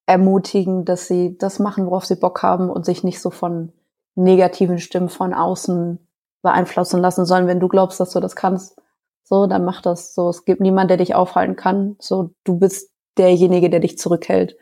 ermutigen, 0.05 0.85
dass 0.85 1.07
sie 1.07 1.37
das 1.37 1.57
machen, 1.57 1.85
worauf 1.87 2.05
sie 2.05 2.15
Bock 2.15 2.43
haben 2.43 2.69
und 2.69 2.85
sich 2.85 3.03
nicht 3.03 3.19
so 3.19 3.31
von 3.31 3.73
negativen 4.15 4.79
Stimmen 4.79 5.09
von 5.09 5.33
außen 5.33 5.99
beeinflussen 6.41 7.01
lassen 7.01 7.25
sollen. 7.25 7.47
Wenn 7.47 7.59
du 7.59 7.67
glaubst, 7.67 7.99
dass 7.99 8.11
du 8.11 8.19
das 8.19 8.35
kannst, 8.35 8.77
so, 9.23 9.47
dann 9.47 9.65
mach 9.65 9.81
das. 9.81 10.13
So, 10.13 10.29
es 10.29 10.45
gibt 10.45 10.61
niemand, 10.61 10.89
der 10.89 10.97
dich 10.97 11.15
aufhalten 11.15 11.55
kann. 11.55 11.95
So, 11.99 12.31
du 12.43 12.59
bist 12.59 12.91
derjenige, 13.17 13.69
der 13.69 13.79
dich 13.79 13.97
zurückhält. 13.97 14.55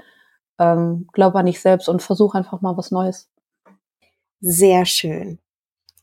Ähm, 0.58 1.08
glaub 1.12 1.36
an 1.36 1.48
dich 1.48 1.60
selbst 1.60 1.90
und 1.90 2.02
versuch 2.02 2.34
einfach 2.36 2.62
mal 2.62 2.78
was 2.78 2.92
Neues. 2.92 3.30
Sehr 4.40 4.86
schön. 4.86 5.40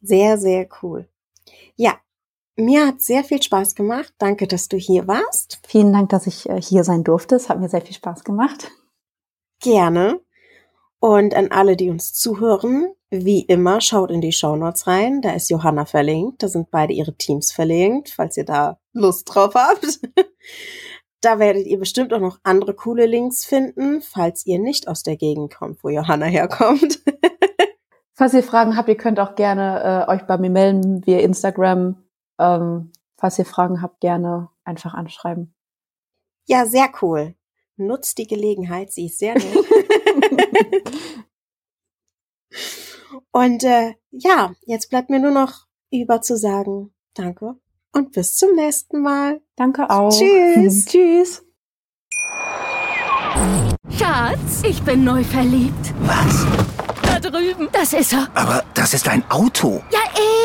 Sehr, 0.03 0.39
sehr 0.39 0.69
cool. 0.83 1.09
Ja, 1.77 1.95
mir 2.57 2.87
hat 2.87 3.01
sehr 3.01 3.25
viel 3.25 3.43
Spaß 3.43 3.75
gemacht. 3.75 4.13
Danke, 4.19 4.47
dass 4.47 4.69
du 4.69 4.77
hier 4.77 5.09
warst. 5.09 5.61
Vielen 5.67 5.93
Dank, 5.93 6.11
dass 6.11 6.27
ich 6.27 6.49
äh, 6.49 6.61
hier 6.61 6.85
sein 6.85 7.05
durfte. 7.05 7.37
Es 7.37 7.49
hat 7.49 7.59
mir 7.59 7.69
sehr 7.69 7.81
viel 7.81 7.95
Spaß 7.95 8.25
gemacht. 8.25 8.71
Gerne. 9.61 10.21
Und 11.01 11.35
an 11.35 11.51
alle, 11.51 11.77
die 11.77 11.91
uns 11.91 12.13
zuhören, 12.13 12.95
wie 13.11 13.41
immer, 13.41 13.81
schaut 13.81 14.11
in 14.11 14.21
die 14.21 14.33
Show 14.33 14.55
Notes 14.55 14.87
rein. 14.87 15.23
Da 15.23 15.33
ist 15.33 15.51
Johanna 15.51 15.87
verlinkt. 15.87 16.43
Da 16.43 16.49
sind 16.49 16.71
beide 16.71 16.93
ihre 16.93 17.15
Teams 17.15 17.51
verlinkt, 17.51 18.11
falls 18.11 18.37
ihr 18.37 18.45
da 18.45 18.79
Lust 18.93 19.35
drauf 19.35 19.55
habt. 19.55 20.01
Da 21.23 21.39
werdet 21.39 21.67
ihr 21.67 21.79
bestimmt 21.79 22.15
auch 22.15 22.21
noch 22.21 22.39
andere 22.45 22.73
coole 22.73 23.05
Links 23.05 23.45
finden, 23.45 24.01
falls 24.01 24.47
ihr 24.47 24.59
nicht 24.59 24.89
aus 24.89 25.03
der 25.03 25.19
Gegend 25.19 25.55
kommt, 25.55 25.85
wo 25.85 25.91
Johanna 25.91 26.25
herkommt. 26.25 27.01
falls 28.15 28.33
ihr 28.33 28.43
Fragen 28.43 28.75
habt, 28.75 28.89
ihr 28.89 28.97
könnt 28.97 29.21
auch 29.21 29.35
gerne 29.35 30.07
äh, 30.09 30.11
euch 30.11 30.23
bei 30.23 30.39
mir 30.39 30.49
melden 30.49 31.05
via 31.07 31.19
Instagram. 31.19 32.03
Ähm, 32.39 32.93
falls 33.19 33.39
ihr 33.39 33.45
Fragen 33.45 33.83
habt, 33.83 34.01
gerne 34.01 34.49
einfach 34.65 34.95
anschreiben. 34.95 35.55
Ja, 36.47 36.65
sehr 36.65 36.89
cool. 37.03 37.35
Nutzt 37.81 38.19
die 38.19 38.27
Gelegenheit, 38.27 38.93
sie 38.93 39.07
ist 39.07 39.19
sehr 39.19 39.35
nett. 39.35 39.45
Und 43.33 43.65
äh, 43.65 43.95
ja, 44.11 44.55
jetzt 44.67 44.91
bleibt 44.91 45.11
mir 45.11 45.21
nur 45.21 45.31
noch 45.31 45.67
über 45.91 46.21
zu 46.21 46.37
sagen, 46.37 46.93
danke 47.15 47.57
und 47.93 48.13
bis 48.13 48.37
zum 48.37 48.55
nächsten 48.55 49.03
Mal. 49.03 49.41
Danke 49.57 49.89
auch. 49.91 50.11
Tschüss. 50.11 50.85
Tschüss. 50.87 51.43
Schatz, 53.97 54.63
ich 54.65 54.83
bin 54.83 55.05
neu 55.05 55.25
verliebt. 55.25 55.95
Was? 56.01 56.47
Da 57.03 57.19
drüben. 57.21 57.69
Das 57.73 57.93
ist 57.93 58.13
er. 58.13 58.29
Aber 58.35 58.65
das 58.75 58.95
ist 58.95 59.09
ein 59.09 59.29
Auto. 59.31 59.83
Ja, 59.91 60.01